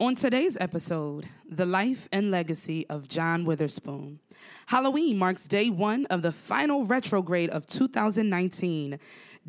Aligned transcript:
On 0.00 0.14
today's 0.14 0.56
episode, 0.58 1.28
the 1.46 1.66
life 1.66 2.08
and 2.10 2.30
legacy 2.30 2.86
of 2.88 3.06
John 3.06 3.44
Witherspoon. 3.44 4.18
Halloween 4.64 5.18
marks 5.18 5.46
day 5.46 5.68
one 5.68 6.06
of 6.06 6.22
the 6.22 6.32
final 6.32 6.86
retrograde 6.86 7.50
of 7.50 7.66
2019. 7.66 8.98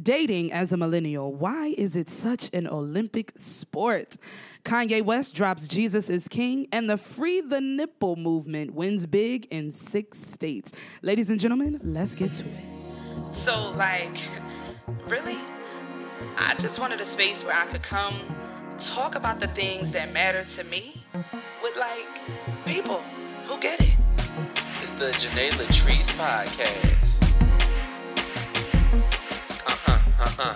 Dating 0.03 0.51
as 0.51 0.73
a 0.73 0.77
millennial, 0.77 1.33
why 1.33 1.67
is 1.77 1.95
it 1.95 2.09
such 2.09 2.49
an 2.51 2.67
Olympic 2.67 3.31
sport? 3.37 4.17
Kanye 4.65 5.01
West 5.01 5.33
drops 5.33 5.69
Jesus 5.69 6.09
is 6.09 6.27
King, 6.27 6.67
and 6.73 6.89
the 6.89 6.97
Free 6.97 7.39
the 7.39 7.61
Nipple 7.61 8.17
movement 8.17 8.73
wins 8.73 9.05
big 9.05 9.47
in 9.51 9.71
six 9.71 10.19
states. 10.19 10.73
Ladies 11.01 11.29
and 11.29 11.39
gentlemen, 11.39 11.79
let's 11.81 12.13
get 12.13 12.33
to 12.33 12.45
it. 12.45 12.65
So, 13.45 13.69
like, 13.69 14.17
really? 15.07 15.39
I 16.35 16.55
just 16.55 16.77
wanted 16.77 16.99
a 16.99 17.05
space 17.05 17.41
where 17.45 17.55
I 17.55 17.67
could 17.67 17.83
come 17.83 18.19
talk 18.81 19.15
about 19.15 19.39
the 19.39 19.47
things 19.49 19.91
that 19.91 20.11
matter 20.13 20.45
to 20.55 20.63
me 20.65 21.03
with, 21.63 21.75
like, 21.77 22.07
people 22.65 23.01
who 23.47 23.59
get 23.59 23.79
it. 23.81 23.93
It's 24.81 24.89
the 24.99 25.11
Janae 25.11 25.51
Latrice 25.51 26.09
podcast. 26.17 26.97
Uh-huh, 29.67 29.99
uh-huh. 30.19 30.55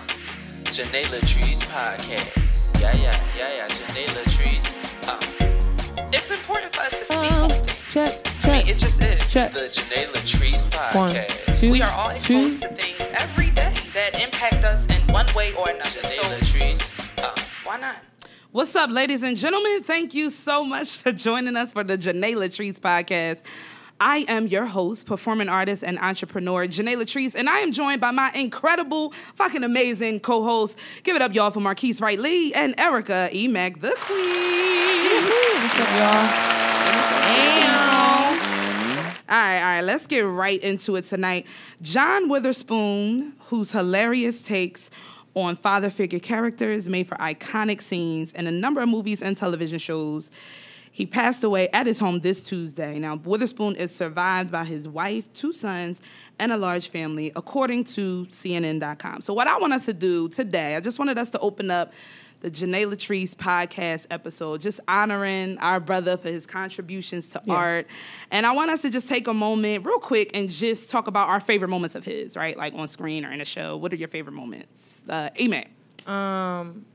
Janae 0.64 1.04
Latrice 1.06 1.60
podcast. 1.70 2.80
Yeah, 2.80 2.96
yeah, 2.96 3.16
yeah, 3.36 3.56
yeah. 3.56 3.68
Janae 3.68 4.06
Latrice. 4.16 5.08
Uh. 5.08 6.08
It's 6.12 6.30
important 6.30 6.74
for 6.74 6.82
us 6.82 6.90
to 6.98 7.04
speak 7.04 7.32
Uh, 7.32 7.42
on 7.42 7.48
things. 7.50 7.78
check, 7.88 8.08
I 8.10 8.12
mean, 8.12 8.66
check, 8.66 8.68
it 8.68 8.78
just 8.78 9.02
is. 9.02 9.32
check. 9.32 9.52
The 9.52 9.68
Janae 9.68 10.06
Latrice 10.12 10.94
One, 10.94 11.10
podcast. 11.12 11.60
two, 11.60 11.70
We 11.70 11.82
are 11.82 11.90
all 11.92 12.10
exposed 12.10 12.60
two. 12.62 12.68
to 12.68 12.74
things 12.74 13.00
every 13.12 13.50
day 13.50 13.72
that 13.94 14.20
impact 14.20 14.64
us 14.64 14.84
in 14.86 15.12
one 15.12 15.26
way 15.36 15.54
or 15.54 15.68
another. 15.70 16.00
Janae 16.02 16.16
So 16.16 16.22
Latrice. 16.22 17.22
Uh. 17.22 17.34
why 17.64 17.78
not? 17.78 17.96
What's 18.56 18.74
up, 18.74 18.88
ladies 18.88 19.22
and 19.22 19.36
gentlemen? 19.36 19.82
Thank 19.82 20.14
you 20.14 20.30
so 20.30 20.64
much 20.64 20.96
for 20.96 21.12
joining 21.12 21.58
us 21.58 21.74
for 21.74 21.84
the 21.84 21.98
Janae 21.98 22.34
Latrice 22.34 22.80
podcast. 22.80 23.42
I 24.00 24.24
am 24.28 24.46
your 24.46 24.64
host, 24.64 25.06
performing 25.06 25.50
artist, 25.50 25.84
and 25.84 25.98
entrepreneur, 25.98 26.66
Janae 26.66 26.96
Latrice, 26.96 27.34
and 27.34 27.50
I 27.50 27.58
am 27.58 27.70
joined 27.70 28.00
by 28.00 28.12
my 28.12 28.32
incredible, 28.32 29.12
fucking 29.34 29.62
amazing 29.62 30.20
co 30.20 30.42
host. 30.42 30.78
Give 31.02 31.14
it 31.14 31.20
up, 31.20 31.34
y'all, 31.34 31.50
for 31.50 31.60
Marquise 31.60 32.00
Wright 32.00 32.18
Lee 32.18 32.54
and 32.54 32.74
Erica 32.80 33.28
E. 33.30 33.46
Mac, 33.46 33.78
the 33.80 33.94
Queen. 34.00 34.16
What's 35.60 35.78
up, 35.78 35.90
y'all? 35.90 36.56
All 39.28 39.36
right, 39.36 39.58
all 39.58 39.64
right, 39.64 39.80
let's 39.82 40.06
get 40.06 40.20
right 40.20 40.62
into 40.62 40.96
it 40.96 41.04
tonight. 41.04 41.44
John 41.82 42.30
Witherspoon, 42.30 43.34
whose 43.50 43.72
hilarious 43.72 44.40
takes 44.40 44.88
on 45.36 45.54
father 45.56 45.90
figure 45.90 46.18
characters 46.18 46.88
made 46.88 47.06
for 47.06 47.16
iconic 47.16 47.82
scenes 47.82 48.32
in 48.32 48.46
a 48.46 48.50
number 48.50 48.80
of 48.80 48.88
movies 48.88 49.22
and 49.22 49.36
television 49.36 49.78
shows. 49.78 50.30
He 50.96 51.04
passed 51.04 51.44
away 51.44 51.68
at 51.74 51.86
his 51.86 51.98
home 51.98 52.20
this 52.20 52.42
Tuesday. 52.42 52.98
Now, 52.98 53.16
Witherspoon 53.16 53.76
is 53.76 53.94
survived 53.94 54.50
by 54.50 54.64
his 54.64 54.88
wife, 54.88 55.30
two 55.34 55.52
sons, 55.52 56.00
and 56.38 56.50
a 56.50 56.56
large 56.56 56.88
family, 56.88 57.32
according 57.36 57.84
to 57.84 58.24
CNN.com. 58.30 59.20
So, 59.20 59.34
what 59.34 59.46
I 59.46 59.58
want 59.58 59.74
us 59.74 59.84
to 59.84 59.92
do 59.92 60.30
today, 60.30 60.74
I 60.74 60.80
just 60.80 60.98
wanted 60.98 61.18
us 61.18 61.28
to 61.30 61.38
open 61.40 61.70
up 61.70 61.92
the 62.40 62.50
Janae 62.50 62.90
Latrice 62.90 63.34
podcast 63.34 64.06
episode, 64.10 64.62
just 64.62 64.80
honoring 64.88 65.58
our 65.58 65.80
brother 65.80 66.16
for 66.16 66.30
his 66.30 66.46
contributions 66.46 67.28
to 67.28 67.42
art. 67.46 67.88
And 68.30 68.46
I 68.46 68.52
want 68.52 68.70
us 68.70 68.80
to 68.80 68.88
just 68.88 69.06
take 69.06 69.28
a 69.28 69.34
moment, 69.34 69.84
real 69.84 69.98
quick, 69.98 70.30
and 70.32 70.48
just 70.48 70.88
talk 70.88 71.08
about 71.08 71.28
our 71.28 71.40
favorite 71.40 71.68
moments 71.68 71.94
of 71.94 72.06
his, 72.06 72.38
right? 72.38 72.56
Like 72.56 72.72
on 72.72 72.88
screen 72.88 73.26
or 73.26 73.32
in 73.32 73.42
a 73.42 73.44
show. 73.44 73.76
What 73.76 73.92
are 73.92 73.96
your 73.96 74.08
favorite 74.08 74.32
moments? 74.32 75.02
Uh, 75.06 75.28
Amen. 75.38 75.68
Um, 76.06 76.86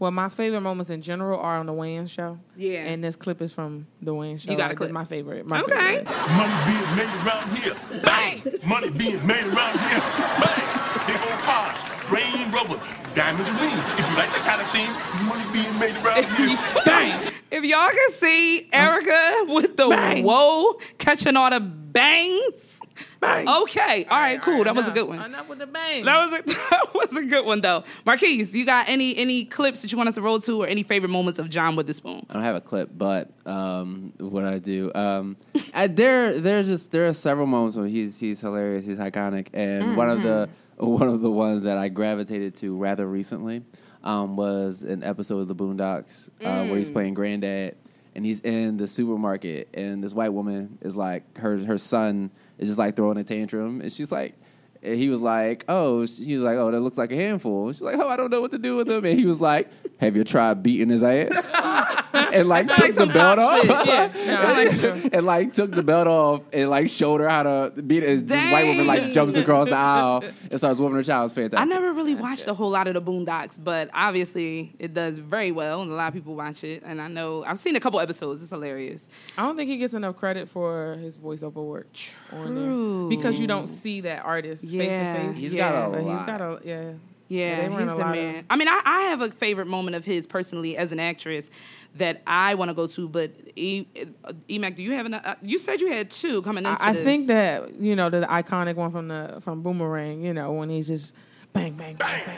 well, 0.00 0.10
my 0.10 0.28
favorite 0.28 0.62
moments 0.62 0.90
in 0.90 1.00
general 1.02 1.38
are 1.38 1.58
on 1.58 1.66
the 1.66 1.72
Wayans 1.72 2.10
show. 2.10 2.38
Yeah. 2.56 2.80
and 2.86 3.04
this 3.04 3.14
clip 3.14 3.40
is 3.40 3.52
from 3.52 3.86
the 4.02 4.12
Wayans 4.12 4.40
show. 4.40 4.50
You 4.50 4.56
got 4.56 4.64
a 4.64 4.68
Like, 4.70 4.76
clip? 4.78 4.90
My 4.90 5.04
favorite. 5.04 5.46
My 5.46 5.60
Okay. 5.60 6.04
favorite. 6.04 6.08
Money 6.30 6.54
being 6.66 6.96
made 6.96 7.26
around 7.26 7.56
here. 7.56 7.76
Bang! 8.02 8.42
Money 8.64 8.90
being 8.90 9.26
made 9.26 9.44
around 9.46 9.78
here. 9.78 10.00
Bang! 10.42 11.06
Big 11.06 11.16
old 11.22 11.40
cars, 11.46 11.78
rain 12.10 12.50
rubber, 12.50 12.80
diamonds 13.14 13.50
ring. 13.52 13.70
If 13.70 14.10
you 14.10 14.16
like 14.16 14.30
that 14.34 14.44
kind 14.44 14.60
of 14.60 14.70
thing, 14.72 14.90
money 15.28 15.44
being 15.52 15.78
made 15.78 15.96
around 16.04 16.24
here. 16.36 16.82
Bang! 16.84 17.32
If 17.50 17.64
y'all 17.64 17.88
can 17.88 18.10
see 18.12 18.68
Erica 18.72 19.44
with 19.52 19.76
the 19.76 19.88
Bang. 19.88 20.24
whoa 20.24 20.74
catching 20.98 21.36
all 21.36 21.50
the 21.50 21.60
bangs. 21.60 22.79
Bang! 23.20 23.48
Okay. 23.48 24.06
All 24.10 24.18
right, 24.18 24.40
cool. 24.40 24.64
That 24.64 24.74
was 24.74 24.88
a 24.88 24.90
good 24.90 25.06
one. 25.06 25.20
Enough 25.20 25.48
with 25.48 25.58
the 25.58 25.66
bang. 25.66 26.04
That 26.06 26.30
was 26.30 26.40
a 26.40 26.42
that 26.70 26.94
was 26.94 27.16
a 27.16 27.24
good 27.24 27.44
one 27.44 27.60
though. 27.60 27.84
Marquise, 28.06 28.54
you 28.54 28.64
got 28.64 28.88
any 28.88 29.14
any 29.16 29.44
clips 29.44 29.82
that 29.82 29.92
you 29.92 29.98
want 29.98 30.08
us 30.08 30.14
to 30.14 30.22
roll 30.22 30.40
to 30.40 30.62
or 30.62 30.66
any 30.66 30.82
favorite 30.82 31.10
moments 31.10 31.38
of 31.38 31.50
John 31.50 31.76
Witherspoon? 31.76 32.24
I 32.30 32.32
don't 32.32 32.42
have 32.42 32.56
a 32.56 32.60
clip, 32.62 32.90
but 32.96 33.30
um, 33.44 34.14
what 34.18 34.44
I 34.44 34.58
do, 34.58 34.90
um, 34.94 35.36
I, 35.74 35.86
there, 35.86 36.40
there's 36.40 36.66
just 36.66 36.92
there 36.92 37.06
are 37.06 37.12
several 37.12 37.46
moments 37.46 37.76
where 37.76 37.86
he's 37.86 38.18
he's 38.18 38.40
hilarious, 38.40 38.86
he's 38.86 38.98
iconic, 38.98 39.48
and 39.52 39.96
one 39.96 40.08
of 40.08 40.22
the 40.22 40.48
one 40.76 41.08
of 41.08 41.20
the 41.20 41.30
ones 41.30 41.64
that 41.64 41.76
I 41.76 41.88
gravitated 41.88 42.54
to 42.56 42.74
rather 42.76 43.06
recently 43.06 43.62
um, 44.02 44.36
was 44.36 44.82
an 44.82 45.04
episode 45.04 45.40
of 45.40 45.48
the 45.48 45.54
Boondocks 45.54 46.30
uh, 46.42 46.66
where 46.66 46.78
he's 46.78 46.90
playing 46.90 47.14
granddad, 47.14 47.76
and 48.20 48.26
he's 48.26 48.40
in 48.40 48.76
the 48.76 48.86
supermarket, 48.86 49.70
and 49.72 50.04
this 50.04 50.12
white 50.12 50.28
woman 50.28 50.76
is 50.82 50.94
like 50.94 51.38
her 51.38 51.56
her 51.64 51.78
son 51.78 52.30
is 52.58 52.68
just 52.68 52.78
like 52.78 52.94
throwing 52.94 53.16
a 53.16 53.24
tantrum, 53.24 53.80
and 53.80 53.90
she's 53.90 54.12
like. 54.12 54.34
And 54.82 54.96
he 54.96 55.08
was 55.08 55.20
like, 55.20 55.64
"Oh," 55.68 56.06
he 56.06 56.34
was 56.34 56.42
like, 56.42 56.56
"Oh, 56.56 56.70
that 56.70 56.80
looks 56.80 56.96
like 56.96 57.12
a 57.12 57.16
handful." 57.16 57.70
She's 57.72 57.82
like, 57.82 57.96
"Oh, 57.98 58.08
I 58.08 58.16
don't 58.16 58.30
know 58.30 58.40
what 58.40 58.50
to 58.52 58.58
do 58.58 58.76
with 58.76 58.88
him." 58.88 59.04
And 59.04 59.18
he 59.18 59.26
was 59.26 59.40
like, 59.40 59.70
"Have 59.98 60.16
you 60.16 60.24
tried 60.24 60.62
beating 60.62 60.88
his 60.88 61.02
ass?" 61.02 61.52
and 62.12 62.48
like 62.48 62.66
took 62.66 62.78
like 62.78 62.94
the 62.94 63.06
belt 63.06 63.38
off. 63.38 63.64
Yeah, 63.86 64.12
no, 64.14 64.52
like 64.52 65.04
and 65.14 65.26
like 65.26 65.52
took 65.52 65.70
the 65.70 65.82
belt 65.82 66.06
off 66.06 66.42
and 66.52 66.70
like 66.70 66.90
showed 66.90 67.20
her 67.20 67.28
how 67.28 67.42
to 67.42 67.82
beat 67.82 68.02
it. 68.02 68.26
This 68.26 68.52
white 68.52 68.66
woman 68.66 68.86
like 68.86 69.12
jumps 69.12 69.36
across 69.36 69.68
the 69.68 69.74
aisle 69.74 70.24
and 70.50 70.58
starts 70.58 70.78
whooping 70.78 70.96
her 70.96 71.02
child. 71.02 71.26
It's 71.26 71.34
fantastic. 71.34 71.60
I 71.60 71.64
never 71.64 71.92
really 71.92 72.14
watched 72.14 72.46
a 72.46 72.54
whole 72.54 72.70
lot 72.70 72.88
of 72.88 72.94
the 72.94 73.02
Boondocks, 73.02 73.62
but 73.62 73.90
obviously 73.92 74.74
it 74.78 74.94
does 74.94 75.18
very 75.18 75.52
well, 75.52 75.82
and 75.82 75.90
a 75.90 75.94
lot 75.94 76.08
of 76.08 76.14
people 76.14 76.34
watch 76.34 76.64
it. 76.64 76.82
And 76.84 77.00
I 77.00 77.08
know 77.08 77.44
I've 77.44 77.58
seen 77.58 77.76
a 77.76 77.80
couple 77.80 78.00
episodes. 78.00 78.42
It's 78.42 78.50
hilarious. 78.50 79.08
I 79.36 79.42
don't 79.42 79.56
think 79.56 79.70
he 79.70 79.76
gets 79.76 79.94
enough 79.94 80.16
credit 80.16 80.48
for 80.48 80.96
his 80.96 81.18
voiceover 81.18 81.64
work 81.64 81.88
on 82.32 82.54
there 82.54 83.08
because 83.08 83.40
you 83.40 83.46
don't 83.46 83.66
see 83.66 84.00
that 84.02 84.24
artist 84.24 84.64
face 84.72 84.88
Yeah. 84.90 85.12
to 85.16 85.26
face. 85.28 85.36
He's 85.36 85.54
Yeah. 85.54 85.72
got 85.72 85.84
a 85.98 86.02
lot. 86.02 86.18
he's 86.18 86.26
got 86.26 86.40
a 86.40 86.60
yeah. 86.64 86.92
Yeah, 87.28 87.60
they 87.60 87.68
run 87.68 87.82
he's 87.82 87.90
the 87.90 87.94
lot 87.96 88.08
of- 88.08 88.22
man. 88.24 88.44
I 88.50 88.56
mean, 88.56 88.66
I, 88.66 88.80
I 88.84 89.00
have 89.02 89.20
a 89.20 89.30
favorite 89.30 89.68
moment 89.68 89.94
of 89.94 90.04
his 90.04 90.26
personally 90.26 90.76
as 90.76 90.90
an 90.90 90.98
actress 90.98 91.48
that 91.94 92.22
I 92.26 92.54
want 92.56 92.70
to 92.70 92.74
go 92.74 92.88
to, 92.88 93.08
but 93.08 93.30
E, 93.54 93.86
uh, 94.24 94.32
Emac, 94.48 94.74
do 94.74 94.82
you 94.82 94.92
have 94.94 95.06
an? 95.06 95.14
Uh, 95.14 95.36
you 95.40 95.58
said 95.60 95.80
you 95.80 95.92
had 95.92 96.10
two 96.10 96.42
coming 96.42 96.64
into 96.66 96.82
I, 96.82 96.88
I 96.88 96.92
this. 96.92 97.04
think 97.04 97.28
that 97.28 97.80
you 97.80 97.94
know 97.94 98.10
the 98.10 98.22
iconic 98.22 98.74
one 98.74 98.90
from 98.90 99.06
the 99.08 99.38
from 99.42 99.62
Boomerang. 99.62 100.22
You 100.22 100.34
know 100.34 100.52
when 100.54 100.70
he's 100.70 100.88
just 100.88 101.14
bang 101.52 101.74
bang 101.74 101.94
bang 101.94 102.22
bang. 102.26 102.36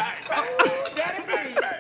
Daddy, 0.95 1.25
bang, 1.27 1.55
bang. 1.55 1.72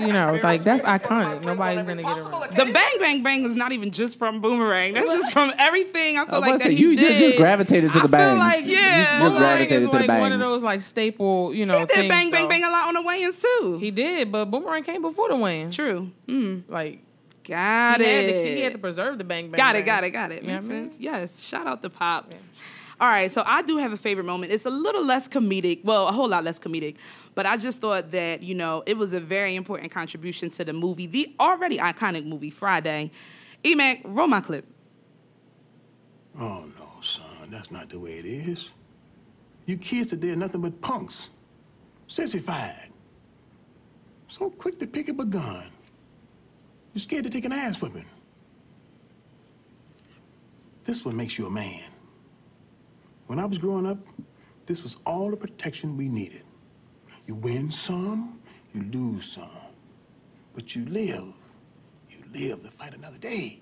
You 0.00 0.12
know, 0.12 0.38
like 0.42 0.62
that's 0.62 0.82
iconic. 0.84 1.42
Nobody's 1.42 1.84
gonna 1.84 2.02
get 2.02 2.18
it 2.18 2.56
the 2.56 2.72
bang 2.72 2.92
bang 2.98 3.22
bang 3.22 3.44
is 3.44 3.54
not 3.54 3.72
even 3.72 3.90
just 3.90 4.18
from 4.18 4.40
Boomerang. 4.40 4.94
That's 4.94 5.06
just 5.12 5.32
from 5.32 5.52
everything. 5.58 6.18
I 6.18 6.24
feel 6.24 6.34
I 6.34 6.38
was 6.38 6.40
like 6.40 6.48
about 6.50 6.58
that 6.60 6.64
to 6.68 6.74
he 6.74 6.80
you 6.82 6.96
did. 6.96 7.08
just, 7.08 7.18
just 7.20 7.36
gravitated 7.38 7.90
to 7.92 7.98
the 7.98 7.98
I 7.98 8.02
feel 8.02 8.10
bangs. 8.10 8.38
like 8.38 8.64
You- 8.66 8.72
yeah, 8.72 9.20
you're 9.20 9.28
Boomerang 9.30 9.42
gravitated 9.42 9.82
is 9.82 9.88
to 9.88 9.92
the 9.92 9.98
like 9.98 10.06
bangs. 10.06 10.20
one 10.20 10.32
of 10.32 10.40
those 10.40 10.62
like 10.62 10.80
staple, 10.82 11.54
you 11.54 11.66
know, 11.66 11.80
He 11.80 11.84
did 11.86 11.94
things. 11.94 12.08
bang 12.10 12.30
bang 12.30 12.42
though. 12.44 12.48
bang 12.48 12.64
a 12.64 12.70
lot 12.70 12.88
on 12.88 12.94
the 12.94 13.08
Wayans 13.08 13.40
too. 13.40 13.78
He 13.78 13.90
did, 13.90 14.32
but 14.32 14.46
Boomerang 14.46 14.82
came 14.84 15.02
before 15.02 15.28
the 15.28 15.34
Wayans. 15.36 15.72
True. 15.74 16.10
Mm, 16.26 16.64
Like 16.68 17.00
got 17.44 18.00
he 18.00 18.06
it. 18.06 18.34
had, 18.34 18.42
to, 18.44 18.54
he 18.56 18.60
had 18.60 18.72
to 18.72 18.78
preserve 18.78 19.18
the 19.18 19.24
bang 19.24 19.50
bang. 19.50 19.56
Got 19.56 19.76
it, 19.76 19.86
bang. 19.86 19.86
got 19.86 20.04
it, 20.04 20.10
got 20.10 20.32
it. 20.32 20.42
You 20.42 20.48
Makes 20.50 20.64
what 20.66 20.74
I 20.74 20.80
mean? 20.80 20.90
sense. 20.90 21.00
Yes. 21.00 21.42
Shout 21.44 21.66
out 21.66 21.82
to 21.82 21.90
Pops. 21.90 22.52
All 23.00 23.08
right, 23.08 23.30
so 23.30 23.44
I 23.46 23.62
do 23.62 23.76
have 23.76 23.92
a 23.92 23.96
favorite 23.96 24.24
moment. 24.24 24.50
It's 24.52 24.64
a 24.66 24.70
little 24.70 25.04
less 25.06 25.28
comedic, 25.28 25.84
well, 25.84 26.08
a 26.08 26.12
whole 26.12 26.28
lot 26.28 26.42
less 26.42 26.58
comedic, 26.58 26.96
but 27.38 27.46
I 27.46 27.56
just 27.56 27.78
thought 27.78 28.10
that, 28.10 28.42
you 28.42 28.56
know, 28.56 28.82
it 28.84 28.96
was 28.96 29.12
a 29.12 29.20
very 29.20 29.54
important 29.54 29.92
contribution 29.92 30.50
to 30.50 30.64
the 30.64 30.72
movie, 30.72 31.06
the 31.06 31.36
already 31.38 31.78
iconic 31.78 32.26
movie, 32.26 32.50
Friday. 32.50 33.12
Emac, 33.62 34.00
roll 34.02 34.26
my 34.26 34.40
clip. 34.40 34.66
Oh, 36.36 36.64
no, 36.76 37.00
son. 37.00 37.48
That's 37.48 37.70
not 37.70 37.90
the 37.90 38.00
way 38.00 38.14
it 38.16 38.24
is. 38.24 38.70
You 39.66 39.76
kids 39.76 40.08
today 40.08 40.30
are 40.30 40.36
nothing 40.36 40.62
but 40.62 40.80
punks. 40.80 41.28
Sissified. 42.08 42.90
So 44.26 44.50
quick 44.50 44.80
to 44.80 44.88
pick 44.88 45.08
up 45.08 45.20
a 45.20 45.24
gun. 45.24 45.70
You're 46.92 47.02
scared 47.02 47.22
to 47.22 47.30
take 47.30 47.44
an 47.44 47.52
ass 47.52 47.80
whipping. 47.80 48.06
This 50.82 51.04
one 51.04 51.16
makes 51.16 51.38
you 51.38 51.46
a 51.46 51.50
man. 51.50 51.84
When 53.28 53.38
I 53.38 53.44
was 53.44 53.58
growing 53.58 53.86
up, 53.86 53.98
this 54.66 54.82
was 54.82 54.96
all 55.06 55.30
the 55.30 55.36
protection 55.36 55.96
we 55.96 56.08
needed. 56.08 56.42
You 57.28 57.34
win 57.34 57.70
some, 57.70 58.40
you 58.72 58.82
lose 58.90 59.32
some. 59.32 59.50
But 60.54 60.74
you 60.74 60.86
live. 60.86 61.24
You 62.08 62.18
live 62.32 62.62
to 62.64 62.70
fight 62.70 62.94
another 62.94 63.18
day. 63.18 63.60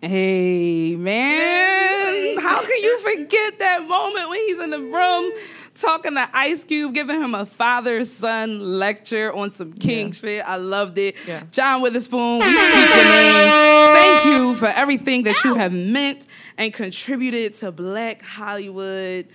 Hey 0.00 0.96
man, 0.96 2.38
how 2.38 2.60
can 2.62 2.82
you 2.82 2.98
forget 3.00 3.58
that 3.58 3.86
moment 3.86 4.28
when 4.30 4.38
he's 4.46 4.58
in 4.60 4.70
the 4.70 4.80
room 4.80 5.32
talking 5.76 6.14
to 6.14 6.28
Ice 6.34 6.64
Cube, 6.64 6.94
giving 6.94 7.20
him 7.22 7.34
a 7.34 7.44
father 7.46 8.04
son 8.06 8.78
lecture 8.78 9.32
on 9.34 9.52
some 9.54 9.74
king 9.74 10.08
Yeah. 10.08 10.12
shit? 10.12 10.44
I 10.46 10.56
loved 10.56 10.96
it. 10.98 11.16
Yeah. 11.26 11.42
John 11.52 11.82
Witherspoon, 11.82 12.38
we 12.38 12.44
speak 12.44 12.94
your 12.94 13.04
name. 13.04 13.94
Thank 13.94 14.24
you 14.26 14.54
for 14.56 14.66
everything 14.66 15.24
that 15.24 15.36
you 15.44 15.54
have 15.54 15.72
meant 15.74 16.26
and 16.56 16.72
contributed 16.72 17.52
to 17.56 17.70
Black 17.70 18.22
Hollywood. 18.22 19.26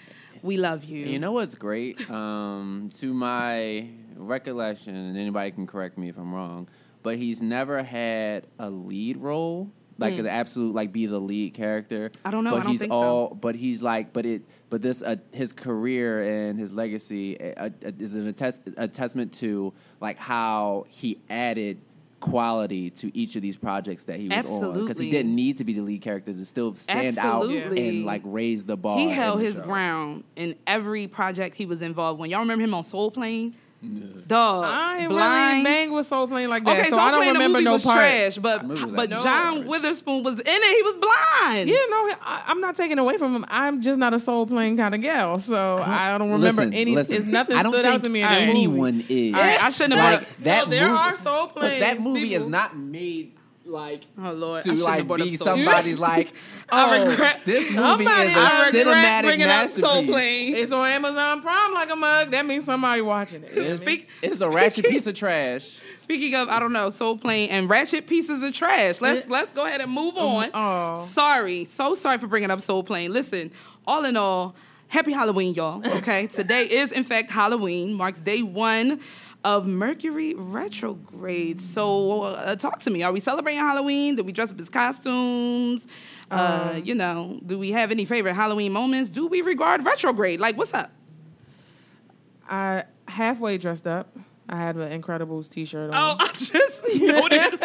We 0.42 0.58
love 0.58 0.86
you. 0.86 1.06
You 1.06 1.20
know 1.20 1.32
what's 1.32 1.56
great? 1.56 2.10
Um, 2.10 2.90
to 2.98 3.14
my 3.14 3.88
recollection, 4.16 4.96
and 4.96 5.18
anybody 5.18 5.52
can 5.52 5.68
correct 5.68 5.98
me 5.98 6.10
if 6.10 6.18
I'm 6.18 6.34
wrong, 6.34 6.68
but 7.04 7.18
he's 7.18 7.42
never 7.42 7.84
had 7.84 8.46
a 8.58 8.70
lead 8.70 9.18
role, 9.18 9.72
like 9.98 10.16
the 10.16 10.30
absolute, 10.30 10.74
like 10.74 10.92
be 10.94 11.06
the 11.06 11.20
lead 11.20 11.54
character. 11.54 12.12
I 12.24 12.32
don't 12.32 12.44
know. 12.44 12.52
But 12.52 12.64
don't 12.64 12.72
he's 12.72 12.80
think 12.80 12.94
so. 12.94 12.98
all, 12.98 13.34
but 13.34 13.56
he's 13.56 13.84
like, 13.84 14.14
but 14.14 14.26
it, 14.26 14.44
but 14.70 14.82
this, 14.82 15.02
uh, 15.02 15.18
his 15.34 15.52
career 15.52 16.48
and 16.48 16.60
his 16.60 16.72
legacy 16.72 17.40
uh, 17.40 17.66
uh, 17.66 17.92
is 18.00 18.16
an 18.16 18.28
attest, 18.28 18.62
a 18.78 18.88
testament 18.88 19.34
to 19.36 19.74
like 20.00 20.18
how 20.18 20.86
he 20.90 21.20
added 21.30 21.80
quality 22.20 22.90
to 22.90 23.16
each 23.18 23.36
of 23.36 23.42
these 23.42 23.58
projects 23.58 24.04
that 24.06 24.20
he 24.20 24.28
was 24.28 24.46
on 24.46 24.80
because 24.82 24.98
he 24.98 25.10
didn't 25.10 25.34
need 25.36 25.58
to 25.58 25.64
be 25.64 25.74
the 25.74 25.82
lead 25.82 26.02
character 26.02 26.34
to 26.34 26.46
still 26.46 26.76
stand 26.76 27.18
out 27.18 27.50
and 27.50 28.06
like 28.06 28.22
raise 28.26 28.66
the 28.66 28.78
bar. 28.78 28.98
he 28.98 29.10
held 29.10 29.40
his 29.40 29.56
show. 29.56 29.64
ground 29.64 30.24
in 30.36 30.56
every 30.68 31.08
project 31.08 31.56
he 31.56 31.66
was 31.66 31.82
involved 31.82 32.20
When 32.20 32.30
Y'all 32.30 32.42
remember 32.42 32.64
him 32.64 32.74
on 32.74 32.84
Soul 32.84 33.12
Plane? 33.12 33.56
Dog, 33.82 34.66
I 34.66 35.00
ain't 35.00 35.10
blind. 35.10 35.52
really 35.52 35.64
bang 35.64 35.92
with 35.94 36.06
Soul 36.06 36.28
Plane 36.28 36.50
like 36.50 36.66
that, 36.66 36.80
Okay, 36.80 36.90
so 36.90 36.98
Soul 36.98 37.00
I 37.00 37.12
don't 37.12 37.20
Plane, 37.22 37.28
the 37.34 37.40
remember 37.40 37.54
movie 37.60 37.64
no 37.66 37.74
was 37.74 37.86
part. 37.86 37.96
trash, 37.98 38.38
but 38.38 38.64
was 38.68 38.86
but 38.86 39.00
actually 39.12 39.24
John 39.24 39.56
trash. 39.60 39.68
Witherspoon 39.70 40.24
was 40.24 40.34
in 40.40 40.44
it. 40.48 40.76
He 40.76 40.84
was 40.84 40.98
blind. 40.98 41.70
Yeah, 41.70 41.76
no, 41.90 42.10
I, 42.22 42.44
I'm 42.48 42.60
not 42.60 42.76
taking 42.76 43.00
away 43.00 43.18
from 43.18 43.34
him. 43.36 43.46
I'm 43.48 43.82
just 43.82 43.98
not 43.98 44.14
a 44.14 44.20
Soul 44.20 44.46
Plane 44.48 44.76
kind 44.76 44.94
of 44.94 45.02
gal, 45.02 45.40
so 45.40 45.78
I 45.82 46.18
don't 46.18 46.30
remember 46.30 46.62
Listen, 46.64 46.74
any. 46.74 46.94
listen, 46.94 47.16
it's 47.16 47.26
nothing 47.26 47.56
I 47.56 47.64
don't 47.64 47.72
stood 47.72 47.86
think 47.86 47.96
out 47.96 48.04
to 48.04 48.10
me 48.10 48.22
in 48.22 48.28
that 48.28 48.40
movie. 48.42 48.50
anyone 48.50 49.06
is. 49.08 49.34
All 49.34 49.40
right, 49.42 49.64
I 49.64 49.70
shouldn't 49.70 50.00
have 50.00 50.20
like 50.22 50.44
that. 50.44 50.66
No, 50.66 50.70
there 50.72 50.88
movie, 50.90 51.00
are 51.00 51.16
soul 51.16 51.46
but 51.48 51.56
playing 51.56 51.80
that 51.80 52.00
movie 52.02 52.34
is 52.34 52.46
not 52.46 52.78
made 52.78 53.32
like 53.70 54.02
Oh 54.22 54.32
Lord, 54.34 54.64
to 54.64 54.74
like 54.74 55.08
be 55.18 55.36
somebody's 55.38 56.00
like. 56.10 56.34
Oh, 56.72 57.10
regret- 57.10 57.42
this 57.46 57.72
movie 57.72 58.06
Somebody- 58.06 58.30
is 58.30 58.36
a 58.36 58.40
I 58.40 58.72
cinematic 58.74 59.38
masterpiece. 59.40 59.84
Soul 59.84 60.06
Plane. 60.06 60.56
It's 60.56 60.72
on 60.72 60.88
Amazon 60.88 61.42
Prime 61.42 61.74
like 61.74 61.92
a 61.92 61.96
mug. 61.96 62.32
That 62.32 62.46
means 62.46 62.66
somebody 62.66 63.02
watching 63.02 63.44
it. 63.44 63.52
It's, 63.58 63.82
Speak- 63.82 64.10
it's 64.22 64.42
a 64.42 64.50
ratchet 64.50 64.86
piece 64.86 65.08
of 65.08 65.16
trash. 65.16 65.80
Speaking 65.98 66.34
of, 66.36 66.50
I 66.50 66.60
don't 66.60 66.74
know, 66.74 66.90
Soul 66.90 67.18
Plane 67.18 67.50
and 67.52 67.70
Ratchet 67.70 68.08
pieces 68.08 68.42
of 68.44 68.52
trash. 68.54 69.00
Let's 69.00 69.28
let's 69.30 69.54
go 69.54 69.66
ahead 69.66 69.82
and 69.82 69.92
move 69.92 70.16
oh, 70.18 70.38
on. 70.38 70.50
oh. 70.54 71.06
Sorry, 71.06 71.66
so 71.66 71.94
sorry 71.96 72.18
for 72.18 72.28
bringing 72.28 72.50
up 72.52 72.62
Soul 72.62 72.84
Plane. 72.84 73.14
Listen, 73.14 73.52
all 73.86 74.06
in 74.06 74.18
all, 74.18 74.56
happy 74.88 75.12
Halloween, 75.12 75.54
y'all. 75.54 75.86
Okay, 75.98 76.26
today 76.40 76.64
is 76.64 76.92
in 76.92 77.04
fact 77.04 77.30
Halloween, 77.32 77.94
marks 77.94 78.20
day 78.20 78.42
one 78.42 79.00
of 79.44 79.68
Mercury 79.68 80.34
retrograde. 80.36 81.62
So, 81.62 82.24
uh, 82.24 82.56
talk 82.56 82.80
to 82.82 82.90
me. 82.90 83.04
Are 83.04 83.12
we 83.12 83.20
celebrating 83.20 83.60
Halloween? 83.62 84.16
Do 84.16 84.24
we 84.24 84.32
dress 84.32 84.52
up 84.52 84.60
as 84.60 84.70
costumes? 84.70 85.88
uh, 86.32 86.80
you 86.84 86.94
know, 86.94 87.40
do 87.46 87.58
we 87.58 87.72
have 87.72 87.90
any 87.92 88.06
favorite 88.06 88.34
Halloween 88.36 88.72
moments? 88.72 89.10
Do 89.10 89.28
we 89.28 89.42
regard 89.42 89.84
retrograde? 89.86 90.40
Like, 90.40 90.58
what's 90.58 90.74
up? 90.74 90.92
I 92.50 92.84
halfway 93.08 93.58
dressed 93.58 93.88
up. 93.88 94.16
I 94.48 94.58
had 94.58 94.76
an 94.78 95.00
Incredibles 95.02 95.48
T-shirt 95.50 95.94
on. 95.94 95.96
Oh, 95.96 96.24
I 96.24 96.28
just 96.34 96.52
noticed. 96.96 97.64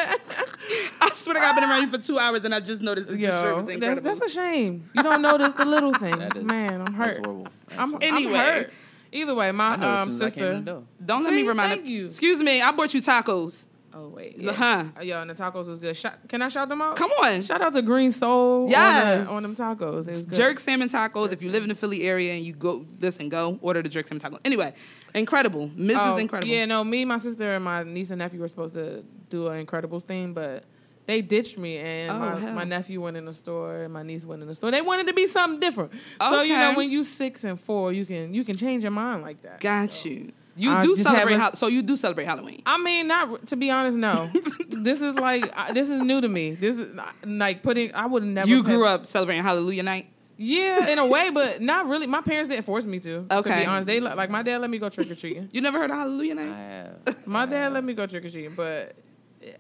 I 1.01 1.11
swear 1.15 1.35
to 1.35 1.41
God, 1.41 1.49
I've 1.49 1.55
been 1.55 1.65
around 1.65 1.83
you 1.83 1.91
for 1.99 2.05
two 2.07 2.19
hours 2.19 2.45
and 2.45 2.55
I 2.55 2.61
just 2.61 2.83
noticed 2.83 3.09
that 3.09 3.19
your 3.19 3.31
shirt 3.31 3.45
Yo, 3.45 3.57
was 3.57 3.67
that's, 3.67 3.75
incredible. 3.75 4.03
that's 4.03 4.21
a 4.23 4.29
shame. 4.29 4.91
You 4.95 5.03
don't 5.03 5.23
notice 5.23 5.53
the 5.55 5.65
little 5.65 5.93
things, 5.99 6.37
is 6.37 6.45
man. 6.45 6.83
I'm 6.83 6.97
That's 6.97 7.17
hurt. 7.17 7.49
I'm. 7.79 7.97
Anyway. 8.03 8.35
I'm 8.39 8.45
hurt. 8.55 8.73
Either 9.15 9.35
way, 9.35 9.51
my 9.53 9.69
I 9.73 9.77
know 9.77 9.93
as 9.95 10.01
um, 10.01 10.13
soon 10.13 10.15
as 10.17 10.21
I 10.21 10.25
came 10.25 10.31
sister. 10.31 10.53
in 10.53 10.65
the 10.65 10.71
door. 10.73 10.83
Don't 11.05 11.25
let 11.25 11.33
me 11.33 11.43
remind 11.47 11.71
thank 11.73 11.87
you. 11.87 12.07
Excuse 12.07 12.41
me, 12.41 12.61
I 12.61 12.71
bought 12.73 12.93
you 12.93 13.01
tacos. 13.01 13.67
Oh 13.97 14.09
wait, 14.09 14.45
Huh. 14.45 14.87
yeah. 14.97 15.03
Yo, 15.03 15.21
and 15.21 15.31
the 15.31 15.35
tacos 15.35 15.69
was 15.69 15.79
good. 15.79 15.97
Shout, 15.97 16.15
can 16.29 16.43
I 16.43 16.49
shout 16.49 16.69
them 16.69 16.83
out? 16.83 16.97
Come 16.97 17.13
on. 17.23 17.43
Shout 17.43 17.61
out 17.63 17.73
to 17.75 17.81
Green 17.83 18.11
Soul. 18.11 18.69
Yes. 18.69 19.21
on, 19.21 19.25
the, 19.25 19.31
on 19.31 19.43
them 19.45 19.55
tacos. 19.55 20.09
It 20.09 20.11
was 20.11 20.25
good. 20.27 20.35
Jerk 20.35 20.59
salmon 20.59 20.89
tacos. 20.89 21.31
If 21.31 21.43
you 21.43 21.51
live 21.51 21.63
in 21.63 21.69
the 21.69 21.77
Philly 21.77 22.03
area 22.03 22.35
and 22.35 22.45
you 22.45 22.55
go, 22.55 22.85
listen, 22.99 23.29
go 23.29 23.57
order 23.63 23.83
the 23.83 23.89
jerk 23.89 24.09
salmon 24.09 24.21
tacos. 24.21 24.41
Anyway, 24.45 24.75
incredible, 25.15 25.69
Mrs. 25.69 25.97
Oh, 25.97 26.17
Incredible. 26.17 26.53
Yeah, 26.53 26.65
no, 26.65 26.83
me, 26.83 27.05
my 27.05 27.19
sister, 27.19 27.55
and 27.55 27.65
my 27.65 27.85
niece 27.85 28.11
and 28.11 28.19
nephew 28.19 28.41
were 28.41 28.49
supposed 28.49 28.75
to 28.75 29.05
do 29.31 29.47
an 29.47 29.65
Incredibles 29.65 30.03
thing, 30.03 30.33
but 30.35 30.65
they 31.07 31.21
ditched 31.23 31.59
me, 31.59 31.79
and 31.79 32.11
Oh, 32.11 32.19
my, 32.19 32.51
my 32.53 32.65
nephew 32.65 33.01
went 33.01 33.17
in 33.17 33.25
the 33.25 33.33
store, 33.33 33.83
and 33.83 33.93
my 33.93 34.03
niece 34.03 34.25
went 34.25 34.43
in 34.43 34.49
the 34.49 34.55
store. 34.55 34.71
They 34.71 34.81
wanted 34.83 35.07
to 35.09 35.13
be 35.13 35.27
something 35.27 35.61
different. 35.61 35.93
Okay. 36.21 36.31
So 36.31 36.43
you 36.43 36.57
know, 36.57 36.75
when 36.75 36.91
you 36.91 37.05
six 37.05 37.45
and 37.45 37.61
four, 37.61 37.93
you 37.93 38.07
can 38.07 38.33
you 38.35 38.45
can 38.45 38.57
change 38.57 38.83
your 38.85 38.91
mind 38.93 39.23
like 39.23 39.43
that. 39.43 39.61
got 39.61 40.05
you. 40.05 40.33
You 40.57 40.71
I 40.71 40.83
do 40.83 40.95
celebrate. 40.95 41.35
haven't- 41.35 41.57
so 41.57 41.67
you 41.67 41.83
do 41.83 41.97
celebrate 41.97 42.27
Halloween. 42.27 42.63
I 42.67 42.79
mean, 42.79 43.09
not 43.09 43.49
to 43.49 43.57
be 43.57 43.71
honest, 43.73 43.97
no. 43.97 44.31
this 44.69 45.01
is 45.01 45.15
like 45.15 45.53
I- 45.57 45.73
this 45.73 45.89
is 45.89 46.01
new 46.01 46.21
to 46.21 46.29
me. 46.29 46.53
This 46.53 46.77
is 46.77 46.97
like 47.25 47.63
putting. 47.63 47.93
I 47.95 48.07
would 48.07 48.23
never. 48.23 48.47
You 48.49 48.63
grew 48.63 48.87
up 48.87 49.05
celebrating 49.05 49.43
Hallelujah 49.43 49.83
Night. 49.83 50.11
Yeah, 50.37 50.89
in 50.89 50.99
a 50.99 51.07
way, 51.07 51.31
but 51.31 51.61
not 51.63 51.87
really. 51.87 52.07
My 52.09 52.21
parents 52.21 52.49
didn't 52.49 52.65
force 52.67 52.87
me 52.87 52.99
to. 53.01 53.25
Okay, 53.31 53.51
To 53.51 53.57
be 53.57 53.67
honest, 53.67 53.87
they 53.87 54.01
like 54.01 54.31
my 54.31 54.43
dad 54.43 54.61
let 54.61 54.69
me 54.71 54.79
go 54.79 54.89
trick 54.89 55.09
or 55.11 55.15
treating. 55.15 55.49
You 55.53 55.61
never 55.61 55.79
heard 55.79 55.91
of 55.91 55.97
Hallelujah 55.97 56.33
I 56.33 56.35
Night? 56.35 56.55
have. 56.57 57.27
My 57.27 57.47
dad 57.47 57.73
let 57.73 57.85
me 57.85 57.93
go 57.95 58.07
trick 58.07 58.25
or 58.25 58.29
treating, 58.29 58.55
but 58.55 58.97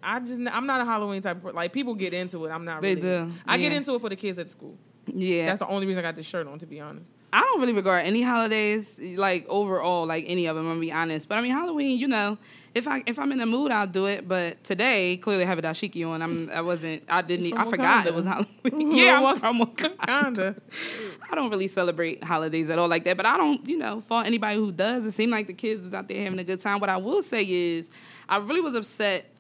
I 0.03 0.21
just 0.21 0.41
I'm 0.51 0.67
not 0.67 0.81
a 0.81 0.85
Halloween 0.85 1.23
type 1.23 1.45
of 1.45 1.55
like 1.55 1.73
people 1.73 1.95
get 1.95 2.15
into 2.15 2.45
it. 2.45 2.51
I'm 2.51 2.65
not. 2.65 2.83
They 2.83 2.95
really. 2.95 3.27
do, 3.27 3.33
I 3.47 3.59
get 3.59 3.73
into 3.73 3.95
it 3.95 4.01
for 4.01 4.09
the 4.09 4.17
kids 4.17 4.39
at 4.39 4.51
school. 4.51 4.77
Yeah, 5.07 5.47
That's 5.47 5.59
the 5.59 5.67
only 5.67 5.87
reason 5.87 6.05
I 6.05 6.09
got 6.09 6.17
this 6.17 6.27
shirt 6.27 6.47
on. 6.47 6.59
To 6.59 6.67
be 6.67 6.81
honest, 6.81 7.07
I 7.35 7.41
don't 7.41 7.61
really 7.61 7.73
regard 7.73 8.07
any 8.07 8.23
holidays 8.23 8.99
like 8.99 9.45
overall, 9.49 10.07
like 10.07 10.25
any 10.29 10.47
of 10.47 10.55
them. 10.55 10.67
I'm 10.67 10.75
gonna 10.75 10.81
be 10.81 10.93
honest, 10.93 11.29
but 11.29 11.37
I 11.37 11.41
mean 11.41 11.51
Halloween. 11.51 11.99
You 11.99 12.07
know, 12.07 12.39
if 12.75 12.87
I 12.87 13.03
if 13.07 13.19
I'm 13.19 13.33
in 13.33 13.39
the 13.39 13.47
mood, 13.47 13.73
I'll 13.73 13.89
do 13.89 14.07
it. 14.07 14.29
But 14.29 14.63
today, 14.63 15.17
clearly, 15.17 15.43
I 15.43 15.47
have 15.47 15.59
a 15.59 15.63
dashiki 15.63 16.09
on. 16.09 16.23
I'm 16.23 16.49
I 16.51 16.61
wasn't. 16.61 17.03
I 17.09 17.23
didn't. 17.23 17.51
From 17.51 17.59
I 17.59 17.71
forgot 17.71 18.07
it 18.07 18.15
was 18.15 18.25
Halloween. 18.25 18.97
yeah, 18.97 19.21
I'm 19.21 19.39
from 19.39 19.61
Wakanda. 19.61 20.61
I 21.29 21.35
don't 21.35 21.51
really 21.51 21.67
celebrate 21.67 22.23
holidays 22.23 22.71
at 22.71 22.79
all 22.79 22.89
like 22.89 23.03
that. 23.05 23.17
But 23.17 23.27
I 23.27 23.37
don't, 23.37 23.69
you 23.69 23.79
know, 23.79 24.01
fault 24.03 24.27
anybody 24.27 24.57
who 24.57 24.71
does. 24.71 25.05
It 25.05 25.11
seemed 25.11 25.33
like 25.33 25.49
the 25.49 25.55
kids 25.55 25.85
was 25.85 25.93
out 25.93 26.07
there 26.07 26.23
having 26.23 26.39
a 26.39 26.45
good 26.45 26.61
time. 26.61 26.79
What 26.79 26.91
I 26.91 26.99
will 26.99 27.23
say 27.23 27.43
is, 27.43 27.91
I 28.29 28.37
really 28.37 28.61
was 28.61 28.77
upset 28.77 29.34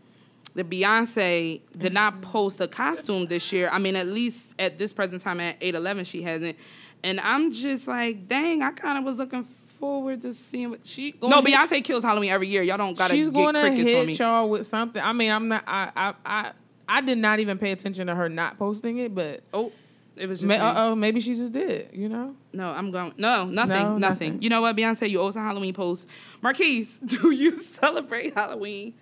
that 0.55 0.71
Beyonce 0.71 1.61
did 1.77 1.93
not 1.93 2.23
post 2.23 2.61
a 2.61 2.69
costume 2.69 3.27
this 3.27 3.53
year. 3.53 3.69
I 3.73 3.79
mean, 3.79 3.97
at 3.97 4.07
least 4.07 4.51
at 4.59 4.79
this 4.79 4.93
present 4.93 5.21
time 5.23 5.41
at 5.41 5.59
8-11, 5.61 6.07
she 6.07 6.23
hasn't. 6.23 6.57
And 7.03 7.21
I'm 7.21 7.53
just 7.53 7.87
like, 7.89 8.29
dang, 8.29 8.63
I 8.63 8.71
kind 8.73 8.97
of 8.99 9.05
was 9.05 9.17
looking 9.17 9.45
forward 9.45 10.23
to 10.23 10.33
seeing 10.33 10.71
what 10.71 10.87
She 10.87 11.15
No, 11.21 11.29
gonna 11.43 11.51
hit- 11.51 11.59
Beyonce 11.59 11.85
kills 11.85 12.05
Halloween 12.05 12.31
every 12.31 12.49
year. 12.49 12.63
Y'all 12.63 12.77
don't 12.79 12.97
gotta 12.97 13.13
She's 13.15 13.29
get 13.29 13.35
going 13.35 13.55
to 13.55 13.61
crickets 13.61 13.81
on 13.81 13.87
hit 13.87 14.07
me. 14.07 14.13
y'all 14.15 14.49
with 14.49 14.67
something. 14.67 15.03
I 15.03 15.13
mean, 15.13 15.31
I'm 15.31 15.49
not. 15.49 15.65
I 15.67 15.91
I 15.97 16.15
I, 16.25 16.51
I 16.89 17.01
did 17.01 17.19
not 17.19 17.41
even 17.41 17.59
pay 17.59 17.73
attention 17.73 18.07
to 18.07 18.15
her 18.15 18.29
not 18.29 18.59
posting 18.59 18.99
it, 18.99 19.15
but. 19.15 19.43
Oh, 19.53 19.73
it 20.17 20.29
was 20.29 20.41
just 20.43 20.51
uh 20.53 20.75
oh, 20.77 20.95
maybe 20.95 21.19
she 21.21 21.35
just 21.35 21.53
did. 21.53 21.89
You 21.93 22.09
know, 22.09 22.37
No, 22.53 22.69
I'm 22.71 22.93
going. 22.93 23.13
No, 23.19 23.45
nothing, 23.47 23.75
No, 23.75 23.99
nothing. 23.99 24.01
nothing. 24.01 24.43
You 24.43 24.49
know 24.49 24.61
what, 24.61 24.77
Beyonce? 24.77 25.11
You 25.11 25.21
owe 25.21 25.27
us 25.27 25.35
a 25.37 25.41
Halloween 25.41 25.75
post. 25.75 26.09
Marquise, 26.41 26.99
do 27.05 27.33
you 27.33 27.59
celebrate 27.59 28.33
Halloween? 28.35 28.95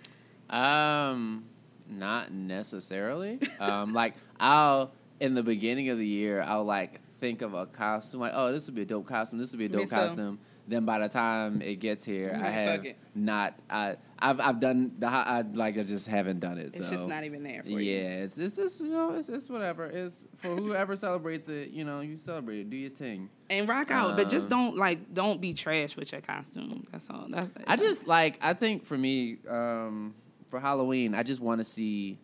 Um, 0.53 1.45
not 1.89 2.31
necessarily. 2.31 3.39
Um, 3.59 3.93
like 3.93 4.15
I'll 4.39 4.91
in 5.19 5.33
the 5.33 5.43
beginning 5.43 5.89
of 5.89 5.97
the 5.97 6.07
year, 6.07 6.41
I'll 6.41 6.63
like 6.63 7.01
think 7.19 7.41
of 7.41 7.53
a 7.53 7.65
costume, 7.65 8.21
like 8.21 8.33
oh, 8.35 8.51
this 8.51 8.65
would 8.67 8.75
be 8.75 8.83
a 8.83 8.85
dope 8.85 9.07
costume. 9.07 9.39
This 9.39 9.51
would 9.51 9.59
be 9.59 9.65
a 9.65 9.69
dope 9.69 9.89
costume. 9.89 10.39
Then 10.65 10.85
by 10.85 10.99
the 10.99 11.09
time 11.09 11.61
it 11.61 11.75
gets 11.75 12.05
here, 12.05 12.39
I 12.41 12.47
have 12.47 12.85
not. 13.15 13.59
I 13.69 13.95
I've 14.17 14.39
I've 14.39 14.59
done 14.61 14.93
the 14.97 15.07
I 15.07 15.41
like 15.41 15.77
I 15.77 15.83
just 15.83 16.07
haven't 16.07 16.39
done 16.39 16.57
it. 16.57 16.67
It's 16.67 16.87
so. 16.87 16.93
just 16.93 17.07
not 17.07 17.25
even 17.25 17.43
there 17.43 17.63
for 17.63 17.69
Yeah, 17.69 17.77
you. 17.79 17.95
Yeah, 17.95 18.23
it's 18.23 18.37
it's 18.37 18.55
just 18.55 18.79
you 18.79 18.91
know 18.91 19.13
it's 19.13 19.27
it's 19.27 19.49
whatever. 19.49 19.85
It's 19.87 20.25
for 20.37 20.47
whoever 20.55 20.95
celebrates 20.95 21.49
it. 21.49 21.71
You 21.71 21.83
know, 21.83 21.99
you 21.99 22.15
celebrate 22.15 22.59
it. 22.59 22.69
Do 22.69 22.77
your 22.77 22.91
thing. 22.91 23.29
And 23.49 23.67
rock 23.67 23.91
out, 23.91 24.15
but 24.15 24.29
just 24.29 24.45
Um, 24.45 24.49
don't 24.51 24.77
like 24.77 25.13
don't 25.13 25.41
be 25.41 25.53
trash 25.53 25.97
with 25.97 26.13
your 26.13 26.21
costume. 26.21 26.85
That's 26.91 27.09
all. 27.09 27.25
That's, 27.29 27.47
I 27.67 27.75
just 27.75 28.07
like 28.07 28.37
I 28.41 28.53
think 28.53 28.85
for 28.85 28.97
me, 28.97 29.39
um, 29.49 30.15
for 30.53 30.59
Halloween, 30.59 31.15
I 31.15 31.23
just 31.23 31.41
want 31.41 31.57
to 31.61 31.65
see. 31.65 32.19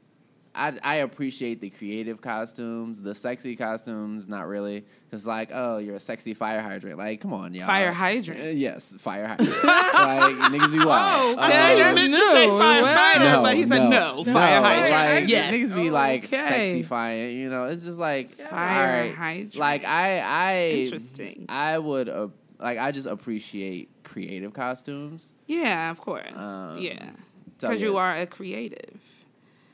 I 0.53 0.74
I 0.83 0.95
appreciate 0.98 1.62
the 1.62 1.71
creative 1.71 2.21
costumes, 2.21 3.01
the 3.01 3.15
sexy 3.15 3.55
costumes, 3.55 4.27
not 4.27 4.48
really, 4.48 4.83
because 5.09 5.25
like 5.25 5.50
oh 5.51 5.77
you're 5.77 5.95
a 5.95 6.00
sexy 6.00 6.36
fire 6.36 6.62
hydrant, 6.62 6.98
like 7.00 7.21
come 7.21 7.33
on 7.33 7.55
y'all. 7.55 7.65
Fire 7.65 7.91
hydrant? 7.91 8.39
Uh, 8.41 8.45
yes, 8.50 8.95
fire 9.00 9.27
hydrant. 9.27 9.51
like 9.63 10.36
niggas 10.51 10.71
be 10.71 10.86
wild. 10.86 11.39
Oh, 11.39 11.43
okay, 11.43 11.74
Um, 11.74 11.79
that's 11.79 11.95
meant 11.95 12.13
to 12.13 12.19
new. 12.19 12.33
say 12.33 12.48
fire 12.50 12.81
Wow. 12.83 12.95
hydrant, 12.95 13.43
but 13.43 13.55
he 13.55 13.63
said 13.63 13.89
no, 13.89 14.24
fire 14.24 14.62
hydrant. 14.62 14.91
Like, 15.21 15.27
Yes. 15.27 15.53
niggas 15.53 15.75
be 15.75 15.89
like 15.91 16.25
Okay. 16.25 16.38
sexy 16.38 16.83
fire, 16.83 17.29
you 17.29 17.50
know. 17.50 17.65
It's 17.65 17.83
just 17.83 18.00
like 18.00 18.36
Fire 18.38 18.50
all 18.51 19.00
right. 19.07 19.15
hydrant. 19.15 19.55
Like 19.55 19.86
I, 19.86 20.19
I 20.19 20.69
Interesting. 20.83 21.45
I 21.50 21.77
would 21.79 22.09
uh, 22.09 22.27
like 22.59 22.77
I 22.79 22.91
just 22.91 23.07
appreciate 23.07 23.89
creative 24.03 24.53
costumes. 24.53 25.31
yeah, 25.48 25.91
of 25.91 26.01
course. 26.01 26.33
Um, 26.36 26.79
yeah, 26.79 27.05
so, 27.05 27.15
because 27.62 27.82
you 27.82 27.98
are 27.98 28.16
a 28.18 28.25
creative. 28.25 29.00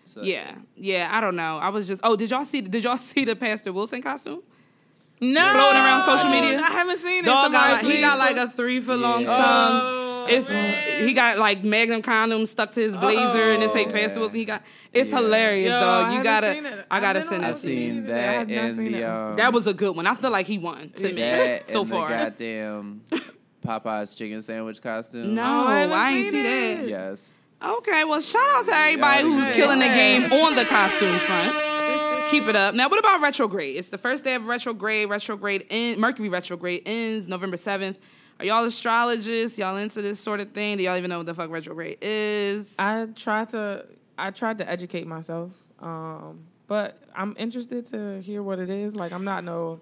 So, 0.03 0.21
Yeah, 0.21 0.55
yeah. 0.77 1.09
I 1.11 1.19
don't 1.21 1.35
know. 1.35 1.57
I 1.57 1.69
was 1.69 1.87
just. 1.87 2.01
Oh, 2.03 2.15
did 2.15 2.29
y'all 2.31 2.45
see? 2.45 2.61
Did 2.61 2.83
y'all 2.83 2.97
see 3.11 3.25
the 3.25 3.35
Pastor 3.35 3.73
Wilson 3.73 4.01
costume? 4.01 4.41
No, 5.21 5.41
Floating 5.51 5.77
around 5.81 6.01
social 6.05 6.29
media? 6.29 6.59
I 6.59 6.67
haven't 6.71 6.99
seen 6.99 7.23
it. 7.23 7.27
Dog 7.27 7.51
got 7.51 7.83
he 7.85 8.01
got 8.01 8.17
like 8.17 8.35
a 8.37 8.49
three 8.49 8.81
foot 8.81 8.99
long 8.99 9.21
Yeah. 9.23 9.37
tongue. 9.37 9.81
Oh, 9.81 10.25
It's 10.27 10.49
man. 10.51 11.07
he 11.07 11.13
got 11.13 11.37
like 11.37 11.63
Magnum 11.63 12.01
condoms 12.01 12.49
stuck 12.49 12.71
to 12.73 12.81
his 12.81 12.95
blazer, 12.97 13.53
and 13.53 13.63
it 13.63 13.71
say 13.71 13.85
Oh. 13.85 13.91
Pastor 13.91 14.19
Wilson. 14.19 14.39
He 14.39 14.45
got 14.45 14.61
it's 14.91 15.11
Yeah. 15.11 15.17
hilarious, 15.17 15.71
Yo, 15.71 15.79
dog. 15.79 16.05
You 16.07 16.17
haven't 16.17 16.23
gotta, 16.23 16.53
seen 16.53 16.65
it. 16.65 16.85
I 16.91 16.99
gotta 16.99 17.21
send 17.21 17.43
it 17.43 17.47
I've 17.47 17.61
to 17.61 17.71
you. 17.73 17.75
seen 18.03 18.11
I 18.11 18.17
have 18.17 18.47
that 18.49 18.53
and 18.57 18.75
seen 18.75 18.91
the 18.91 19.03
um, 19.05 19.35
That 19.37 19.53
was 19.53 19.67
a 19.67 19.73
good 19.73 19.95
one. 19.95 20.05
I 20.05 20.15
feel 20.15 20.31
like 20.31 20.47
he 20.47 20.57
won 20.57 20.89
to 20.97 21.13
me 21.13 21.59
so 21.71 21.81
and 21.81 21.89
far. 21.89 22.09
the 22.09 22.15
goddamn 22.17 23.01
Popeye's 23.65 24.15
chicken 24.15 24.41
sandwich 24.41 24.81
costume. 24.81 25.33
no, 25.33 25.43
Oh, 25.43 25.67
I 25.67 25.83
I 25.85 26.11
ain't 26.11 26.23
seen 26.25 26.31
see 26.31 26.39
it. 26.39 26.75
that. 26.81 26.87
Yes. 26.89 27.39
Okay, 27.63 28.03
well, 28.03 28.21
shout 28.21 28.47
out 28.49 28.65
to 28.65 28.71
everybody 28.73 29.23
Y'all 29.23 29.31
who's 29.31 29.47
did 29.47 29.55
killing 29.55 29.79
the 29.79 29.85
game 29.85 30.31
on 30.31 30.55
the 30.55 30.65
costume 30.65 31.17
front. 31.19 32.29
Keep 32.29 32.47
it 32.47 32.55
up. 32.55 32.75
Now, 32.75 32.89
what 32.89 32.99
about 32.99 33.21
retrograde? 33.21 33.75
It's 33.77 33.89
the 33.89 33.97
first 33.97 34.23
day 34.23 34.35
of 34.35 34.45
retrograde. 34.45 35.09
Retrograde 35.09 35.65
in 35.69 35.99
Mercury 35.99 36.29
retrograde 36.29 36.83
ends 36.85 37.27
November 37.27 37.57
seventh. 37.57 37.99
Are 38.39 38.45
y'all 38.45 38.65
astrologists? 38.65 39.57
Y'all 39.57 39.77
into 39.77 40.01
this 40.01 40.19
sort 40.19 40.41
of 40.41 40.51
thing? 40.51 40.77
Do 40.77 40.83
y'all 40.83 40.97
even 40.97 41.09
know 41.09 41.17
what 41.19 41.27
the 41.27 41.33
fuck 41.33 41.49
retrograde 41.49 41.99
is? 42.01 42.75
I 42.77 43.07
tried 43.15 43.49
to 43.49 43.85
I 44.17 44.31
tried 44.31 44.57
to 44.57 44.69
educate 44.69 45.07
myself, 45.07 45.53
um, 45.79 46.41
but 46.67 47.01
I'm 47.15 47.35
interested 47.37 47.85
to 47.87 48.21
hear 48.21 48.43
what 48.43 48.59
it 48.59 48.69
is. 48.69 48.95
Like 48.95 49.13
I'm 49.13 49.23
not 49.23 49.43
no, 49.43 49.79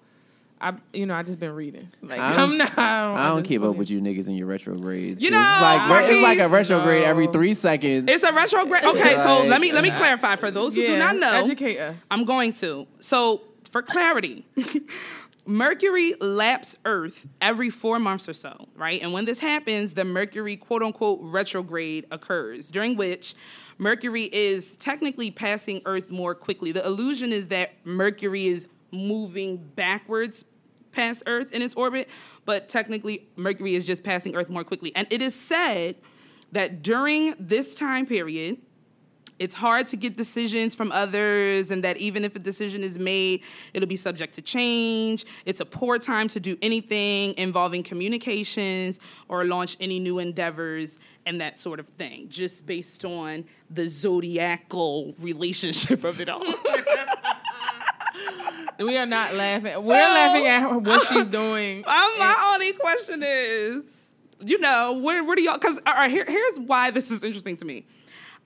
I 0.64 0.74
you 0.94 1.06
know 1.06 1.14
I 1.14 1.24
just 1.24 1.40
been 1.40 1.52
reading. 1.52 1.90
Like 2.02 2.20
I 2.20 2.30
don't- 2.36 2.52
I'm 2.52 2.58
not. 2.58 2.78
I 2.80 3.02
don't, 3.08 3.18
I 3.18 3.28
don't 3.28 3.44
keep 3.44 3.62
up 3.64 3.76
with 3.76 3.90
you 3.90 4.02
niggas 4.02 4.28
in 4.28 4.36
your 4.36 4.48
retrogrades. 4.48 5.22
You 5.22 5.30
know, 5.32 5.40
it's 5.42 5.62
know, 5.62 5.68
like 5.68 5.90
re- 6.10 6.14
it's 6.16 6.24
like 6.24 6.40
a 6.40 6.48
Marquise- 6.50 6.70
retrograde 6.72 7.04
every 7.04 7.28
three 7.28 7.54
seconds. 7.54 8.10
It's 8.10 8.24
a 8.24 8.32
retrograde. 8.32 8.84
Okay, 8.86 9.18
so 9.18 9.44
let 9.46 9.60
me 9.62 9.72
let 9.74 9.84
me 9.84 9.92
clarify 10.02 10.38
for 10.38 10.50
those 10.52 10.74
who 10.76 10.82
Yeah, 10.82 10.88
do 10.94 10.98
not 10.98 11.18
know. 11.18 11.34
educate 11.44 11.78
us. 11.80 11.98
I'm 12.10 12.24
going 12.26 12.54
to. 12.54 12.88
So, 13.02 13.42
for 13.72 13.82
clarity, 13.82 14.46
Mercury 15.46 16.14
laps 16.22 16.78
Earth 16.86 17.28
every 17.42 17.70
four 17.70 18.00
months 18.00 18.30
or 18.30 18.34
so, 18.34 18.68
right? 18.78 19.02
And 19.02 19.12
when 19.12 19.26
this 19.26 19.40
happens, 19.40 19.94
the 19.94 20.06
Mercury 20.06 20.56
quote 20.56 20.82
unquote 20.82 21.20
retrograde 21.22 22.06
occurs, 22.12 22.72
during 22.72 22.96
which 22.96 23.36
Mercury 23.78 24.30
is 24.32 24.78
technically 24.78 25.32
passing 25.32 25.82
Earth 25.86 26.10
more 26.10 26.34
quickly. 26.34 26.72
The 26.72 26.86
illusion 26.86 27.34
is 27.34 27.48
that 27.50 27.74
Mercury 27.84 28.46
is 28.48 28.68
moving 28.92 29.58
backwards 29.58 30.46
past 30.94 31.24
Earth 31.26 31.52
in 31.52 31.62
its 31.62 31.76
orbit, 31.76 32.10
but 32.46 32.70
technically 32.70 33.28
Mercury 33.36 33.76
is 33.76 33.86
just 33.86 34.04
passing 34.04 34.36
Earth 34.36 34.50
more 34.50 34.64
quickly. 34.64 34.96
And 34.96 35.08
it 35.10 35.22
is 35.22 35.36
said 35.36 35.96
that 36.52 36.84
during 36.84 37.36
this 37.40 37.76
time 37.76 38.06
period, 38.06 38.58
it's 39.40 39.56
hard 39.56 39.88
to 39.88 39.98
get 39.98 40.16
decisions 40.16 40.76
from 40.76 40.92
others, 40.92 41.72
and 41.72 41.84
that 41.84 41.98
even 41.98 42.24
if 42.24 42.36
a 42.36 42.40
decision 42.40 42.84
is 42.84 43.00
made, 43.00 43.42
it'll 43.74 43.90
be 43.90 43.98
subject 43.98 44.36
to 44.36 44.42
change. 44.42 45.26
It's 45.46 45.60
a 45.60 45.66
poor 45.66 45.98
time 45.98 46.28
to 46.30 46.40
do 46.40 46.58
anything 46.62 47.36
involving 47.38 47.84
communications 47.84 49.00
or 49.28 49.44
launch 49.46 49.76
any 49.80 50.00
new 50.00 50.20
endeavors 50.20 51.00
and 51.26 51.42
that 51.42 51.58
sort 51.58 51.80
of 51.80 51.88
thing, 51.98 52.30
just 52.30 52.66
based 52.66 53.04
on 53.06 53.46
the 53.70 53.88
zodiacal 53.88 55.14
relationship 55.20 56.04
of 56.04 56.22
it 56.22 56.30
all. 56.30 56.46
We 58.80 58.98
are 58.98 59.06
not 59.06 59.36
laughing. 59.36 59.74
We're 59.84 59.94
laughing 59.94 60.48
at 60.48 60.82
what 60.82 61.08
she's 61.08 61.26
doing. 61.26 61.84
Um, 61.94 62.12
my 62.18 62.52
only 62.54 62.74
question 62.74 63.22
is, 63.24 64.12
you 64.40 64.60
know, 64.60 64.94
where, 64.94 65.24
where 65.24 65.36
do 65.36 65.44
y'all? 65.44 65.58
Because 65.58 65.80
all 65.86 65.94
right, 65.94 66.10
here, 66.10 66.26
here's 66.28 66.60
why 66.60 66.92
this 66.92 67.12
is 67.12 67.24
interesting 67.24 67.56
to 67.58 67.66
me. 67.66 67.86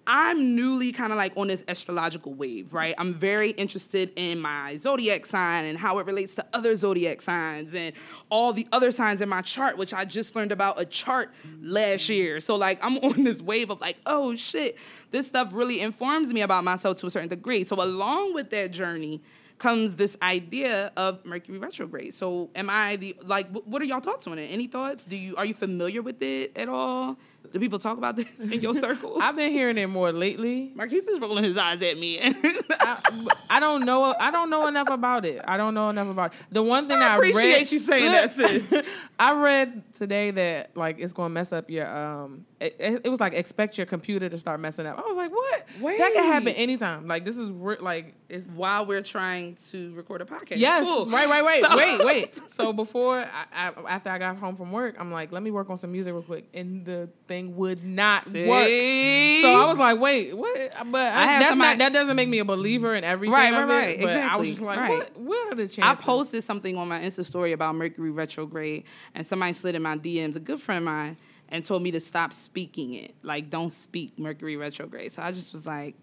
I'm 0.10 0.56
newly 0.56 0.94
kind 0.94 1.12
of 1.12 1.18
like 1.18 1.34
on 1.36 1.48
this 1.48 1.66
astrological 1.68 2.34
wave, 2.34 2.74
right? 2.74 2.96
I'm 2.98 3.14
very 3.14 3.50
interested 3.52 4.14
in 4.16 4.40
my 4.40 4.78
zodiac 4.78 5.26
sign 5.26 5.66
and 5.66 5.78
how 5.78 6.00
it 6.00 6.06
relates 6.06 6.34
to 6.36 6.46
other 6.54 6.78
zodiac 6.78 7.22
signs 7.22 7.76
and 7.76 7.94
all 8.30 8.54
the 8.54 8.66
other 8.72 8.92
signs 8.92 9.20
in 9.20 9.28
my 9.28 9.42
chart, 9.42 9.78
which 9.78 9.94
I 9.94 10.06
just 10.06 10.34
learned 10.34 10.54
about 10.54 10.80
a 10.80 10.86
chart 10.86 11.34
last 11.62 12.08
year. 12.08 12.40
So, 12.40 12.56
like, 12.56 12.80
I'm 12.82 12.98
on 13.04 13.26
this 13.26 13.42
wave 13.42 13.70
of 13.70 13.82
like, 13.82 13.98
oh 14.06 14.34
shit, 14.38 14.78
this 15.12 15.28
stuff 15.28 15.54
really 15.54 15.82
informs 15.82 16.32
me 16.32 16.40
about 16.40 16.64
myself 16.64 16.98
to 16.98 17.08
a 17.08 17.12
certain 17.12 17.30
degree. 17.30 17.66
So, 17.66 17.82
along 17.82 18.34
with 18.34 18.50
that 18.52 18.72
journey, 18.72 19.22
comes 19.58 19.96
this 19.96 20.18
idea 20.22 20.92
of 20.96 21.26
Mercury 21.26 21.58
retrograde. 21.58 22.14
So 22.14 22.50
am 22.56 22.70
I 22.70 22.96
the 22.98 23.16
like 23.24 23.50
what 23.52 23.82
are 23.82 23.86
y'all 23.86 24.00
thoughts 24.00 24.28
on 24.28 24.38
it? 24.40 24.48
Any 24.48 24.68
thoughts? 24.68 25.06
Do 25.06 25.18
you 25.18 25.36
are 25.36 25.46
you 25.46 25.54
familiar 25.54 26.02
with 26.02 26.22
it 26.22 26.56
at 26.58 26.70
all? 26.70 27.18
Do 27.52 27.60
people 27.60 27.80
talk 27.80 27.98
about 27.98 28.16
this 28.16 28.28
in 28.40 28.60
your 28.62 28.74
circles? 28.86 29.20
I've 29.22 29.36
been 29.36 29.52
hearing 29.52 29.78
it 29.78 29.88
more 29.88 30.12
lately. 30.12 30.72
Marquise 30.76 31.08
is 31.08 31.20
rolling 31.20 31.44
his 31.44 31.58
eyes 31.58 31.82
at 31.82 31.98
me. 31.98 32.20
I, 32.70 33.28
I 33.50 33.60
don't 33.60 33.86
know. 33.86 34.14
I 34.20 34.32
don't 34.32 34.50
know 34.50 34.68
enough 34.68 34.90
about 34.90 35.26
it. 35.26 35.42
I 35.48 35.58
don't 35.58 35.74
know 35.74 35.90
enough 35.90 36.10
about 36.10 36.34
it. 36.34 36.40
The 36.52 36.64
one 36.64 36.88
thing 36.88 36.98
I 36.98 37.10
I, 37.10 37.16
appreciate 37.16 37.54
read, 37.54 37.72
you 37.72 37.80
saying 37.80 38.12
that, 38.12 38.32
sis. 38.34 38.74
I 39.20 39.34
read 39.34 39.94
today 39.94 40.32
that 40.32 40.76
like 40.76 41.00
it's 41.00 41.14
going 41.14 41.30
to 41.30 41.34
mess 41.34 41.54
up 41.54 41.70
your 41.70 41.88
um. 41.88 42.46
It, 42.60 42.76
it 42.80 43.02
it 43.06 43.10
was 43.10 43.20
like 43.20 43.34
expect 43.34 43.78
your 43.78 43.86
computer 43.86 44.28
to 44.30 44.38
start 44.38 44.60
messing 44.60 44.88
up. 44.88 44.98
I 44.98 45.02
was 45.08 45.16
like, 45.16 45.32
what? 45.32 45.98
That 46.00 46.12
can 46.14 46.24
happen 46.24 46.50
anytime. 46.50 47.08
Like 47.08 47.24
this 47.24 47.38
is 47.38 47.52
re- 47.52 47.78
like 47.80 48.16
it's 48.30 48.50
While 48.50 48.86
we're 48.88 49.04
trying 49.04 49.56
to 49.70 49.94
record 49.94 50.22
a 50.22 50.26
podcast. 50.26 50.58
Yes, 50.58 50.84
Cool. 50.84 51.06
right, 51.06 51.30
right, 51.30 51.44
right. 51.44 51.64
So- 51.64 51.78
Wait, 51.78 52.04
wait. 52.06 52.42
So 52.52 52.74
before, 52.74 53.20
I, 53.20 53.46
I, 53.54 53.72
after 53.88 54.10
I 54.10 54.18
got 54.18 54.38
home 54.38 54.56
from 54.56 54.72
work, 54.72 54.96
I'm 55.00 55.12
like, 55.12 55.32
let 55.32 55.44
me 55.44 55.52
work 55.52 55.70
on 55.70 55.78
some 55.78 55.92
music 55.92 56.14
real 56.14 56.24
quick, 56.24 56.46
and 56.54 56.84
the 56.84 57.10
thing 57.28 57.37
would 57.46 57.84
not 57.84 58.26
work. 58.26 58.34
So 58.34 59.54
I 59.56 59.66
was 59.68 59.78
like, 59.78 60.00
wait, 60.00 60.36
what? 60.36 60.56
But 60.92 61.14
I, 61.14 61.26
had 61.26 61.42
that's 61.42 61.50
somebody- 61.52 61.70
not. 61.72 61.78
That 61.80 61.94
doesn't 61.94 62.16
make 62.16 62.30
me 62.30 62.40
a 62.40 62.46
believer 62.46 62.96
in 62.96 63.04
everything. 63.04 63.34
Right, 63.34 63.54
of 63.54 63.70
right, 63.70 64.00
it, 64.00 64.06
right. 64.06 64.06
But 64.06 64.10
I 64.18 64.36
was 64.36 64.48
Exactly. 64.48 64.50
just 64.50 64.62
like, 64.62 64.78
Right. 64.80 64.98
what? 64.98 65.18
What 65.18 65.52
are 65.54 65.56
the 65.56 65.68
chances? 65.68 65.80
I 65.84 65.96
posted 65.96 66.44
something 66.44 66.76
on 66.78 66.88
my 66.88 67.00
Insta 67.00 67.24
story 67.26 67.52
about 67.54 67.76
Mercury 67.76 68.12
retrograde, 68.12 68.84
and 69.16 69.26
somebody 69.26 69.54
slid 69.54 69.76
in 69.76 69.82
my 69.82 69.98
DMs, 69.98 70.36
a 70.36 70.40
good 70.40 70.60
friend 70.60 70.80
of 70.80 70.84
mine, 70.86 71.18
and 71.50 71.64
told 71.64 71.82
me 71.84 71.92
to 71.92 72.00
stop 72.00 72.34
speaking 72.34 72.94
it. 72.94 73.16
Like, 73.24 73.50
don't 73.50 73.72
speak 73.72 74.18
Mercury 74.20 74.58
retrograde. 74.58 75.14
So 75.14 75.22
I 75.24 75.32
just 75.32 75.54
was 75.54 75.66
like, 75.66 75.96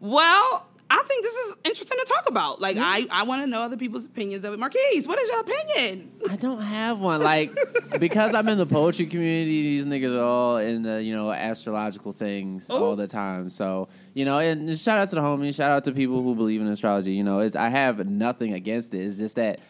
well, 0.00 0.66
I 0.88 1.02
think 1.06 1.24
this 1.24 1.34
is 1.34 1.56
interesting 1.64 1.98
to 1.98 2.12
talk 2.12 2.28
about. 2.28 2.60
Like, 2.60 2.76
I, 2.76 3.06
I 3.10 3.24
want 3.24 3.42
to 3.42 3.46
know 3.46 3.62
other 3.62 3.76
people's 3.76 4.04
opinions 4.04 4.44
of 4.44 4.52
it. 4.52 4.58
Marquise, 4.58 5.08
what 5.08 5.18
is 5.18 5.28
your 5.28 5.40
opinion? 5.40 6.12
I 6.30 6.36
don't 6.36 6.60
have 6.60 7.00
one. 7.00 7.22
Like 7.22 7.56
because 7.98 8.34
I'm 8.34 8.48
in 8.48 8.58
the 8.58 8.66
poetry 8.66 9.06
community, 9.06 9.62
these 9.62 9.84
niggas 9.84 10.16
are 10.16 10.22
all 10.22 10.56
in 10.58 10.82
the 10.82 11.02
you 11.02 11.14
know 11.14 11.30
astrological 11.32 12.12
things 12.12 12.70
Ooh. 12.70 12.74
all 12.74 12.96
the 12.96 13.06
time. 13.06 13.50
So 13.50 13.88
you 14.14 14.24
know, 14.24 14.38
and 14.38 14.78
shout 14.78 14.98
out 14.98 15.10
to 15.10 15.16
the 15.16 15.22
homies. 15.22 15.56
Shout 15.56 15.70
out 15.70 15.84
to 15.84 15.92
people 15.92 16.22
who 16.22 16.34
believe 16.34 16.60
in 16.60 16.68
astrology. 16.68 17.12
You 17.12 17.24
know, 17.24 17.40
it's 17.40 17.56
I 17.56 17.68
have 17.68 18.06
nothing 18.06 18.52
against 18.52 18.94
it. 18.94 18.98
It's 18.98 19.18
just 19.18 19.36
that 19.36 19.60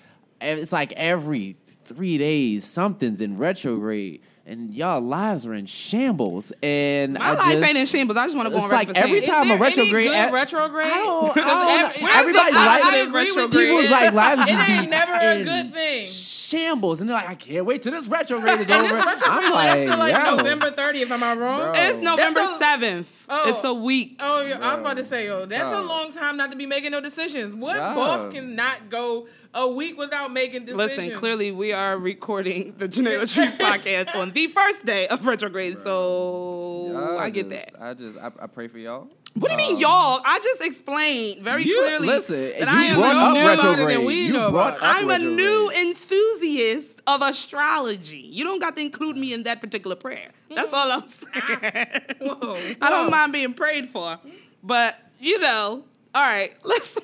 eh, 0.40 0.56
it's 0.56 0.72
like 0.72 0.92
every 0.92 1.56
three 1.84 2.18
days 2.18 2.64
something's 2.64 3.20
in 3.20 3.38
retrograde. 3.38 4.22
And 4.48 4.72
y'all 4.72 5.00
lives 5.00 5.44
are 5.44 5.54
in 5.54 5.66
shambles, 5.66 6.52
and 6.62 7.14
My 7.14 7.30
I 7.30 7.32
life 7.32 7.52
just, 7.54 7.68
ain't 7.68 7.78
in 7.78 7.86
shambles. 7.86 8.16
I 8.16 8.26
just 8.26 8.36
want 8.36 8.46
to 8.46 8.50
go 8.50 8.58
It's 8.58 8.66
on 8.66 8.70
like 8.70 8.88
every 8.96 9.18
saying- 9.18 9.32
time 9.32 9.50
a 9.50 9.56
retrograde, 9.56 10.08
good 10.12 10.32
retrograde? 10.32 10.86
I 10.86 10.90
don't, 10.98 11.36
I 11.36 11.40
don't 11.40 11.96
every- 11.96 12.12
Everybody 12.12 12.52
the- 12.52 12.58
I- 12.60 12.66
like 12.66 12.84
I 12.84 12.96
agree 12.98 13.32
with 13.32 13.50
people's 13.50 13.90
like 13.90 14.12
lives 14.14 14.42
It 14.42 14.46
just 14.46 14.68
ain't 14.70 14.90
never 14.90 15.12
a 15.14 15.42
good 15.42 15.74
thing. 15.74 16.06
Shambles, 16.06 17.00
and 17.00 17.10
they're 17.10 17.16
like, 17.16 17.28
I 17.28 17.34
can't 17.34 17.66
wait 17.66 17.82
till 17.82 17.90
this 17.90 18.06
retrograde 18.06 18.60
is 18.60 18.70
over. 18.70 18.94
retrograde 18.94 19.88
I'm 19.88 19.98
like 19.98 20.12
yo. 20.12 20.36
November 20.36 20.70
30th. 20.70 21.10
Am 21.10 21.22
I 21.24 21.34
wrong? 21.34 21.60
Bro. 21.72 21.72
It's 21.74 21.98
November 21.98 22.40
7th. 22.40 23.06
Oh. 23.28 23.50
It's 23.50 23.64
a 23.64 23.74
week. 23.74 24.18
Oh, 24.20 24.40
yeah, 24.42 24.58
I 24.60 24.72
was 24.72 24.80
about 24.80 24.96
to 24.98 25.04
say, 25.04 25.28
oh, 25.28 25.46
that's 25.46 25.68
a 25.68 25.80
long 25.82 26.12
time 26.12 26.36
not 26.36 26.50
to 26.52 26.56
be 26.56 26.66
making 26.66 26.92
no 26.92 27.00
decisions. 27.00 27.54
What 27.54 27.76
Yeah. 27.76 27.94
boss 27.94 28.32
cannot 28.32 28.88
go 28.90 29.26
a 29.52 29.66
week 29.68 29.98
without 29.98 30.32
making 30.32 30.66
decisions? 30.66 30.96
Listen, 30.96 31.14
clearly 31.18 31.50
we 31.50 31.72
are 31.72 31.98
recording 31.98 32.74
the 32.78 32.86
Janae 32.88 33.18
Latrice 33.18 33.56
podcast 33.58 34.14
on 34.14 34.30
the 34.32 34.46
first 34.48 34.84
day 34.84 35.08
of 35.08 35.26
retrograde, 35.26 35.78
so 35.78 37.16
I 37.18 37.30
get 37.30 37.48
just- 37.50 37.72
that. 37.72 37.82
I 37.82 37.94
just 37.94 38.18
I, 38.18 38.30
I 38.40 38.46
pray 38.46 38.68
for 38.68 38.78
y'all. 38.78 39.08
What 39.38 39.48
do 39.48 39.52
you 39.52 39.58
mean, 39.58 39.74
Um, 39.76 39.80
y'all? 39.82 40.20
I 40.24 40.38
just 40.42 40.62
explained 40.62 41.42
very 41.42 41.62
You, 41.62 41.78
clearly 41.80 42.06
listen, 42.06 42.40
that 42.40 42.58
you 42.60 42.64
I 42.66 42.84
am 42.84 42.96
brought 42.96 43.16
a 43.16 43.18
up 43.18 43.32
new 43.34 43.40
new, 43.40 43.46
about 43.46 43.64
it 43.64 43.68
retrograde. 43.68 44.06
we 44.06 44.26
you 44.26 44.32
know 44.32 44.50
brought 44.50 44.78
about 44.78 44.96
up 44.96 45.02
I'm 45.02 45.10
a 45.10 45.18
new 45.18 45.70
enthusiast 45.70 47.02
of 47.06 47.20
astrology. 47.22 48.16
You 48.18 48.44
don't 48.44 48.60
got 48.60 48.76
to 48.76 48.82
include 48.82 49.16
me 49.16 49.32
in 49.34 49.42
that 49.44 49.60
particular 49.60 49.94
prayer. 49.96 50.30
That's 50.54 50.72
all 50.72 50.90
I'm 50.90 51.06
saying. 51.06 52.00
Whoa, 52.20 52.56
I 52.80 52.88
don't 52.90 53.10
mind 53.10 53.32
being 53.32 53.52
prayed 53.52 53.90
for, 53.90 54.18
but 54.62 54.96
you 55.20 55.38
know, 55.38 55.84
all 56.14 56.22
right, 56.22 56.54
let's. 56.64 56.98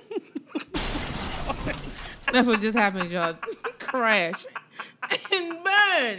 That's 2.32 2.46
what 2.48 2.60
just 2.62 2.76
happened, 2.78 3.10
y'all. 3.10 3.36
Crash 3.78 4.46
and 5.32 5.64
burn. 5.64 6.18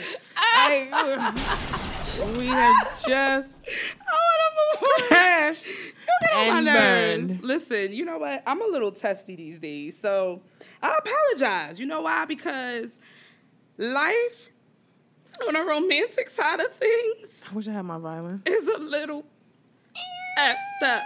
Like, 0.55 0.91
we 2.37 2.45
have 2.47 3.05
just 3.07 3.61
I 3.65 4.19
want 4.19 4.39
to 4.41 4.81
move. 5.01 5.07
crashed 5.07 5.65
Get 5.65 6.33
on 6.35 6.47
my 6.47 6.57
and 6.57 6.65
nerves. 6.65 7.31
burned. 7.33 7.43
Listen, 7.43 7.93
you 7.93 8.05
know 8.05 8.17
what? 8.19 8.43
I'm 8.45 8.61
a 8.61 8.65
little 8.67 8.91
testy 8.91 9.35
these 9.35 9.59
days, 9.59 9.97
so 9.99 10.41
I 10.81 10.97
apologize. 10.99 11.79
You 11.79 11.85
know 11.85 12.01
why? 12.01 12.25
Because 12.25 12.99
life 13.77 14.49
on 15.47 15.55
a 15.55 15.63
romantic 15.63 16.29
side 16.29 16.59
of 16.59 16.71
things 16.73 17.43
I 17.49 17.53
wish 17.55 17.67
I 17.67 17.71
had 17.71 17.81
my 17.85 17.97
violin. 17.97 18.43
is 18.45 18.67
a 18.67 18.77
little 18.77 19.25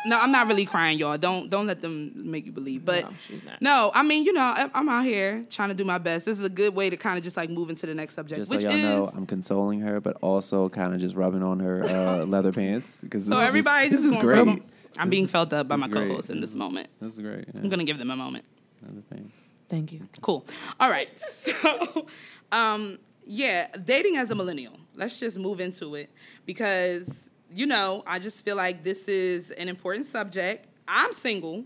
No, 0.07 0.19
I'm 0.19 0.31
not 0.31 0.47
really 0.47 0.65
crying, 0.65 0.97
y'all. 0.97 1.17
Don't 1.17 1.49
don't 1.49 1.67
let 1.67 1.81
them 1.81 2.11
make 2.31 2.45
you 2.45 2.51
believe. 2.51 2.83
But 2.83 3.03
No, 3.03 3.09
she's 3.27 3.43
not. 3.43 3.61
no, 3.61 3.91
I 3.93 4.01
mean, 4.01 4.23
you 4.23 4.33
know, 4.33 4.41
I- 4.41 4.71
I'm 4.73 4.89
out 4.89 5.03
here 5.05 5.45
trying 5.49 5.69
to 5.69 5.75
do 5.75 5.83
my 5.83 5.97
best. 5.99 6.25
This 6.25 6.39
is 6.39 6.45
a 6.45 6.49
good 6.49 6.73
way 6.73 6.89
to 6.89 6.97
kind 6.97 7.17
of 7.17 7.23
just 7.23 7.37
like 7.37 7.49
move 7.49 7.69
into 7.69 7.85
the 7.85 7.93
next 7.93 8.15
subject, 8.15 8.39
Just 8.39 8.49
which 8.51 8.61
so 8.61 8.69
y'all 8.69 8.77
is 8.77 8.83
know, 8.83 9.11
I'm 9.15 9.25
consoling 9.27 9.81
her, 9.81 9.99
but 9.99 10.17
also 10.21 10.69
kind 10.69 10.93
of 10.95 10.99
just 10.99 11.15
rubbing 11.15 11.43
on 11.43 11.59
her 11.59 11.83
uh, 11.83 12.25
leather 12.33 12.51
pants 12.51 13.01
because 13.01 13.27
so 13.27 13.37
everybody 13.37 13.89
this 13.89 14.01
just 14.01 14.15
is 14.15 14.21
great. 14.21 14.45
rub- 14.45 14.61
I'm 14.97 15.09
being 15.11 15.27
felt 15.27 15.53
up 15.53 15.67
by 15.67 15.75
my 15.75 15.87
great. 15.87 16.07
co-host 16.07 16.31
in 16.31 16.41
this 16.41 16.55
moment. 16.55 16.89
This 16.99 17.13
is 17.13 17.19
great. 17.19 17.45
Yeah. 17.53 17.61
I'm 17.61 17.69
gonna 17.69 17.83
give 17.83 17.99
them 17.99 18.09
a 18.09 18.15
moment. 18.15 18.45
Leather 18.81 19.03
pants. 19.11 19.35
Thank 19.69 19.91
you. 19.91 20.07
Cool. 20.21 20.45
All 20.79 20.89
right. 20.89 21.09
So, 21.19 22.07
um, 22.51 22.97
yeah, 23.25 23.67
dating 23.83 24.15
as 24.17 24.31
a 24.31 24.35
millennial. 24.35 24.73
Let's 24.95 25.19
just 25.19 25.37
move 25.37 25.59
into 25.59 25.95
it 25.95 26.09
because 26.45 27.26
you 27.53 27.65
know 27.65 28.03
I 28.05 28.19
just 28.19 28.43
feel 28.45 28.55
like 28.55 28.83
this 28.83 29.07
is 29.07 29.51
an 29.51 29.67
important 29.69 30.05
subject. 30.05 30.67
I'm 30.87 31.13
single. 31.13 31.63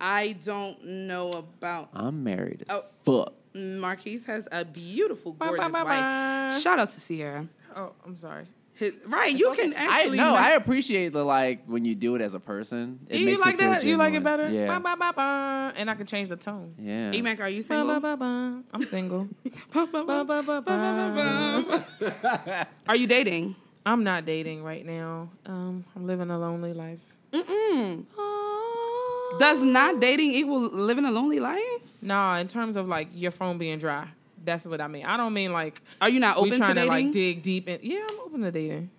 I 0.00 0.32
don't 0.44 0.82
know 0.84 1.30
about 1.30 1.88
I'm 1.94 2.22
married 2.24 2.64
as 2.68 2.76
Oh. 2.76 2.84
fuck. 3.04 3.32
Marquise 3.54 4.26
has 4.26 4.48
a 4.50 4.64
beautiful, 4.64 5.32
Ba, 5.32 5.44
ba, 5.44 5.56
gorgeous 5.56 5.72
ba, 5.72 5.84
wife. 5.84 6.52
ba. 6.54 6.58
Shout 6.60 6.78
out 6.80 6.88
to 6.90 7.00
Sierra. 7.00 7.46
Oh, 7.76 7.92
I'm 8.04 8.16
sorry. 8.16 8.46
His, 8.76 8.92
right, 9.06 9.32
you 9.32 9.50
okay. 9.50 9.70
can 9.70 9.74
I 9.74 10.00
actually. 10.00 10.16
no, 10.18 10.30
not- 10.34 10.40
I 10.40 10.54
appreciate 10.54 11.12
the 11.12 11.22
like 11.24 11.62
when 11.66 11.84
you 11.84 11.94
do 11.94 12.16
it 12.16 12.20
as 12.20 12.34
a 12.34 12.40
person. 12.40 12.98
It 13.08 13.20
you 13.20 13.26
makes 13.26 13.40
like 13.40 13.54
it 13.54 13.60
feel 13.60 13.70
that? 13.70 13.84
You 13.84 13.96
like 13.96 14.14
it 14.14 14.24
better? 14.24 14.48
Yeah. 14.50 14.66
Ba, 14.66 14.80
ba, 14.82 14.96
ba, 14.98 15.12
ba. 15.14 15.72
And 15.76 15.88
I 15.88 15.94
can 15.94 16.06
change 16.06 16.28
the 16.28 16.36
tone. 16.36 16.74
Yeah. 16.80 17.12
E-Mac, 17.12 17.38
are 17.38 17.48
you 17.48 17.62
Ba, 17.62 17.68
single? 17.68 18.64
I'm 18.74 18.84
single. 18.90 19.28
Ba, 19.72 19.86
ba, 19.86 20.02
Ba, 20.04 20.24
ba. 20.24 20.42
ba, 20.42 20.60
ba, 20.60 21.86
ba. 22.02 22.68
Are 22.88 22.96
you 22.96 23.06
dating? 23.06 23.54
I'm 23.86 24.02
not 24.04 24.24
dating 24.24 24.62
right 24.62 24.84
now. 24.84 25.28
Um, 25.46 25.84
I'm 25.94 26.06
living 26.06 26.30
a 26.30 26.38
lonely 26.38 26.72
life. 26.72 27.00
Mm-mm. 27.32 28.04
Oh. 28.16 29.36
Does 29.38 29.62
not 29.62 30.00
dating 30.00 30.32
equal 30.32 30.60
living 30.60 31.04
a 31.04 31.10
lonely 31.10 31.40
life? 31.40 31.60
Nah, 32.00 32.36
in 32.38 32.48
terms 32.48 32.76
of 32.76 32.88
like 32.88 33.08
your 33.14 33.30
phone 33.30 33.58
being 33.58 33.78
dry. 33.78 34.08
That's 34.44 34.64
what 34.64 34.80
I 34.80 34.88
mean. 34.88 35.06
I 35.06 35.16
don't 35.16 35.32
mean 35.32 35.52
like 35.52 35.80
Are 36.00 36.08
you 36.08 36.20
not 36.20 36.36
we 36.40 36.48
open 36.48 36.58
trying 36.58 36.74
to 36.76 36.82
to, 36.82 36.86
like 36.86 37.12
dig 37.12 37.42
deep 37.42 37.68
in. 37.68 37.80
Yeah, 37.82 38.06
I'm 38.10 38.20
open 38.20 38.42
to 38.42 38.50
dating. 38.50 38.90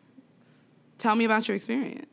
Tell 0.98 1.16
me 1.16 1.26
about 1.26 1.48
your 1.48 1.56
experience. 1.56 2.08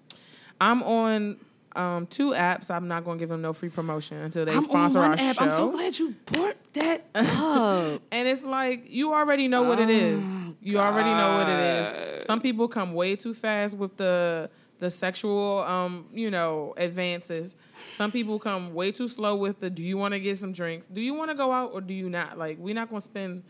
I'm 0.60 0.82
on 0.82 1.36
um, 1.74 2.06
two 2.06 2.30
apps. 2.32 2.70
I'm 2.70 2.88
not 2.88 3.04
going 3.04 3.18
to 3.18 3.22
give 3.22 3.30
them 3.30 3.40
no 3.42 3.52
free 3.52 3.70
promotion 3.70 4.18
until 4.18 4.44
they 4.44 4.52
I'm 4.52 4.62
sponsor 4.62 4.98
on 5.00 5.12
our 5.12 5.16
app. 5.18 5.36
show. 5.36 5.44
I'm 5.44 5.50
so 5.50 5.70
glad 5.70 5.98
you 5.98 6.14
brought 6.26 6.56
that 6.74 7.06
up. 7.14 8.02
And 8.12 8.28
it's 8.28 8.44
like 8.44 8.90
you 8.90 9.14
already 9.14 9.48
know 9.48 9.62
what 9.62 9.80
it 9.80 9.90
is. 9.90 10.24
You 10.60 10.78
already 10.78 11.10
know 11.10 11.34
what 11.36 11.48
it 11.48 11.58
is. 12.18 12.24
Some 12.26 12.40
people 12.40 12.68
come 12.68 12.94
way 12.94 13.16
too 13.16 13.34
fast 13.34 13.76
with 13.76 13.96
the 13.96 14.50
the 14.78 14.90
sexual 14.90 15.60
um, 15.60 16.06
you 16.12 16.30
know, 16.30 16.74
advances. 16.76 17.54
Some 17.92 18.10
people 18.10 18.38
come 18.40 18.74
way 18.74 18.90
too 18.90 19.06
slow 19.06 19.36
with 19.36 19.60
the 19.60 19.70
do 19.70 19.82
you 19.82 19.96
want 19.96 20.12
to 20.14 20.20
get 20.20 20.38
some 20.38 20.52
drinks? 20.52 20.86
Do 20.86 21.00
you 21.00 21.14
want 21.14 21.30
to 21.30 21.36
go 21.36 21.52
out 21.52 21.70
or 21.72 21.80
do 21.80 21.94
you 21.94 22.08
not? 22.10 22.36
Like 22.36 22.58
we're 22.58 22.74
not 22.74 22.90
going 22.90 23.00
to 23.00 23.04
spend 23.04 23.44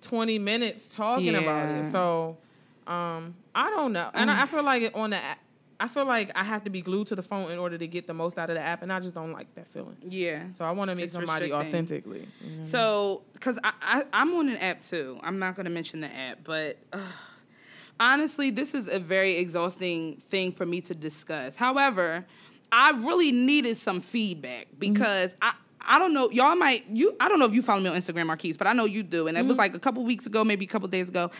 20 0.00 0.38
minutes 0.38 0.86
talking 0.86 1.34
about 1.34 1.68
it. 1.68 1.84
So 1.84 2.38
um 2.86 3.34
I 3.54 3.68
don't 3.70 3.92
know. 3.92 4.10
And 4.14 4.30
I, 4.30 4.42
I 4.42 4.46
feel 4.46 4.62
like 4.62 4.90
on 4.94 5.10
the 5.10 5.20
I 5.80 5.88
feel 5.88 6.04
like 6.04 6.30
I 6.34 6.44
have 6.44 6.64
to 6.64 6.70
be 6.70 6.82
glued 6.82 7.06
to 7.06 7.16
the 7.16 7.22
phone 7.22 7.50
in 7.50 7.58
order 7.58 7.78
to 7.78 7.86
get 7.86 8.06
the 8.06 8.12
most 8.12 8.38
out 8.38 8.50
of 8.50 8.56
the 8.56 8.60
app, 8.60 8.82
and 8.82 8.92
I 8.92 9.00
just 9.00 9.14
don't 9.14 9.32
like 9.32 9.52
that 9.54 9.66
feeling. 9.66 9.96
yeah. 10.06 10.50
So 10.52 10.66
I 10.66 10.72
want 10.72 10.90
to 10.90 10.94
meet 10.94 11.04
It's 11.04 11.14
somebody 11.14 11.50
authentically. 11.50 12.28
you 12.44 12.56
know? 12.58 12.62
So, 12.62 13.22
because 13.32 13.58
I, 13.64 13.72
I, 13.80 14.02
I'm 14.12 14.34
on 14.34 14.50
an 14.50 14.58
app 14.58 14.82
too. 14.82 15.18
I'm 15.22 15.38
not 15.38 15.56
going 15.56 15.64
to 15.64 15.70
mention 15.70 16.02
the 16.02 16.14
app, 16.14 16.40
but 16.44 16.76
honestly, 17.98 18.50
this 18.50 18.74
is 18.74 18.88
a 18.88 18.98
very 18.98 19.38
exhausting 19.38 20.22
thing 20.28 20.52
for 20.52 20.66
me 20.66 20.82
to 20.82 20.94
discuss. 20.94 21.56
However, 21.56 22.26
I 22.70 22.90
really 22.90 23.32
needed 23.32 23.78
some 23.78 24.00
feedback 24.00 24.66
mm-hmm. 24.66 24.92
because 24.92 25.34
I. 25.40 25.54
I 25.82 25.98
don't 25.98 26.12
know. 26.12 26.30
Y'all 26.30 26.56
might 26.56 26.86
you. 26.90 27.16
I 27.18 27.30
don't 27.30 27.38
know 27.38 27.46
if 27.46 27.54
you 27.54 27.62
follow 27.62 27.80
me 27.80 27.88
on 27.88 27.96
Instagram, 27.96 28.26
Marquise, 28.26 28.58
but 28.58 28.66
I 28.66 28.74
know 28.74 28.84
you 28.84 29.02
do. 29.02 29.28
And 29.28 29.38
it 29.38 29.46
was 29.46 29.52
mm-hmm. 29.52 29.60
like 29.60 29.74
a 29.74 29.78
couple 29.78 30.04
weeks 30.04 30.26
ago, 30.26 30.44
maybe 30.44 30.66
a 30.66 30.68
couple 30.68 30.86
days 30.88 31.08
ago. 31.08 31.30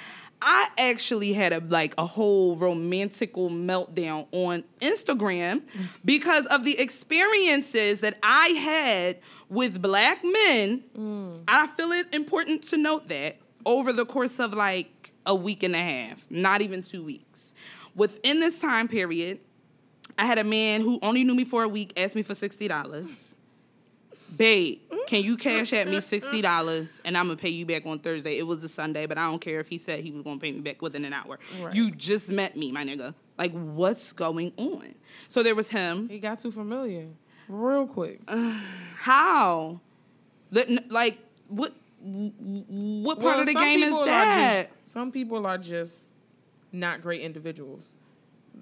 I 0.42 0.68
actually 0.78 1.32
had 1.32 1.52
a 1.52 1.60
like 1.60 1.94
a 1.98 2.06
whole 2.06 2.56
romantical 2.56 3.50
meltdown 3.50 4.26
on 4.32 4.64
Instagram 4.80 5.62
because 6.04 6.46
of 6.46 6.64
the 6.64 6.78
experiences 6.78 8.00
that 8.00 8.18
I 8.22 8.48
had 8.48 9.18
with 9.48 9.82
black 9.82 10.22
men. 10.24 10.84
Mm. 10.96 11.42
I 11.46 11.66
feel 11.66 11.92
it 11.92 12.06
important 12.12 12.62
to 12.64 12.76
note 12.76 13.08
that 13.08 13.38
over 13.66 13.92
the 13.92 14.06
course 14.06 14.38
of 14.40 14.54
like 14.54 15.12
a 15.26 15.34
week 15.34 15.62
and 15.62 15.74
a 15.74 15.78
half, 15.78 16.30
not 16.30 16.62
even 16.62 16.82
two 16.82 17.04
weeks. 17.04 17.54
Within 17.94 18.40
this 18.40 18.58
time 18.58 18.88
period, 18.88 19.40
I 20.18 20.24
had 20.24 20.38
a 20.38 20.44
man 20.44 20.80
who 20.80 20.98
only 21.02 21.24
knew 21.24 21.34
me 21.34 21.44
for 21.44 21.62
a 21.64 21.68
week 21.68 21.92
ask 21.96 22.14
me 22.14 22.22
for 22.22 22.34
sixty 22.34 22.68
dollars. 22.68 23.29
Babe, 24.36 24.80
mm-hmm. 24.90 24.98
can 25.06 25.22
you 25.22 25.36
cash 25.36 25.72
at 25.72 25.86
me 25.86 25.94
mm-hmm. 25.96 26.00
sixty 26.00 26.40
dollars 26.40 27.00
and 27.04 27.16
I'm 27.16 27.26
gonna 27.26 27.36
pay 27.36 27.48
you 27.48 27.66
back 27.66 27.86
on 27.86 27.98
Thursday? 27.98 28.38
It 28.38 28.46
was 28.46 28.62
a 28.62 28.68
Sunday, 28.68 29.06
but 29.06 29.18
I 29.18 29.22
don't 29.22 29.40
care 29.40 29.60
if 29.60 29.68
he 29.68 29.78
said 29.78 30.00
he 30.00 30.10
was 30.10 30.22
gonna 30.22 30.40
pay 30.40 30.52
me 30.52 30.60
back 30.60 30.82
within 30.82 31.04
an 31.04 31.12
hour. 31.12 31.38
Right. 31.60 31.74
You 31.74 31.90
just 31.90 32.30
met 32.30 32.56
me, 32.56 32.72
my 32.72 32.84
nigga. 32.84 33.14
Like, 33.38 33.52
what's 33.52 34.12
going 34.12 34.52
on? 34.56 34.94
So 35.28 35.42
there 35.42 35.54
was 35.54 35.70
him. 35.70 36.08
he 36.08 36.18
got 36.18 36.38
too 36.38 36.52
familiar 36.52 37.08
real 37.50 37.86
quick. 37.86 38.20
How? 38.96 39.80
The, 40.52 40.82
like, 40.88 41.18
what? 41.48 41.74
What 42.02 43.20
part 43.20 43.36
Well, 43.36 43.40
of 43.40 43.46
the 43.46 43.54
game 43.54 43.82
is 43.82 44.06
that? 44.06 44.68
just- 44.68 44.92
some 44.92 45.12
people 45.12 45.46
are 45.46 45.58
just 45.58 46.12
not 46.72 47.02
great 47.02 47.20
individuals, 47.20 47.94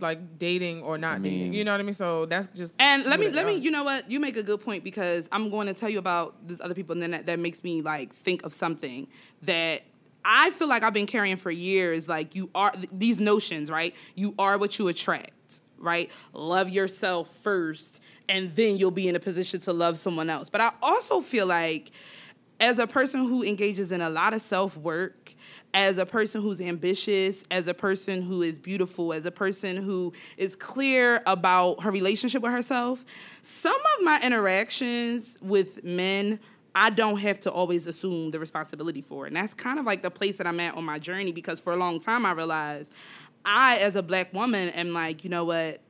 like 0.01 0.38
dating 0.38 0.83
or 0.83 0.98
not 0.98 1.22
dating. 1.22 1.40
mean- 1.40 1.53
You 1.53 1.64
know 1.64 1.72
what 1.72 1.81
I 1.81 1.85
mean? 1.85 1.94
So 1.94 2.27
that's 2.27 2.46
just. 2.48 2.74
And 2.79 3.05
let 3.05 3.18
me 3.18 3.29
let 3.31 3.46
me 3.46 3.55
uh, 3.55 3.59
you 3.59 3.70
know 3.70 3.85
what 3.85 4.11
you 4.11 4.20
make 4.20 4.37
a 4.37 4.42
good 4.42 4.61
point 4.61 4.85
because 4.85 5.29
I'm 5.33 5.51
going 5.51 5.66
to 5.66 5.74
tell 5.74 5.88
you 5.88 5.98
about 5.98 6.46
this 6.46 6.61
other 6.61 6.74
people 6.74 6.92
and 6.92 7.03
then 7.03 7.11
that, 7.12 7.27
that 7.27 7.38
makes 7.38 7.64
me 7.64 7.83
like 7.83 8.14
think 8.14 8.44
of 8.44 8.53
something 8.53 9.07
that 9.42 9.83
I 10.24 10.51
feel 10.51 10.68
like 10.68 10.83
I've 10.83 10.92
been 10.94 11.07
carrying 11.07 11.37
for 11.37 11.51
years 11.51 12.09
like 12.09 12.35
you 12.35 12.51
are 12.55 12.70
th- 12.72 12.88
these 12.92 13.18
notions 13.20 13.70
right 13.70 13.94
you 14.14 14.35
are 14.38 14.59
what 14.59 14.79
you 14.79 14.88
attract 14.88 15.61
right 15.79 16.11
love 16.33 16.68
yourself 16.68 17.35
first 17.37 18.01
and 18.29 18.55
then 18.55 18.77
you'll 18.77 18.90
be 18.90 19.09
in 19.09 19.16
a 19.16 19.20
position 19.20 19.59
to 19.61 19.72
love 19.72 19.96
someone 19.96 20.29
else 20.29 20.51
but 20.51 20.61
I 20.61 20.72
also 20.83 21.20
feel 21.20 21.46
like 21.46 21.90
as 22.61 22.79
a 22.79 22.87
person 22.87 23.27
who 23.29 23.42
engages 23.42 23.92
in 23.92 24.01
a 24.01 24.11
lot 24.11 24.35
of 24.35 24.40
self 24.40 24.77
work, 24.77 25.35
as 25.75 25.99
a 25.99 26.07
person 26.07 26.40
who's 26.40 26.61
ambitious, 26.61 27.44
as 27.51 27.68
a 27.68 27.75
person 27.75 28.23
who 28.23 28.42
is 28.42 28.59
beautiful, 28.59 29.12
as 29.12 29.27
a 29.27 29.31
person 29.31 29.77
who 29.77 30.12
is 30.37 30.57
clear 30.57 31.23
about 31.27 31.83
her 31.83 31.90
relationship 31.90 32.42
with 32.42 32.53
herself, 32.53 33.05
some 33.42 33.77
of 33.77 34.05
my 34.05 34.21
interactions 34.23 35.38
with 35.40 35.85
men. 35.85 36.40
I 36.75 36.90
don't 36.90 37.16
have 37.18 37.40
to 37.40 37.51
always 37.51 37.88
assume 37.88 38.31
the 38.31 38.38
responsibility 38.38 39.01
for. 39.01 39.27
And 39.27 39.35
that's 39.35 39.53
kind 39.53 39.81
of 39.81 39.87
like 39.87 40.03
the 40.03 40.12
place 40.12 40.37
that 40.37 40.47
I'm 40.47 40.61
at 40.61 40.75
on 40.75 40.85
my 40.85 41.01
journey 41.01 41.33
because 41.33 41.59
for 41.59 41.73
a 41.73 41.77
long 41.77 41.99
time 41.99 42.25
I 42.25 42.33
realized 42.33 42.92
I, 43.44 43.79
as 43.79 43.97
a 43.97 44.03
black 44.03 44.33
woman, 44.33 44.68
am 44.68 44.92
like, 44.92 45.25
you 45.25 45.31
know 45.31 45.44
what? 45.44 45.81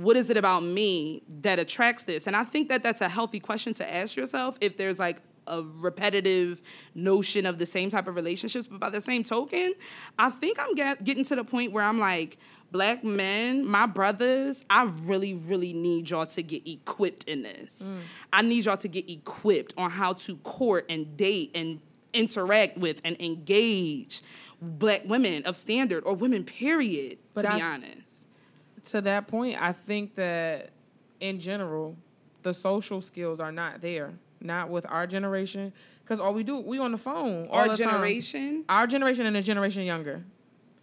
what 0.00 0.16
is 0.16 0.30
it 0.30 0.36
about 0.38 0.62
me 0.62 1.22
that 1.42 1.58
attracts 1.58 2.04
this? 2.04 2.26
And 2.26 2.34
I 2.34 2.42
think 2.42 2.70
that 2.70 2.82
that's 2.82 3.02
a 3.02 3.08
healthy 3.08 3.38
question 3.38 3.74
to 3.74 3.94
ask 3.94 4.16
yourself 4.16 4.56
if 4.62 4.78
there's 4.78 4.98
like 4.98 5.20
a 5.46 5.62
repetitive 5.62 6.62
notion 6.94 7.46
of 7.46 7.58
the 7.58 7.66
same 7.66 7.90
type 7.90 8.06
of 8.06 8.14
relationships. 8.14 8.66
But 8.66 8.80
by 8.80 8.90
the 8.90 9.00
same 9.00 9.24
token, 9.24 9.74
I 10.18 10.30
think 10.30 10.58
I'm 10.58 10.74
get, 10.74 11.02
getting 11.04 11.24
to 11.24 11.36
the 11.36 11.44
point 11.44 11.72
where 11.72 11.84
I'm 11.84 11.98
like, 11.98 12.38
black 12.70 13.02
men, 13.02 13.66
my 13.66 13.86
brothers, 13.86 14.64
I 14.70 14.84
really, 15.04 15.34
really 15.34 15.72
need 15.72 16.10
y'all 16.10 16.26
to 16.26 16.42
get 16.42 16.66
equipped 16.68 17.24
in 17.24 17.42
this. 17.42 17.82
Mm. 17.82 17.98
I 18.32 18.42
need 18.42 18.64
y'all 18.64 18.76
to 18.78 18.88
get 18.88 19.10
equipped 19.10 19.74
on 19.76 19.90
how 19.90 20.12
to 20.14 20.36
court 20.38 20.86
and 20.88 21.16
date 21.16 21.50
and 21.54 21.80
interact 22.12 22.76
with 22.78 23.00
and 23.04 23.20
engage 23.20 24.22
black 24.60 25.02
women 25.06 25.44
of 25.44 25.56
standard 25.56 26.04
or 26.04 26.14
women, 26.14 26.44
period, 26.44 27.18
But 27.34 27.42
to 27.42 27.54
be 27.54 27.62
honest. 27.62 28.26
to 28.86 29.00
that 29.02 29.26
point, 29.26 29.60
I 29.60 29.72
think 29.72 30.14
that 30.16 30.70
in 31.18 31.38
general, 31.38 31.96
the 32.42 32.54
social 32.54 33.00
skills 33.00 33.40
are 33.40 33.52
not 33.52 33.80
there. 33.80 34.12
Not 34.42 34.70
with 34.70 34.86
our 34.88 35.06
generation, 35.06 35.72
because 36.04 36.18
all 36.20 36.32
we 36.32 36.42
do, 36.42 36.60
we 36.60 36.78
on 36.78 36.92
the 36.92 36.98
phone. 36.98 37.46
all 37.48 37.58
Our 37.60 37.68
the 37.68 37.76
time. 37.76 37.92
generation? 37.92 38.64
our 38.68 38.86
generation, 38.86 39.26
and 39.26 39.36
a 39.36 39.42
generation 39.42 39.82
younger, 39.84 40.22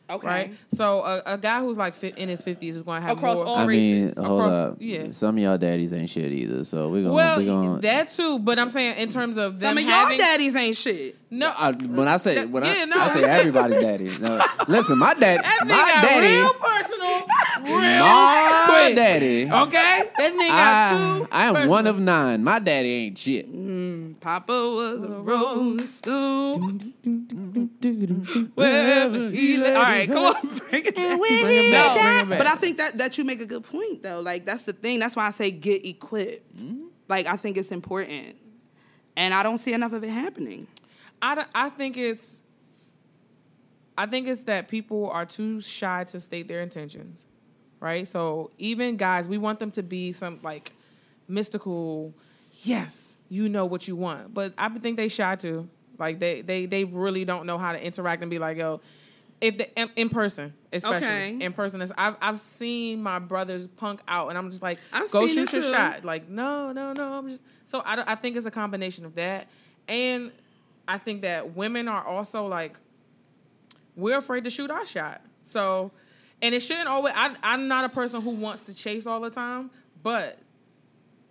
Okay. 0.09 0.27
right? 0.27 0.53
So 0.73 0.99
a, 1.01 1.33
a 1.33 1.37
guy 1.37 1.59
who's 1.59 1.75
like 1.77 1.95
fi- 1.95 2.13
in 2.15 2.29
his 2.29 2.41
fifties 2.41 2.75
is 2.75 2.83
going 2.83 3.01
to 3.01 3.07
have 3.07 3.17
Across 3.17 3.37
more. 3.39 3.47
all 3.47 3.57
I 3.57 3.65
mean, 3.65 4.03
races. 4.05 4.17
hold 4.23 4.41
Across- 4.41 4.53
up. 4.53 4.77
yeah. 4.79 5.11
Some 5.11 5.37
of 5.37 5.43
y'all 5.43 5.57
daddies 5.57 5.91
ain't 5.91 6.07
shit 6.09 6.31
either. 6.31 6.63
So 6.63 6.87
we're 6.89 7.01
gonna. 7.01 7.13
well, 7.15 7.37
we 7.39 7.45
gonna, 7.47 7.81
that 7.81 8.09
too, 8.09 8.39
but 8.39 8.57
I'm 8.59 8.69
saying 8.69 8.97
in 8.99 9.09
terms 9.09 9.37
of 9.37 9.59
them 9.59 9.75
Some 9.75 9.77
of 9.79 9.83
y'all 9.83 10.17
daddies 10.17 10.55
ain't 10.55 10.77
shit. 10.77 11.17
no. 11.31 11.51
I, 11.57 11.71
when 11.71 12.07
I 12.07 12.17
say 12.17 12.45
when 12.45 12.63
yeah, 12.63 12.75
I, 12.83 12.85
no, 12.85 12.95
I 13.01 13.13
say 13.13 13.23
I'm 13.23 13.29
everybody's 13.39 13.77
daddy. 13.81 14.17
No, 14.19 14.39
listen, 14.69 14.97
my 14.97 15.13
dad, 15.15 15.41
that 15.43 15.59
thing 15.59 15.67
my 15.69 16.07
daddy, 16.07 16.27
real 16.35 16.53
personal, 16.53 17.79
real 17.81 17.99
my 17.99 18.65
quick. 18.69 18.95
daddy. 18.95 19.51
Okay, 19.51 20.06
that 20.17 20.31
thing 20.31 20.49
got 20.49 20.93
I, 20.93 21.19
too. 21.19 21.27
I 21.31 21.47
am 21.47 21.53
personal. 21.53 21.71
one 21.71 21.87
of 21.87 21.99
nine. 21.99 22.43
My 22.43 22.59
daddy 22.59 22.93
ain't 22.93 23.17
shit. 23.17 23.53
Mm, 23.53 24.19
Papa 24.19 24.51
was 24.51 25.03
a 25.03 25.07
rolling 25.07 25.85
stone. 25.87 26.93
Wherever 28.55 29.29
he 29.29 29.57
lay. 29.57 29.75
All 29.75 29.81
right, 29.81 29.99
right, 29.99 30.07
come 30.07 30.35
on, 30.35 30.57
bring 30.57 30.85
it 30.85 30.95
back. 30.95 31.19
Bring 31.19 31.57
it 31.57 31.71
back. 31.71 31.95
No, 31.95 32.01
Bring 32.01 32.17
it 32.19 32.29
back. 32.29 32.37
But 32.37 32.47
I 32.47 32.55
think 32.55 32.77
that 32.77 32.97
that 32.97 33.17
you 33.17 33.23
make 33.23 33.41
a 33.41 33.45
good 33.45 33.63
point 33.63 34.03
though. 34.03 34.21
Like 34.21 34.45
that's 34.45 34.63
the 34.63 34.73
thing. 34.73 34.99
That's 34.99 35.15
why 35.15 35.27
I 35.27 35.31
say 35.31 35.51
get 35.51 35.85
equipped. 35.85 36.57
Mm-hmm. 36.57 36.85
Like 37.07 37.27
I 37.27 37.37
think 37.37 37.57
it's 37.57 37.71
important, 37.71 38.35
and 39.15 39.33
I 39.33 39.43
don't 39.43 39.57
see 39.57 39.73
enough 39.73 39.93
of 39.93 40.03
it 40.03 40.09
happening. 40.09 40.67
I, 41.21 41.45
I 41.55 41.69
think 41.69 41.97
it's 41.97 42.41
I 43.97 44.05
think 44.05 44.27
it's 44.27 44.43
that 44.43 44.67
people 44.67 45.09
are 45.09 45.25
too 45.25 45.59
shy 45.59 46.03
to 46.05 46.19
state 46.19 46.47
their 46.47 46.61
intentions, 46.61 47.25
right? 47.79 48.07
So 48.07 48.51
even 48.57 48.97
guys, 48.97 49.27
we 49.27 49.37
want 49.37 49.59
them 49.59 49.71
to 49.71 49.83
be 49.83 50.11
some 50.11 50.39
like 50.43 50.71
mystical. 51.27 52.13
Yes, 52.63 53.17
you 53.29 53.49
know 53.49 53.65
what 53.65 53.87
you 53.87 53.95
want, 53.95 54.33
but 54.33 54.53
I 54.57 54.67
think 54.69 54.97
they 54.97 55.09
shy 55.09 55.35
too. 55.35 55.69
Like 55.99 56.19
they 56.19 56.41
they 56.41 56.65
they 56.65 56.83
really 56.85 57.25
don't 57.25 57.45
know 57.45 57.57
how 57.57 57.71
to 57.71 57.83
interact 57.83 58.21
and 58.23 58.31
be 58.31 58.39
like, 58.39 58.57
yo, 58.57 58.81
if 59.41 59.57
the 59.59 59.79
in, 59.79 59.89
in 59.95 60.09
person, 60.09 60.53
especially 60.73 61.07
Okay. 61.07 61.37
in 61.39 61.53
person, 61.53 61.81
is 61.81 61.91
I've 61.97 62.15
I've 62.21 62.39
seen 62.39 63.03
my 63.03 63.19
brothers 63.19 63.67
punk 63.67 64.01
out, 64.07 64.29
and 64.29 64.37
I'm 64.37 64.49
just 64.49 64.63
like, 64.63 64.79
I've 64.91 65.11
go 65.11 65.27
shoot 65.27 65.51
your 65.53 65.61
too. 65.61 65.69
shot. 65.69 66.03
Like 66.03 66.29
no 66.29 66.71
no 66.71 66.93
no, 66.93 67.13
I'm 67.13 67.29
just 67.29 67.43
so 67.65 67.81
I 67.85 68.11
I 68.11 68.15
think 68.15 68.35
it's 68.37 68.45
a 68.47 68.51
combination 68.51 69.05
of 69.05 69.13
that, 69.15 69.47
and 69.87 70.31
I 70.87 70.97
think 70.97 71.21
that 71.21 71.55
women 71.55 71.87
are 71.87 72.03
also 72.03 72.47
like 72.47 72.75
we're 73.95 74.17
afraid 74.17 74.43
to 74.45 74.49
shoot 74.49 74.69
our 74.71 74.85
shot. 74.85 75.21
So, 75.43 75.91
and 76.41 76.53
it 76.55 76.61
shouldn't 76.61 76.87
always. 76.87 77.13
I, 77.15 77.35
I'm 77.43 77.67
not 77.67 77.85
a 77.85 77.89
person 77.89 78.21
who 78.21 78.31
wants 78.31 78.63
to 78.63 78.73
chase 78.73 79.05
all 79.07 79.19
the 79.21 79.29
time, 79.29 79.71
but 80.03 80.39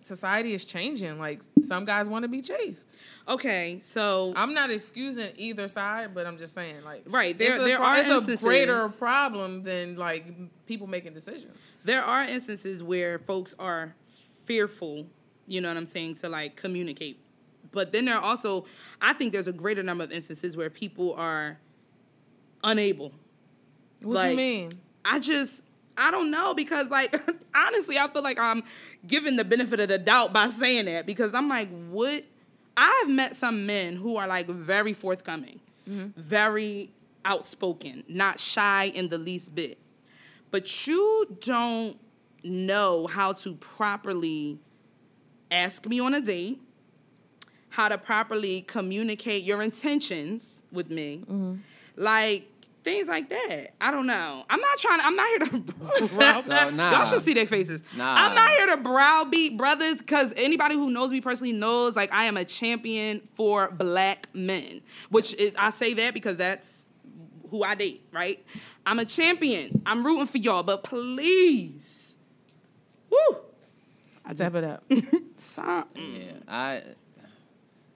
society 0.02 0.52
is 0.54 0.64
changing. 0.64 1.18
Like 1.18 1.40
some 1.64 1.84
guys 1.84 2.08
want 2.08 2.22
to 2.24 2.28
be 2.28 2.40
chased. 2.42 2.92
Okay, 3.28 3.78
so 3.80 4.32
I'm 4.36 4.54
not 4.54 4.70
excusing 4.70 5.32
either 5.36 5.66
side, 5.68 6.14
but 6.14 6.26
I'm 6.26 6.38
just 6.38 6.54
saying, 6.54 6.84
like, 6.84 7.02
Right, 7.06 7.36
there- 7.36 7.58
there 7.64 7.76
pro- 7.78 7.86
are 7.86 7.98
it's 7.98 8.08
instances- 8.08 8.40
a 8.42 8.46
greater 8.46 8.88
problem 8.88 9.62
than 9.64 9.96
like 9.96 10.26
people 10.66 10.86
making 10.86 11.12
decisions. 11.14 11.56
there 11.84 12.02
are 12.04 12.22
instances 12.22 12.82
where 12.82 13.18
folks 13.18 13.54
are 13.58 13.94
fearful. 14.44 15.06
You 15.48 15.60
know 15.60 15.68
what 15.68 15.76
I'm 15.76 15.86
saying 15.86 16.16
to 16.16 16.28
like 16.28 16.56
communicate, 16.56 17.20
but 17.72 17.90
then 17.92 18.04
there 18.04 18.16
are 18.16 18.22
also 18.22 18.64
I 19.00 19.12
think 19.12 19.32
there's 19.32 19.46
a 19.48 19.52
greater 19.52 19.82
number 19.82 20.02
of 20.04 20.10
instances 20.12 20.56
where 20.56 20.70
people 20.70 21.14
are 21.14 21.58
unable. 22.64 23.12
What 24.02 24.14
Like- 24.16 24.30
you 24.32 24.36
mean? 24.36 24.72
I 25.06 25.20
just 25.20 25.64
I 25.96 26.10
don't 26.10 26.30
know 26.30 26.52
because 26.54 26.90
like 26.90 27.14
honestly 27.54 27.96
I 27.98 28.08
feel 28.08 28.22
like 28.22 28.38
I'm 28.38 28.62
giving 29.06 29.36
the 29.36 29.44
benefit 29.44 29.80
of 29.80 29.88
the 29.88 29.98
doubt 29.98 30.32
by 30.32 30.48
saying 30.48 30.86
that 30.86 31.06
because 31.06 31.32
I'm 31.32 31.48
like 31.48 31.68
what 31.88 32.24
I've 32.76 33.08
met 33.08 33.36
some 33.36 33.64
men 33.64 33.96
who 33.96 34.16
are 34.16 34.26
like 34.26 34.48
very 34.48 34.92
forthcoming, 34.92 35.60
mm-hmm. 35.88 36.20
very 36.20 36.90
outspoken, 37.24 38.04
not 38.08 38.38
shy 38.38 38.92
in 38.94 39.08
the 39.08 39.18
least 39.18 39.54
bit. 39.54 39.78
But 40.50 40.86
you 40.86 41.36
don't 41.40 41.98
know 42.44 43.06
how 43.06 43.32
to 43.32 43.54
properly 43.54 44.58
ask 45.50 45.86
me 45.86 46.00
on 46.00 46.14
a 46.14 46.20
date, 46.20 46.60
how 47.70 47.88
to 47.88 47.98
properly 47.98 48.62
communicate 48.62 49.42
your 49.42 49.62
intentions 49.62 50.62
with 50.70 50.90
me. 50.90 51.22
Mm-hmm. 51.22 51.54
Like 51.96 52.50
things 52.86 53.08
like 53.08 53.28
that. 53.28 53.74
I 53.80 53.90
don't 53.90 54.06
know. 54.06 54.44
I'm 54.48 54.60
not 54.60 54.78
trying 54.78 55.00
to, 55.00 55.04
I'm 55.06 55.16
not 55.16 55.26
here 55.28 55.38
to 55.40 56.08
brow- 56.14 56.40
So, 56.40 56.70
nah. 56.70 56.92
Y'all 56.92 57.04
should 57.04 57.20
see 57.20 57.34
their 57.34 57.44
faces. 57.46 57.82
Nah. 57.96 58.14
I'm 58.16 58.34
not 58.34 58.48
here 58.50 58.66
to 58.76 58.76
browbeat 58.78 59.58
brothers 59.58 59.98
because 59.98 60.32
anybody 60.36 60.76
who 60.76 60.90
knows 60.90 61.10
me 61.10 61.20
personally 61.20 61.52
knows 61.52 61.96
like 61.96 62.12
I 62.12 62.24
am 62.24 62.36
a 62.36 62.44
champion 62.44 63.20
for 63.34 63.70
black 63.70 64.28
men. 64.32 64.80
Which 65.10 65.34
is 65.34 65.52
I 65.58 65.70
say 65.70 65.94
that 65.94 66.14
because 66.14 66.36
that's 66.36 66.88
who 67.50 67.62
I 67.64 67.74
date, 67.74 68.06
right? 68.12 68.44
I'm 68.86 68.98
a 69.00 69.04
champion. 69.04 69.82
I'm 69.84 70.06
rooting 70.06 70.26
for 70.26 70.38
y'all, 70.38 70.62
but 70.62 70.84
please. 70.84 72.16
Woo! 73.10 73.38
Step 74.30 74.54
it 74.54 74.64
up. 74.64 74.84
Stop. 75.38 75.88
Yeah, 75.96 76.32
I, 76.48 76.82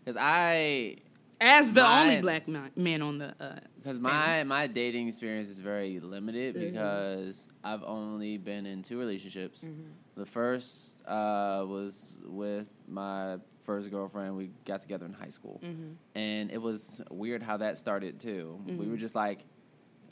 because 0.04 0.16
I, 0.20 0.96
As 1.40 1.72
the 1.72 1.82
My- 1.82 2.02
only 2.02 2.20
black 2.20 2.46
man, 2.48 2.70
man 2.76 3.02
on 3.02 3.18
the 3.18 3.34
uh, 3.40 3.56
because 3.80 3.98
my 3.98 4.44
my 4.44 4.66
dating 4.66 5.08
experience 5.08 5.48
is 5.48 5.58
very 5.58 6.00
limited 6.00 6.54
because 6.54 7.48
I've 7.64 7.82
only 7.82 8.36
been 8.36 8.66
in 8.66 8.82
two 8.82 8.98
relationships. 8.98 9.62
Mm-hmm. 9.62 9.88
The 10.16 10.26
first 10.26 10.96
uh, 11.06 11.64
was 11.66 12.18
with 12.24 12.66
my 12.86 13.38
first 13.64 13.90
girlfriend. 13.90 14.36
We 14.36 14.50
got 14.66 14.82
together 14.82 15.06
in 15.06 15.12
high 15.12 15.28
school, 15.28 15.60
mm-hmm. 15.64 15.92
and 16.14 16.50
it 16.50 16.60
was 16.60 17.00
weird 17.10 17.42
how 17.42 17.56
that 17.58 17.78
started 17.78 18.20
too. 18.20 18.60
We 18.66 18.76
were 18.76 18.84
mm-hmm. 18.84 18.96
just 18.96 19.14
like. 19.14 19.44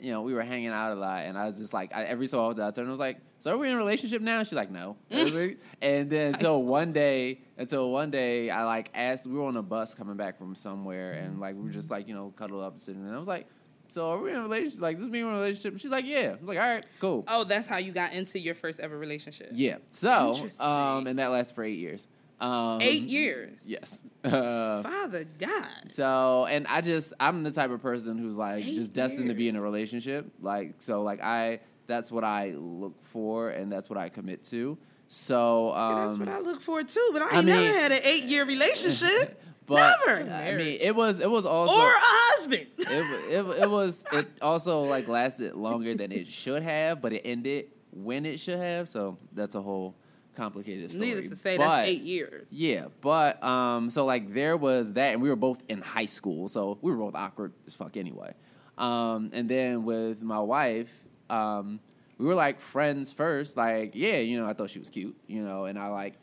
You 0.01 0.13
know, 0.13 0.21
we 0.21 0.33
were 0.33 0.43
hanging 0.43 0.69
out 0.69 0.93
a 0.93 0.95
lot, 0.95 1.25
and 1.25 1.37
I 1.37 1.49
was 1.49 1.59
just 1.59 1.73
like, 1.73 1.93
I, 1.93 2.03
every 2.03 2.25
so 2.25 2.39
often 2.39 2.61
I 2.61 2.67
turned 2.67 2.85
and 2.85 2.89
was 2.89 3.01
like, 3.01 3.17
"So 3.39 3.53
are 3.53 3.57
we 3.57 3.67
in 3.67 3.73
a 3.73 3.77
relationship 3.77 4.21
now?" 4.21 4.41
She's 4.43 4.53
like, 4.53 4.71
"No." 4.71 4.95
I 5.11 5.57
and 5.81 6.09
then 6.09 6.35
until 6.35 6.63
one 6.63 6.93
day, 6.93 7.41
until 7.57 7.91
one 7.91 8.09
day, 8.09 8.49
I 8.49 8.63
like 8.63 8.91
asked. 8.93 9.27
We 9.27 9.33
were 9.33 9.43
on 9.43 9.57
a 9.57 9.61
bus 9.61 9.93
coming 9.95 10.15
back 10.15 10.37
from 10.37 10.55
somewhere, 10.55 11.11
and 11.15 11.41
like 11.41 11.57
we 11.57 11.63
were 11.63 11.69
just 11.69 11.91
like, 11.91 12.07
you 12.07 12.13
know, 12.13 12.31
cuddle 12.37 12.63
up, 12.63 12.79
sitting, 12.79 13.05
and 13.05 13.13
I 13.13 13.19
was 13.19 13.27
like, 13.27 13.47
"So 13.89 14.11
are 14.11 14.17
we 14.21 14.31
in 14.31 14.37
a 14.37 14.41
relationship? 14.43 14.81
Like, 14.81 14.97
this 14.97 15.07
mean 15.07 15.25
we're 15.25 15.31
in 15.31 15.37
a 15.37 15.41
relationship?" 15.41 15.73
And 15.73 15.81
she's 15.81 15.91
like, 15.91 16.05
"Yeah." 16.05 16.35
I'm 16.39 16.45
like, 16.45 16.57
"All 16.57 16.63
right, 16.63 16.85
cool." 16.99 17.23
Oh, 17.27 17.43
that's 17.43 17.67
how 17.67 17.77
you 17.77 17.91
got 17.91 18.13
into 18.13 18.39
your 18.39 18.55
first 18.55 18.79
ever 18.79 18.97
relationship. 18.97 19.49
Yeah. 19.53 19.77
So, 19.89 20.35
um, 20.59 21.07
and 21.07 21.19
that 21.19 21.27
lasted 21.27 21.55
for 21.55 21.63
eight 21.63 21.79
years. 21.79 22.07
Um, 22.41 22.79
Eight 22.81 23.03
years. 23.03 23.59
Yes. 23.65 24.01
Uh, 24.23 24.81
Father 24.81 25.25
God. 25.39 25.91
so, 25.91 26.45
and 26.45 26.67
I 26.67 26.79
just, 26.79 27.11
I'm 27.19 27.43
the 27.43 27.51
type 27.51 27.69
of 27.69 27.81
person 27.81 28.17
who's 28.17 28.37
like 28.37 28.65
Eight 28.65 28.75
just 28.75 28.93
destined 28.93 29.27
to 29.27 29.35
be 29.35 29.49
in 29.49 29.57
a 29.57 29.61
relationship. 29.61 30.25
Like, 30.41 30.75
so, 30.79 31.01
like, 31.03 31.21
I, 31.21 31.59
that's 31.87 32.13
what 32.13 32.23
I 32.23 32.51
look 32.55 33.03
for 33.03 33.49
and 33.49 33.69
that's 33.69 33.89
what 33.89 33.99
I 33.99 34.07
commit 34.07 34.45
to. 34.45 34.77
So, 35.09 35.73
um, 35.73 36.07
That's 36.07 36.17
what 36.19 36.29
I 36.29 36.39
look 36.39 36.61
for 36.61 36.81
too. 36.83 37.09
But 37.11 37.23
I 37.23 37.25
ain't 37.25 37.33
I 37.33 37.41
mean- 37.41 37.47
never 37.47 37.77
had 37.79 37.91
an 37.91 38.01
eight 38.03 38.23
year 38.23 38.45
relationship. 38.45 39.41
but 39.69 39.97
never. 40.07 40.31
I 40.31 40.51
mean, 40.55 40.77
it 40.81 40.95
was, 40.95 41.19
it 41.19 41.29
was 41.31 41.45
also, 41.45 41.73
or 41.79 41.87
a 41.89 41.93
husband. 41.99 42.67
it, 42.77 43.45
wa- 43.45 43.53
it, 43.57 43.61
it 43.63 43.69
was, 43.69 44.03
it 44.11 44.27
also 44.41 44.83
like 44.83 45.07
lasted 45.07 45.55
longer 45.55 45.95
than 45.95 46.11
it 46.11 46.27
should 46.27 46.63
have, 46.63 47.01
but 47.01 47.13
it 47.13 47.21
ended 47.23 47.67
when 47.91 48.25
it 48.25 48.39
should 48.39 48.59
have. 48.59 48.89
So 48.89 49.17
that's 49.33 49.55
a 49.55 49.61
whole 49.61 49.95
complicated 50.35 50.91
story. 50.91 51.07
Needless 51.07 51.29
to 51.29 51.35
say, 51.35 51.57
But- 51.57 51.63
that's 51.67 51.87
eight 51.89 52.01
years. 52.01 52.47
Yeah, 52.51 52.87
but 53.01 53.41
um, 53.43 53.89
so 53.89 54.05
like 54.05 54.33
there 54.33 54.57
was 54.57 54.93
that, 54.93 55.13
and 55.13 55.21
we 55.21 55.29
were 55.29 55.35
both 55.35 55.61
in 55.69 55.81
high 55.81 56.05
school, 56.05 56.47
so 56.47 56.77
we 56.81 56.91
were 56.91 56.97
both 56.97 57.15
awkward 57.15 57.53
as 57.67 57.75
fuck 57.75 57.95
anyway. 57.97 58.33
Um, 58.77 59.31
and 59.33 59.49
then 59.49 59.83
with 59.83 60.21
my 60.21 60.39
wife, 60.39 60.89
um, 61.29 61.79
we 62.17 62.25
were 62.25 62.35
like 62.35 62.61
friends 62.61 63.11
first. 63.11 63.57
Like, 63.57 63.91
yeah, 63.93 64.17
you 64.17 64.39
know, 64.39 64.47
I 64.47 64.53
thought 64.53 64.69
she 64.69 64.79
was 64.79 64.89
cute, 64.89 65.15
you 65.27 65.43
know, 65.43 65.65
and 65.65 65.77
I 65.77 65.87
like, 65.89 66.13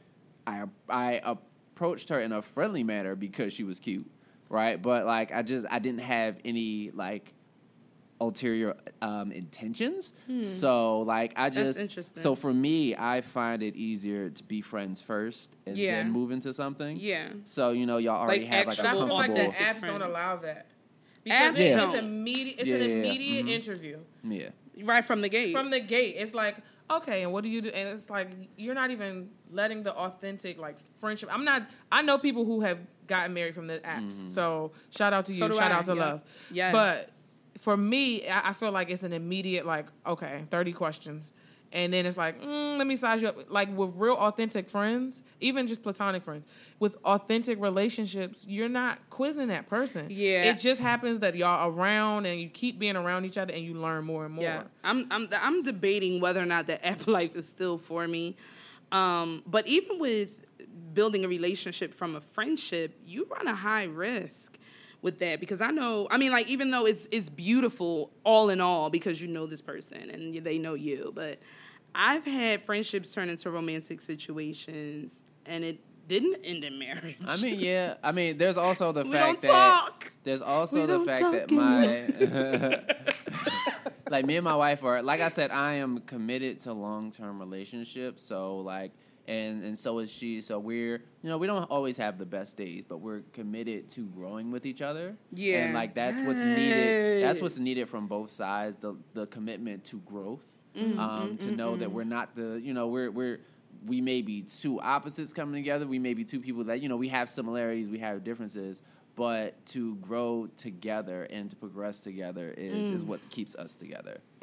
I 0.46 0.64
I 0.88 1.36
approached 1.76 2.08
her 2.08 2.18
in 2.20 2.32
a 2.32 2.40
friendly 2.40 2.82
manner 2.82 3.14
because 3.14 3.52
she 3.52 3.62
was 3.62 3.78
cute, 3.78 4.10
right? 4.48 4.80
But 4.80 5.04
like, 5.04 5.30
I 5.32 5.42
just 5.42 5.66
I 5.70 5.78
didn't 5.78 6.00
have 6.00 6.38
any 6.42 6.90
like 6.94 7.34
ulterior 8.18 8.74
um, 9.02 9.30
intentions. 9.30 10.14
So 10.40 11.00
like 11.00 11.34
I 11.36 11.48
Hmm. 11.50 11.54
That's 11.54 11.56
just 11.56 11.80
interesting. 11.80 12.22
so 12.22 12.34
for 12.34 12.52
me, 12.52 12.96
I 12.96 13.20
find 13.20 13.62
it 13.62 13.76
easier 13.76 14.30
to 14.30 14.44
be 14.44 14.62
friends 14.62 15.02
first 15.02 15.54
and 15.66 15.76
Yeah. 15.76 15.96
then 15.96 16.12
move 16.12 16.30
into 16.30 16.54
something. 16.54 16.96
Yeah. 16.96 17.28
So 17.44 17.72
you 17.72 17.84
know 17.84 17.98
y'all 17.98 18.22
already 18.22 18.40
Like 18.44 18.48
have 18.48 18.66
like 18.68 18.76
But 18.78 18.84
a 18.86 18.88
I 18.88 18.92
feel 18.92 19.00
comfortable. 19.08 19.16
like 19.18 19.34
the 19.34 19.40
comfortable- 19.58 19.74
apps 19.74 19.98
don't 20.00 20.10
allow 20.10 20.36
that. 20.36 20.66
Apps 20.68 21.24
Because 21.24 21.56
it- 21.56 21.60
it's 21.60 21.76
don't. 21.92 21.96
immediate. 21.96 22.56
It's 22.60 22.68
Yeah, 22.70 22.76
an 22.76 22.80
yeah, 22.82 22.86
yeah. 22.88 22.94
immediate 23.02 23.46
Mhm. 23.46 23.50
interview 23.50 23.98
yeah. 24.24 24.48
Right 24.82 25.04
from 25.04 25.20
the 25.20 25.28
gate. 25.28 25.52
from 25.52 25.68
the 25.70 25.80
gate. 25.80 26.14
It's 26.16 26.32
like 26.32 26.56
okay, 26.90 27.22
and 27.22 27.32
what 27.32 27.42
do 27.42 27.48
you 27.48 27.60
do? 27.60 27.68
And 27.68 27.88
it's 27.88 28.10
like 28.10 28.30
you're 28.56 28.74
not 28.74 28.90
even 28.90 29.30
letting 29.50 29.82
the 29.82 29.94
authentic 29.94 30.58
like 30.58 30.78
friendship. 31.00 31.28
I'm 31.32 31.44
not. 31.44 31.68
I 31.90 32.02
know 32.02 32.18
people 32.18 32.44
who 32.44 32.60
have 32.60 32.78
gotten 33.06 33.34
married 33.34 33.54
from 33.54 33.66
the 33.66 33.78
apps. 33.78 34.14
Mm-hmm. 34.14 34.28
So 34.28 34.72
shout 34.90 35.12
out 35.12 35.26
to 35.26 35.32
you. 35.32 35.38
So 35.38 35.50
shout 35.50 35.72
I, 35.72 35.74
out 35.74 35.86
to 35.86 35.94
yeah. 35.94 36.04
love. 36.04 36.20
Yes. 36.50 36.72
But 36.72 37.10
for 37.58 37.76
me, 37.76 38.28
I, 38.28 38.50
I 38.50 38.52
feel 38.52 38.72
like 38.72 38.90
it's 38.90 39.04
an 39.04 39.12
immediate 39.12 39.66
like 39.66 39.86
okay, 40.06 40.44
thirty 40.50 40.72
questions. 40.72 41.32
And 41.76 41.92
then 41.92 42.06
it's 42.06 42.16
like, 42.16 42.40
mm, 42.40 42.78
let 42.78 42.86
me 42.86 42.96
size 42.96 43.20
you 43.20 43.28
up. 43.28 43.50
Like 43.50 43.68
with 43.76 43.92
real 43.96 44.14
authentic 44.14 44.70
friends, 44.70 45.22
even 45.40 45.66
just 45.66 45.82
platonic 45.82 46.24
friends, 46.24 46.46
with 46.80 46.96
authentic 47.04 47.60
relationships, 47.60 48.46
you're 48.48 48.70
not 48.70 48.98
quizzing 49.10 49.48
that 49.48 49.68
person. 49.68 50.06
Yeah. 50.08 50.44
It 50.44 50.56
just 50.56 50.80
happens 50.80 51.20
that 51.20 51.34
y'all 51.34 51.68
around 51.68 52.24
and 52.24 52.40
you 52.40 52.48
keep 52.48 52.78
being 52.78 52.96
around 52.96 53.26
each 53.26 53.36
other 53.36 53.52
and 53.52 53.62
you 53.62 53.74
learn 53.74 54.06
more 54.06 54.24
and 54.24 54.34
more. 54.34 54.44
Yeah, 54.44 54.62
I'm 54.82 55.06
I'm 55.10 55.28
I'm 55.38 55.62
debating 55.62 56.18
whether 56.18 56.40
or 56.40 56.46
not 56.46 56.66
the 56.66 56.84
app 56.84 57.06
life 57.06 57.36
is 57.36 57.46
still 57.46 57.76
for 57.76 58.08
me. 58.08 58.36
Um, 58.90 59.42
but 59.46 59.66
even 59.66 59.98
with 59.98 60.46
building 60.94 61.26
a 61.26 61.28
relationship 61.28 61.92
from 61.92 62.16
a 62.16 62.22
friendship, 62.22 62.98
you 63.04 63.26
run 63.30 63.48
a 63.48 63.54
high 63.54 63.84
risk 63.84 64.58
with 65.02 65.18
that 65.18 65.40
because 65.40 65.60
I 65.60 65.72
know. 65.72 66.08
I 66.10 66.16
mean, 66.16 66.32
like 66.32 66.48
even 66.48 66.70
though 66.70 66.86
it's 66.86 67.06
it's 67.10 67.28
beautiful 67.28 68.10
all 68.24 68.48
in 68.48 68.62
all 68.62 68.88
because 68.88 69.20
you 69.20 69.28
know 69.28 69.44
this 69.44 69.60
person 69.60 70.08
and 70.08 70.34
they 70.42 70.56
know 70.56 70.72
you, 70.72 71.12
but 71.14 71.38
I've 71.96 72.24
had 72.24 72.64
friendships 72.64 73.12
turn 73.12 73.28
into 73.28 73.50
romantic 73.50 74.00
situations 74.00 75.22
and 75.46 75.64
it 75.64 75.80
didn't 76.08 76.36
end 76.44 76.64
in 76.64 76.78
marriage. 76.78 77.16
I 77.26 77.36
mean, 77.38 77.58
yeah. 77.60 77.94
I 78.02 78.12
mean, 78.12 78.38
there's 78.38 78.56
also 78.56 78.92
the 78.92 79.04
we 79.04 79.12
fact 79.12 79.42
that 79.42 79.50
talk. 79.50 80.12
there's 80.24 80.42
also 80.42 80.86
the 80.86 81.04
fact 81.04 81.22
that 81.22 81.50
my 81.50 82.80
like 84.10 84.26
me 84.26 84.36
and 84.36 84.44
my 84.44 84.54
wife 84.54 84.84
are 84.84 85.02
like 85.02 85.20
I 85.20 85.28
said, 85.28 85.50
I 85.50 85.74
am 85.74 86.00
committed 86.00 86.60
to 86.60 86.72
long 86.72 87.10
term 87.10 87.40
relationships. 87.40 88.22
So 88.22 88.58
like 88.58 88.92
and 89.26 89.64
and 89.64 89.78
so 89.78 89.98
is 89.98 90.12
she. 90.12 90.40
So 90.40 90.58
we're 90.58 91.02
you 91.22 91.28
know 91.30 91.38
we 91.38 91.46
don't 91.46 91.64
always 91.64 91.96
have 91.96 92.18
the 92.18 92.26
best 92.26 92.56
days, 92.56 92.84
but 92.88 92.98
we're 92.98 93.22
committed 93.32 93.90
to 93.90 94.02
growing 94.02 94.50
with 94.50 94.66
each 94.66 94.82
other. 94.82 95.16
Yeah. 95.32 95.64
and 95.64 95.74
like 95.74 95.94
that's 95.94 96.20
what's 96.20 96.40
needed. 96.40 97.24
That's 97.24 97.40
what's 97.40 97.58
needed 97.58 97.88
from 97.88 98.06
both 98.06 98.30
sides. 98.30 98.76
The 98.76 98.96
the 99.14 99.26
commitment 99.26 99.84
to 99.86 99.96
growth. 100.00 100.46
Mm-hmm, 100.76 101.00
um, 101.00 101.36
to 101.38 101.50
know 101.50 101.76
that 101.76 101.90
we're 101.90 102.04
not 102.04 102.34
the 102.36 102.60
you 102.62 102.74
know 102.74 102.88
we're 102.88 103.10
we're 103.10 103.40
we 103.86 104.00
may 104.00 104.20
be 104.22 104.42
two 104.42 104.80
opposites 104.80 105.32
coming 105.32 105.54
together. 105.54 105.86
We 105.86 105.98
may 105.98 106.12
be 106.14 106.24
two 106.24 106.40
people 106.40 106.64
that 106.64 106.80
you 106.82 106.88
know 106.88 106.96
we 106.96 107.08
have 107.08 107.30
similarities, 107.30 107.88
we 107.88 107.98
have 107.98 108.24
differences. 108.24 108.80
But 109.14 109.64
to 109.68 109.94
grow 109.96 110.48
together 110.58 111.22
and 111.30 111.48
to 111.48 111.56
progress 111.56 112.00
together 112.00 112.52
is, 112.54 112.90
is 112.90 113.02
Mm. 113.04 113.06
what 113.06 113.30
keeps 113.30 113.56
us 113.56 113.74
together. 113.74 114.18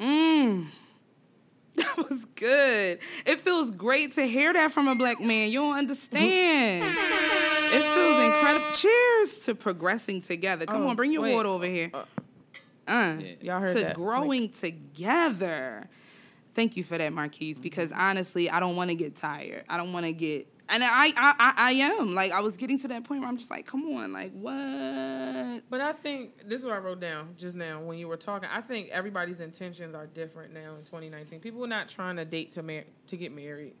That 1.76 1.96
was 2.08 2.24
good. 2.36 3.00
It 3.26 3.40
feels 3.40 3.70
great 3.72 4.12
to 4.12 4.22
hear 4.26 4.52
that 4.52 4.70
from 4.70 4.86
a 4.86 4.94
black 4.94 5.20
man. 5.20 5.50
You 5.50 5.58
don't 5.60 5.76
understand. 5.78 6.84
it 6.86 7.82
feels 7.82 8.24
incredible. 8.24 8.66
Cheers 8.72 9.38
to 9.46 9.54
progressing 9.56 10.20
together. 10.20 10.66
Come 10.66 10.82
Oh, 10.82 10.88
on, 10.88 10.96
bring 10.96 11.10
your 11.12 11.22
wait. 11.22 11.34
water 11.34 11.48
over 11.48 11.66
here. 11.66 11.90
Uh, 12.86 13.16
Y'all 13.40 13.60
heard 13.60 13.76
to 13.76 13.82
that. 13.82 13.96
growing 13.96 14.50
together. 14.50 15.88
Thank 16.54 16.76
you 16.76 16.84
for 16.84 16.96
that, 16.98 17.12
Marquise. 17.12 17.56
Mm-hmm. 17.56 17.62
Because 17.62 17.92
honestly, 17.92 18.48
I 18.50 18.60
don't 18.60 18.76
want 18.76 18.90
to 18.90 18.94
get 18.94 19.16
tired. 19.16 19.64
I 19.68 19.76
don't 19.76 19.92
want 19.92 20.06
to 20.06 20.12
get, 20.12 20.46
and 20.68 20.82
I, 20.84 20.88
I, 20.88 21.12
I, 21.16 21.54
I 21.56 21.70
am 21.72 22.14
like 22.14 22.32
I 22.32 22.40
was 22.40 22.56
getting 22.56 22.78
to 22.80 22.88
that 22.88 23.04
point 23.04 23.20
where 23.20 23.28
I'm 23.28 23.36
just 23.36 23.50
like, 23.50 23.66
come 23.66 23.84
on, 23.96 24.12
like 24.12 24.32
what? 24.32 25.68
But 25.68 25.80
I 25.80 25.92
think 25.92 26.48
this 26.48 26.60
is 26.60 26.66
what 26.66 26.74
I 26.74 26.78
wrote 26.78 27.00
down 27.00 27.34
just 27.36 27.56
now 27.56 27.80
when 27.80 27.98
you 27.98 28.08
were 28.08 28.16
talking. 28.16 28.48
I 28.50 28.60
think 28.60 28.88
everybody's 28.90 29.40
intentions 29.40 29.94
are 29.94 30.06
different 30.06 30.54
now 30.54 30.76
in 30.76 30.84
2019. 30.84 31.40
People 31.40 31.64
are 31.64 31.68
not 31.68 31.88
trying 31.88 32.16
to 32.16 32.24
date 32.24 32.52
to 32.52 32.62
mar- 32.62 32.84
to 33.08 33.16
get 33.16 33.32
married. 33.34 33.74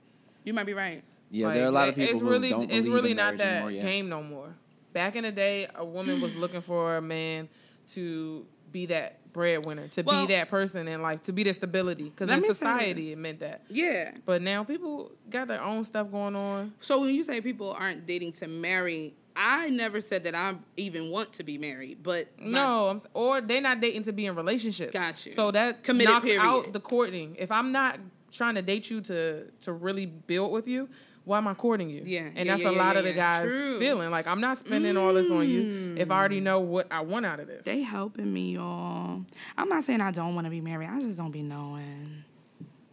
You 0.44 0.52
might 0.52 0.66
be 0.66 0.74
right. 0.74 1.02
Yeah, 1.30 1.46
Like, 1.46 1.54
there 1.54 1.64
are 1.64 1.68
a 1.68 1.70
lot 1.70 1.88
of 1.88 1.96
like, 1.96 2.06
people 2.08 2.12
it's 2.12 2.20
who 2.20 2.30
really, 2.30 2.50
don't 2.50 2.66
believe 2.66 2.78
It's 2.78 2.88
really 2.88 3.10
in 3.12 3.16
not 3.16 3.38
that 3.38 3.46
anymore. 3.46 3.70
Yeah. 3.70 3.82
game 3.82 4.08
no 4.08 4.22
more. 4.22 4.54
Back 4.92 5.16
in 5.16 5.24
the 5.24 5.32
day, 5.32 5.68
a 5.74 5.84
woman 5.84 6.20
was 6.20 6.36
looking 6.36 6.60
for 6.60 6.96
a 6.96 7.02
man 7.02 7.48
to 7.88 8.46
be 8.74 8.86
that 8.86 9.32
breadwinner, 9.32 9.86
to 9.88 10.02
Well- 10.02 10.26
be 10.26 10.34
that 10.34 10.50
person 10.50 10.86
in 10.88 11.00
life, 11.00 11.22
to 11.22 11.32
be 11.32 11.44
the 11.44 11.52
stability. 11.54 12.04
Because 12.04 12.28
in 12.28 12.42
society, 12.42 13.12
it 13.12 13.18
meant 13.18 13.38
that. 13.40 13.62
Yeah. 13.70 14.10
But 14.26 14.42
now 14.42 14.64
people 14.64 15.12
got 15.30 15.46
their 15.48 15.62
own 15.62 15.84
stuff 15.84 16.10
going 16.10 16.34
on. 16.36 16.74
So 16.80 17.00
when 17.00 17.14
you 17.14 17.22
say 17.24 17.40
people 17.40 17.70
aren't 17.72 18.04
dating 18.06 18.32
to 18.32 18.48
marry, 18.48 19.14
I 19.36 19.68
never 19.70 20.00
said 20.00 20.24
that 20.24 20.34
I 20.34 20.54
even 20.76 21.10
want 21.10 21.32
to 21.34 21.44
be 21.44 21.56
married, 21.56 22.02
but 22.02 22.28
No, 22.40 22.88
I'm, 22.88 23.00
or 23.14 23.40
they're 23.40 23.60
not 23.60 23.80
dating 23.80 24.02
to 24.04 24.12
be 24.12 24.26
in 24.26 24.34
relationships. 24.34 24.92
Got 24.92 25.24
you. 25.24 25.32
So 25.32 25.50
that 25.52 25.82
Committed, 25.84 26.12
knocks 26.12 26.24
period. 26.26 26.42
out 26.42 26.72
the 26.72 26.80
courting. 26.80 27.36
If 27.38 27.50
I'm 27.52 27.70
not 27.72 27.98
trying 28.32 28.56
to 28.56 28.62
date 28.62 28.90
you 28.90 29.00
to 29.02 29.44
to 29.62 29.72
really 29.72 30.06
build 30.06 30.50
with 30.52 30.66
you, 30.68 30.88
why 31.24 31.38
am 31.38 31.48
I 31.48 31.54
courting 31.54 31.88
you? 31.88 32.02
Yeah, 32.04 32.20
and 32.20 32.36
yeah, 32.36 32.44
that's 32.44 32.62
yeah, 32.62 32.70
a 32.70 32.72
lot 32.72 32.96
of 32.96 33.04
the 33.04 33.12
guys 33.12 33.50
True. 33.50 33.76
Mm. 33.76 33.78
feeling 33.78 34.10
like 34.10 34.26
I'm 34.26 34.40
not 34.40 34.58
spending 34.58 34.96
all 34.96 35.14
this 35.14 35.30
on 35.30 35.48
you 35.48 35.94
if 35.98 36.10
I 36.10 36.18
already 36.18 36.40
know 36.40 36.60
what 36.60 36.86
I 36.90 37.00
want 37.00 37.24
out 37.24 37.40
of 37.40 37.46
this. 37.46 37.64
they 37.64 37.80
helping 37.80 38.32
me, 38.32 38.54
y'all. 38.54 39.22
I'm 39.56 39.68
not 39.68 39.84
saying 39.84 40.00
I 40.00 40.10
don't 40.10 40.34
want 40.34 40.46
to 40.46 40.50
be 40.50 40.60
married. 40.60 40.88
I 40.88 41.00
just 41.00 41.16
don't 41.16 41.30
be 41.30 41.42
knowing. 41.42 42.24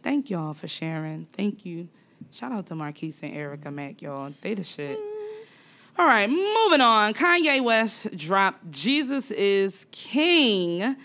Thank 0.02 0.30
y'all 0.30 0.54
for 0.54 0.66
sharing. 0.66 1.26
Thank 1.36 1.64
you. 1.66 1.88
Shout 2.30 2.52
out 2.52 2.66
to 2.66 2.74
Marquise 2.74 3.20
and 3.22 3.34
Erica 3.34 3.70
Mack, 3.70 4.00
y'all. 4.00 4.32
They 4.40 4.54
the 4.54 4.64
shit. 4.64 4.98
All 5.98 6.06
right, 6.06 6.28
moving 6.28 6.80
on. 6.80 7.12
Kanye 7.12 7.62
West 7.62 8.16
dropped 8.16 8.70
Jesus 8.70 9.30
is 9.30 9.86
King. 9.90 10.96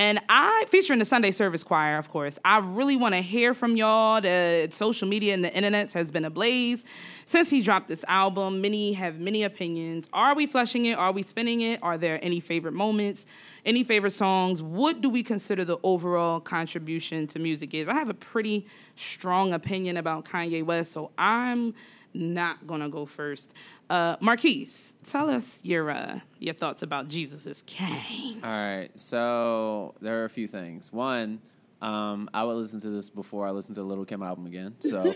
And 0.00 0.18
I, 0.30 0.64
featuring 0.68 0.98
the 0.98 1.04
Sunday 1.04 1.30
Service 1.30 1.62
Choir, 1.62 1.98
of 1.98 2.08
course, 2.08 2.38
I 2.42 2.60
really 2.60 2.96
want 2.96 3.14
to 3.14 3.20
hear 3.20 3.52
from 3.52 3.76
y'all. 3.76 4.22
The 4.22 4.66
social 4.70 5.06
media 5.06 5.34
and 5.34 5.44
the 5.44 5.54
internet 5.54 5.92
has 5.92 6.10
been 6.10 6.24
ablaze 6.24 6.86
since 7.26 7.50
he 7.50 7.60
dropped 7.60 7.88
this 7.88 8.02
album. 8.08 8.62
Many 8.62 8.94
have 8.94 9.20
many 9.20 9.42
opinions. 9.42 10.08
Are 10.14 10.34
we 10.34 10.46
flushing 10.46 10.86
it? 10.86 10.94
Are 10.94 11.12
we 11.12 11.22
spinning 11.22 11.60
it? 11.60 11.82
Are 11.82 11.98
there 11.98 12.18
any 12.24 12.40
favorite 12.40 12.72
moments? 12.72 13.26
Any 13.66 13.84
favorite 13.84 14.12
songs? 14.12 14.62
What 14.62 15.02
do 15.02 15.10
we 15.10 15.22
consider 15.22 15.66
the 15.66 15.76
overall 15.82 16.40
contribution 16.40 17.26
to 17.26 17.38
music 17.38 17.74
is? 17.74 17.86
I 17.86 17.92
have 17.92 18.08
a 18.08 18.14
pretty 18.14 18.66
strong 18.96 19.52
opinion 19.52 19.98
about 19.98 20.24
Kanye 20.24 20.64
West, 20.64 20.92
so 20.92 21.10
I'm 21.18 21.74
not 22.14 22.66
gonna 22.66 22.88
go 22.88 23.04
first. 23.04 23.52
Uh, 23.90 24.16
Marquise, 24.20 24.92
tell 25.04 25.28
us 25.28 25.58
your 25.64 25.90
uh, 25.90 26.20
your 26.38 26.54
thoughts 26.54 26.82
about 26.82 27.08
Jesus 27.08 27.44
is 27.44 27.62
King. 27.66 28.40
All 28.44 28.48
right, 28.48 28.88
so 28.94 29.96
there 30.00 30.22
are 30.22 30.26
a 30.26 30.30
few 30.30 30.46
things. 30.46 30.92
One, 30.92 31.40
um, 31.82 32.30
I 32.32 32.44
would 32.44 32.54
listen 32.54 32.78
to 32.82 32.88
this 32.88 33.10
before 33.10 33.48
I 33.48 33.50
listen 33.50 33.74
to 33.74 33.80
the 33.80 33.86
Lil 33.86 34.04
Kim 34.04 34.22
album 34.22 34.46
again. 34.46 34.76
So, 34.78 35.04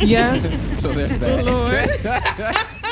yes, 0.00 0.80
so 0.80 0.92
there's 0.92 1.16
that. 1.18 1.44
Lord. 1.44 2.66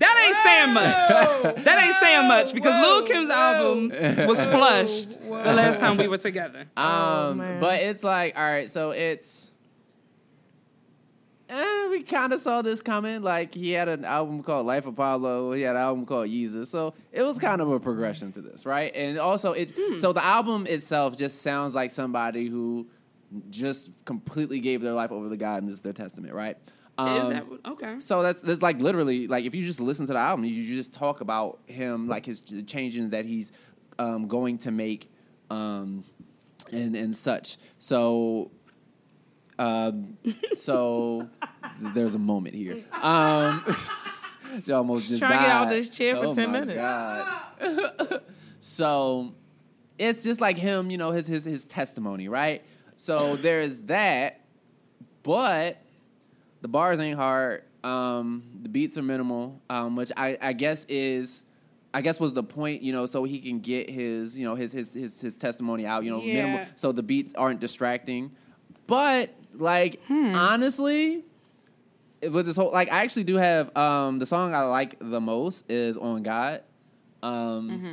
That 0.00 0.16
ain't 0.24 0.36
saying 0.36 0.74
much. 0.74 1.64
That 1.64 1.84
ain't 1.84 1.96
saying 1.96 2.28
much 2.28 2.54
because 2.54 2.72
Whoa, 2.72 2.98
Lil 2.98 3.02
Kim's 3.06 3.30
whoa. 3.30 3.34
album 3.34 4.28
was 4.28 4.46
flushed 4.46 5.20
the 5.20 5.28
last 5.28 5.80
time 5.80 5.96
we 5.96 6.06
were 6.06 6.18
together. 6.18 6.66
Um, 6.76 7.38
man. 7.38 7.60
but 7.60 7.80
it's 7.80 8.04
like, 8.04 8.38
all 8.38 8.44
right, 8.44 8.70
so 8.70 8.92
it's. 8.92 9.50
Eh, 11.48 11.88
we 11.90 12.02
kind 12.02 12.32
of 12.32 12.40
saw 12.40 12.60
this 12.62 12.82
coming. 12.82 13.22
Like 13.22 13.54
he 13.54 13.70
had 13.72 13.88
an 13.88 14.04
album 14.04 14.42
called 14.42 14.66
Life 14.66 14.86
of 14.86 14.96
Pablo. 14.96 15.52
He 15.52 15.62
had 15.62 15.76
an 15.76 15.82
album 15.82 16.04
called 16.06 16.28
Yeezus. 16.28 16.66
So 16.66 16.94
it 17.12 17.22
was 17.22 17.38
kind 17.38 17.60
of 17.60 17.70
a 17.70 17.80
progression 17.80 18.32
to 18.32 18.40
this, 18.42 18.66
right? 18.66 18.94
And 18.94 19.18
also, 19.18 19.52
it 19.52 19.72
so 20.00 20.12
the 20.12 20.24
album 20.24 20.66
itself 20.66 21.16
just 21.16 21.42
sounds 21.42 21.74
like 21.74 21.90
somebody 21.90 22.48
who 22.48 22.88
just 23.50 23.92
completely 24.04 24.58
gave 24.60 24.80
their 24.82 24.92
life 24.92 25.12
over 25.12 25.28
to 25.28 25.36
God 25.36 25.62
and 25.62 25.68
this 25.68 25.76
is 25.76 25.80
their 25.82 25.92
testament, 25.92 26.34
right? 26.34 26.56
is 27.00 27.04
Um, 27.04 27.30
that 27.30 27.44
okay? 27.72 28.00
so 28.00 28.22
that's 28.22 28.40
that's 28.42 28.60
like 28.60 28.80
literally 28.80 29.28
like 29.28 29.44
if 29.44 29.54
you 29.54 29.64
just 29.64 29.80
listen 29.80 30.06
to 30.06 30.12
the 30.12 30.18
album, 30.18 30.44
you, 30.44 30.52
you 30.54 30.74
just 30.74 30.92
talk 30.92 31.20
about 31.20 31.60
him 31.66 32.06
like 32.06 32.26
his 32.26 32.40
changes 32.66 33.10
that 33.10 33.24
he's 33.24 33.52
um, 34.00 34.26
going 34.28 34.58
to 34.58 34.70
make, 34.70 35.10
um, 35.50 36.04
and 36.72 36.96
and 36.96 37.16
such. 37.16 37.56
So, 37.78 38.50
um, 39.58 40.16
so 40.56 41.28
there's 41.80 42.14
a 42.14 42.18
moment 42.18 42.54
here. 42.54 42.78
Um, 43.02 43.64
she 44.64 44.72
almost 44.72 45.08
just 45.08 45.20
Trying 45.20 45.38
to 45.38 45.44
get 45.44 45.50
out 45.50 45.68
this 45.68 45.88
chair 45.90 46.16
for 46.16 46.26
Oh 46.26 46.34
10 46.34 46.50
my 46.50 46.60
minutes. 46.60 46.74
God. 47.60 48.22
so 48.58 49.34
it's 49.98 50.22
just 50.22 50.40
like 50.40 50.58
him, 50.58 50.90
you 50.90 50.98
know, 50.98 51.10
his 51.10 51.26
his 51.26 51.44
his 51.44 51.64
testimony, 51.64 52.28
right? 52.28 52.62
So 52.96 53.36
there's 53.36 53.80
that, 53.82 54.44
but 55.22 55.78
the 56.60 56.68
bars 56.68 56.98
ain't 57.00 57.16
hard. 57.16 57.62
Um, 57.84 58.42
the 58.62 58.68
beats 58.68 58.98
are 58.98 59.02
minimal, 59.02 59.62
um, 59.70 59.94
which 59.94 60.10
I, 60.16 60.36
I 60.42 60.52
guess 60.52 60.84
is, 60.86 61.44
I 61.94 62.00
guess 62.00 62.18
was 62.18 62.32
the 62.32 62.42
point, 62.42 62.82
you 62.82 62.92
know, 62.92 63.06
so 63.06 63.22
he 63.24 63.38
can 63.38 63.60
get 63.60 63.88
his, 63.88 64.36
you 64.36 64.44
know, 64.44 64.56
his 64.56 64.72
his 64.72 64.92
his, 64.92 65.20
his 65.20 65.36
testimony 65.36 65.86
out, 65.86 66.02
you 66.04 66.10
know, 66.10 66.20
Yeah. 66.22 66.34
minimal, 66.34 66.60
so 66.74 66.90
the 66.92 67.02
beats 67.04 67.32
aren't 67.36 67.60
distracting. 67.60 68.32
But 68.88 69.30
like 69.58 70.00
Hmm. 70.06 70.34
honestly, 70.34 71.24
with 72.22 72.46
this 72.46 72.56
whole 72.56 72.70
like, 72.72 72.90
I 72.90 73.02
actually 73.04 73.24
do 73.24 73.36
have 73.36 73.76
um, 73.76 74.18
the 74.18 74.26
song 74.26 74.54
I 74.54 74.62
like 74.62 74.96
the 75.00 75.20
most 75.20 75.70
is 75.70 75.96
on 75.96 76.22
God. 76.22 76.62
Um, 77.22 77.70
Mm-hmm. 77.70 77.92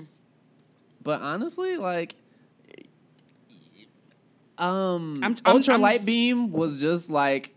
But 1.03 1.21
honestly, 1.21 1.77
like. 1.77 2.15
Um, 4.57 5.19
I'm- 5.21 5.35
I'm- 5.45 5.55
Ultra 5.57 5.73
I'm 5.73 5.81
Light 5.81 5.95
just- 5.97 6.05
Beam 6.07 6.51
was 6.51 6.79
just 6.79 7.09
like 7.09 7.53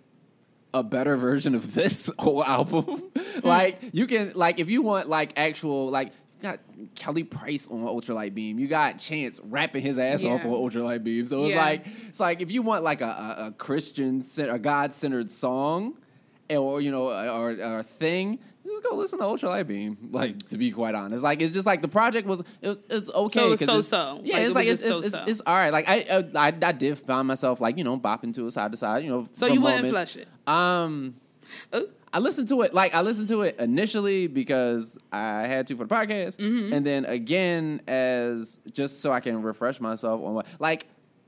a 0.75 0.83
better 0.83 1.16
version 1.16 1.55
of 1.55 1.75
this 1.75 2.11
whole 2.18 2.44
album. 2.44 2.85
Hmm. 3.16 3.47
like 3.47 3.81
you 3.92 4.07
can 4.07 4.33
like 4.35 4.59
if 4.59 4.68
you 4.68 4.83
want 4.83 5.09
like 5.09 5.33
actual 5.37 5.90
like 5.90 6.12
got 6.40 6.61
Kelly 6.94 7.24
Price 7.24 7.66
on 7.68 7.81
Ultralight 7.85 8.35
Beam. 8.35 8.59
You 8.59 8.68
got 8.68 8.98
Chance 8.98 9.40
rapping 9.44 9.83
his 9.83 9.98
ass 9.98 10.24
off 10.24 10.42
Yeah. 10.44 10.51
on 10.51 10.55
Ultralight 10.70 11.03
Beam. 11.05 11.27
So 11.27 11.44
it's 11.44 11.55
Yeah. 11.55 11.61
like 11.64 11.87
it's 12.09 12.20
like 12.20 12.40
if 12.40 12.51
you 12.51 12.62
want 12.62 12.85
like 12.85 13.01
a, 13.01 13.37
a, 13.38 13.46
a 13.48 13.53
Christian 13.53 14.24
a 14.38 14.59
God 14.59 14.94
centered 14.94 15.31
song 15.31 15.94
or 16.51 16.81
you 16.81 16.90
know 16.90 17.09
or, 17.09 17.51
or 17.51 17.79
a 17.79 17.83
thing. 17.83 18.38
Just 18.66 18.83
go 18.83 18.96
listen 18.96 19.18
to 19.18 19.24
Ultralight 19.24 19.66
Beam. 19.66 19.96
Like 20.12 20.46
to 20.51 20.59
be 20.59 20.70
quite 20.70 20.94
honest, 20.94 21.24
like 21.24 21.40
it's 21.40 21.55
just 21.55 21.66
like 21.66 21.81
the 21.81 21.88
project 21.88 22.27
was 22.29 22.42
it 22.61 22.68
was 22.68 22.79
it's 22.90 23.11
okay. 23.11 23.40
So 23.40 23.46
it 23.46 23.51
was 23.51 23.61
'cause 23.61 23.68
it's- 23.68 23.87
so-so. 23.88 24.20
Yeah, 24.22 24.35
Like, 24.35 24.42
it's 24.42 24.51
it 24.51 24.55
like 24.55 24.66
it's, 24.68 24.83
just 24.83 24.96
it's, 24.98 25.07
it's, 25.07 25.14
so-so. 25.16 25.31
it's 25.31 25.40
all 25.46 25.55
right. 25.55 25.72
Like 25.72 25.88
I, 25.88 26.01
uh, 26.03 26.22
I 26.37 26.48
I 26.48 26.72
did 26.72 26.98
find 26.98 27.27
myself 27.27 27.61
like 27.62 27.79
you 27.79 27.85
know 27.85 27.98
bopping 27.98 28.35
to 28.35 28.46
it 28.46 28.51
side 28.51 28.70
to 28.72 28.77
side. 28.77 29.05
You 29.05 29.11
know, 29.11 29.29
So 29.33 29.46
you 29.46 29.61
wouldn't 29.62 29.88
flush 29.88 30.16
it? 30.16 30.29
Um. 30.46 31.14
I 32.12 32.18
listened 32.21 32.49
to 32.49 32.62
it 32.62 32.73
like 32.75 32.94
I 32.94 33.01
listened 33.03 33.29
to 33.29 33.42
it 33.42 33.59
initially 33.59 34.27
because 34.27 34.97
I 35.12 35.42
had 35.42 35.66
to 35.68 35.77
for 35.77 35.85
the 35.85 35.94
podcast, 35.94 36.38
Mm-hmm. 36.38 36.73
and 36.73 36.87
then 36.87 37.05
again 37.05 37.83
as 37.88 38.59
just 38.73 39.01
so 39.01 39.11
I 39.12 39.21
can 39.21 39.42
refresh 39.42 39.81
myself 39.81 40.23
on 40.23 40.35
what 40.35 40.47
like 40.59 40.87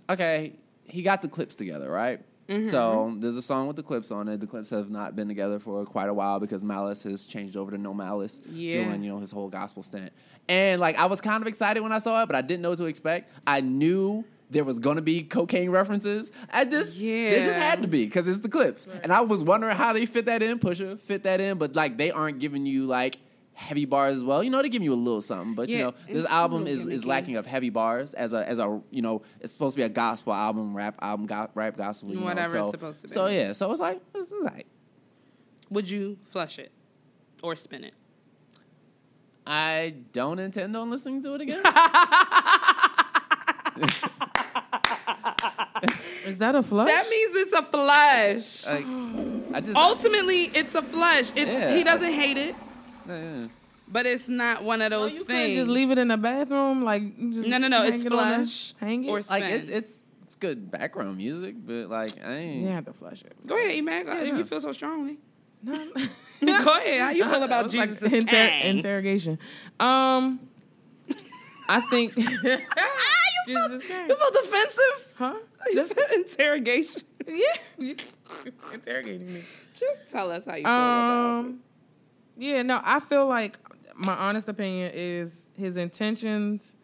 okay 0.08 0.54
he 0.84 1.02
got 1.02 1.22
the 1.22 1.28
Clipse 1.28 1.54
together 1.54 1.88
right, 1.90 2.20
So 2.66 3.14
there's 3.20 3.36
a 3.36 3.42
song 3.42 3.68
with 3.68 3.76
the 3.76 3.82
Clipse 3.84 4.10
on 4.10 4.26
it. 4.28 4.40
The 4.40 4.46
Clipse 4.48 4.70
have 4.70 4.90
not 4.90 5.14
been 5.14 5.28
together 5.28 5.60
for 5.60 5.84
quite 5.84 6.08
a 6.08 6.14
while 6.14 6.40
because 6.40 6.64
Malice 6.64 7.04
has 7.04 7.26
changed 7.26 7.56
over 7.56 7.70
to 7.70 7.78
No 7.78 7.94
Malice, 7.94 8.40
Yeah. 8.50 8.84
doing 8.84 9.04
you 9.04 9.10
know 9.10 9.20
his 9.20 9.30
whole 9.30 9.48
gospel 9.48 9.84
stint. 9.84 10.12
And 10.48 10.80
like 10.80 10.98
I 10.98 11.06
was 11.06 11.20
kind 11.20 11.40
of 11.42 11.46
excited 11.46 11.80
when 11.80 11.92
I 11.92 11.98
saw 11.98 12.22
it, 12.22 12.26
but 12.26 12.34
I 12.34 12.40
didn't 12.40 12.62
know 12.62 12.70
what 12.70 12.78
to 12.78 12.86
expect. 12.86 13.30
I 13.46 13.60
knew 13.60 14.24
there 14.50 14.64
was 14.64 14.78
gonna 14.78 15.00
be 15.00 15.22
cocaine 15.22 15.70
references. 15.70 16.30
I 16.50 16.64
just 16.64 16.98
there 16.98 17.46
just 17.46 17.58
had 17.58 17.82
to 17.82 17.88
be 17.88 18.04
because 18.04 18.28
it's 18.28 18.40
the 18.40 18.48
Clipse, 18.48 18.88
and 19.02 19.12
I 19.12 19.20
was 19.20 19.44
wondering 19.44 19.76
how 19.76 19.92
they 19.92 20.06
fit 20.06 20.26
that 20.26 20.42
in. 20.42 20.58
Pusha 20.58 21.00
fit 21.00 21.22
that 21.22 21.40
in, 21.40 21.56
but 21.56 21.74
like 21.74 21.96
they 21.96 22.10
aren't 22.10 22.40
giving 22.40 22.66
you 22.66 22.86
like. 22.86 23.18
Heavy 23.52 23.84
bars 23.84 24.14
as 24.14 24.24
well, 24.24 24.42
you 24.42 24.48
know. 24.48 24.62
They 24.62 24.70
give 24.70 24.82
you 24.82 24.94
a 24.94 24.96
little 24.96 25.20
something, 25.20 25.54
but 25.54 25.68
you 25.68 25.76
know 25.76 25.92
this 26.08 26.24
album 26.24 26.66
is 26.66 26.86
is 26.86 27.04
lacking 27.04 27.36
of 27.36 27.44
heavy 27.44 27.68
bars 27.68 28.14
as 28.14 28.32
a 28.32 28.48
as 28.48 28.58
a 28.58 28.80
you 28.90 29.02
know 29.02 29.20
it's 29.38 29.52
supposed 29.52 29.76
to 29.76 29.80
be 29.80 29.82
a 29.82 29.88
gospel 29.90 30.32
album, 30.32 30.74
rap 30.74 30.94
album, 31.02 31.26
go, 31.26 31.46
rap 31.54 31.76
gospel, 31.76 32.08
you 32.08 32.20
know, 32.20 32.24
Whatever 32.24 32.56
it's 32.56 32.68
so, 32.68 32.70
supposed 32.70 33.02
to 33.02 33.08
be. 33.08 33.12
So 33.12 33.26
yeah, 33.26 33.52
so 33.52 33.70
it's 33.70 33.78
like 33.78 34.00
it's 34.14 34.32
like 34.40 34.66
Would 35.68 35.90
you 35.90 36.16
flush 36.30 36.58
it 36.58 36.72
or 37.42 37.54
spin 37.54 37.84
it? 37.84 37.92
I 39.46 39.94
don't 40.14 40.38
intend 40.38 40.74
on 40.74 40.90
listening 40.90 41.22
to 41.24 41.34
it 41.34 41.42
again. 41.42 41.62
Is 46.30 46.38
that 46.38 46.54
a 46.54 46.62
flush? 46.62 46.88
That 46.88 47.08
means 47.10 47.34
it's 47.36 47.52
a 47.52 47.62
flush. 47.62 48.66
like 48.66 48.86
I 49.54 49.60
just 49.60 49.76
Ultimately, 49.76 50.44
it's 50.44 50.74
a 50.74 50.82
flush. 50.82 51.30
It's 51.36 51.52
Yeah. 51.52 51.74
he 51.74 51.84
doesn't 51.84 52.12
hate 52.12 52.36
it, 52.36 52.54
yeah. 53.08 53.46
but 53.88 54.06
it's 54.06 54.28
not 54.28 54.62
one 54.62 54.80
of 54.82 54.92
Oh, 54.92 55.00
those 55.00 55.12
you 55.12 55.18
can't 55.18 55.28
things. 55.28 55.56
just 55.56 55.68
leave 55.68 55.90
it 55.90 55.98
in 55.98 56.08
the 56.08 56.16
bathroom, 56.16 56.84
like 56.84 57.02
just 57.30 57.48
No, 57.48 57.58
no, 57.58 57.68
no, 57.68 57.82
hang 57.82 57.94
it's 57.94 58.04
it 58.04 58.12
on 58.12 58.18
there, 58.18 58.36
flush 58.38 58.74
hang 58.80 59.04
it. 59.04 59.08
or 59.08 59.20
like 59.28 59.44
it's 59.44 59.70
it's 59.70 60.04
it's 60.22 60.34
good 60.36 60.70
background 60.70 61.16
music, 61.16 61.54
but 61.58 61.88
like 61.90 62.12
I 62.24 62.34
ain't. 62.36 62.62
you 62.62 62.68
have 62.68 62.84
to 62.86 62.92
flush 62.92 63.22
it. 63.22 63.34
Go 63.46 63.56
ahead, 63.56 63.72
Emac. 63.82 64.02
If 64.02 64.28
Yeah. 64.28 64.36
you 64.38 64.44
feel 64.44 64.60
so 64.60 64.72
strongly. 64.72 65.18
No. 65.62 65.74
Go 66.40 66.76
ahead. 66.76 67.00
How 67.00 67.10
you 67.10 67.24
feel 67.28 67.42
about 67.42 67.66
It's 67.74 68.00
like 68.02 68.12
inter- 68.12 68.50
interrogation? 68.64 69.38
Um, 69.78 70.40
I 71.68 71.80
think 71.82 72.14
Jesus 73.46 73.82
You 73.82 73.88
Kang. 73.88 74.06
feel 74.08 74.30
defensive? 74.42 75.06
Huh? 75.16 75.34
Said 75.72 75.92
interrogation. 76.12 77.02
Yeah, 77.26 77.44
interrogating 78.72 79.32
me. 79.32 79.44
Just 79.74 80.08
tell 80.10 80.30
us 80.30 80.44
how 80.46 80.54
you 80.56 80.64
feel 80.64 80.72
about 80.72 81.40
it. 81.40 81.48
Um, 81.48 81.60
yeah, 82.36 82.62
no, 82.62 82.80
I 82.82 83.00
feel 83.00 83.26
like 83.26 83.58
my 83.94 84.14
honest 84.14 84.48
opinion 84.48 84.92
is 84.94 85.48
his 85.56 85.76
intentions. 85.76 86.74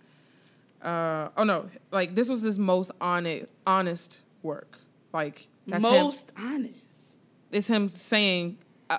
Uh, 0.83 1.31
oh 1.37 1.45
no, 1.45 1.69
like 1.91 2.15
this 2.15 2.29
was 2.29 2.43
his 2.43 2.59
most 2.59 2.91
honest, 3.01 3.51
honest 3.67 4.21
work. 4.43 4.79
Like 5.13 5.49
that's 5.67 5.83
him. 5.83 5.91
Most 5.91 6.33
honest. 6.37 7.17
it's 7.51 7.67
him 7.67 7.89
saying 7.89 8.59
uh, 8.91 8.99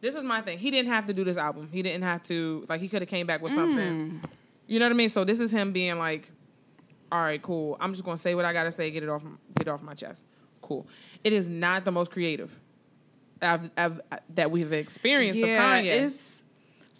this 0.00 0.16
is 0.16 0.24
my 0.24 0.40
thing 0.40 0.58
he 0.58 0.70
didn't 0.70 0.90
have 0.90 1.06
to 1.06 1.12
do 1.12 1.24
this 1.24 1.36
album 1.36 1.68
he 1.72 1.82
didn't 1.82 2.02
have 2.02 2.22
to 2.22 2.64
like 2.68 2.80
he 2.80 2.88
could 2.88 3.02
have 3.02 3.08
came 3.08 3.26
back 3.26 3.42
with 3.42 3.52
something 3.52 4.20
you 4.66 4.78
know 4.78 4.84
what 4.86 4.92
i 4.92 4.94
mean 4.94 5.10
so 5.10 5.24
this 5.24 5.40
is 5.40 5.50
him 5.50 5.72
being 5.72 5.98
like 5.98 6.30
all 7.12 7.20
right 7.20 7.42
cool 7.42 7.76
i'm 7.80 7.92
just 7.92 8.04
gonna 8.04 8.16
say 8.16 8.34
what 8.34 8.44
i 8.44 8.52
gotta 8.52 8.72
say 8.72 8.90
get 8.90 9.02
it 9.02 9.08
off 9.08 9.24
get 9.56 9.66
it 9.66 9.70
off 9.70 9.82
my 9.82 9.94
chest 9.94 10.24
cool 10.62 10.86
it 11.24 11.32
is 11.32 11.48
not 11.48 11.84
the 11.84 11.92
most 11.92 12.10
creative 12.10 12.54
I've, 13.42 13.70
I've, 13.76 14.00
that 14.34 14.50
we've 14.50 14.72
experienced 14.72 15.38
Yeah, 15.38 15.76
it's. 15.76 16.44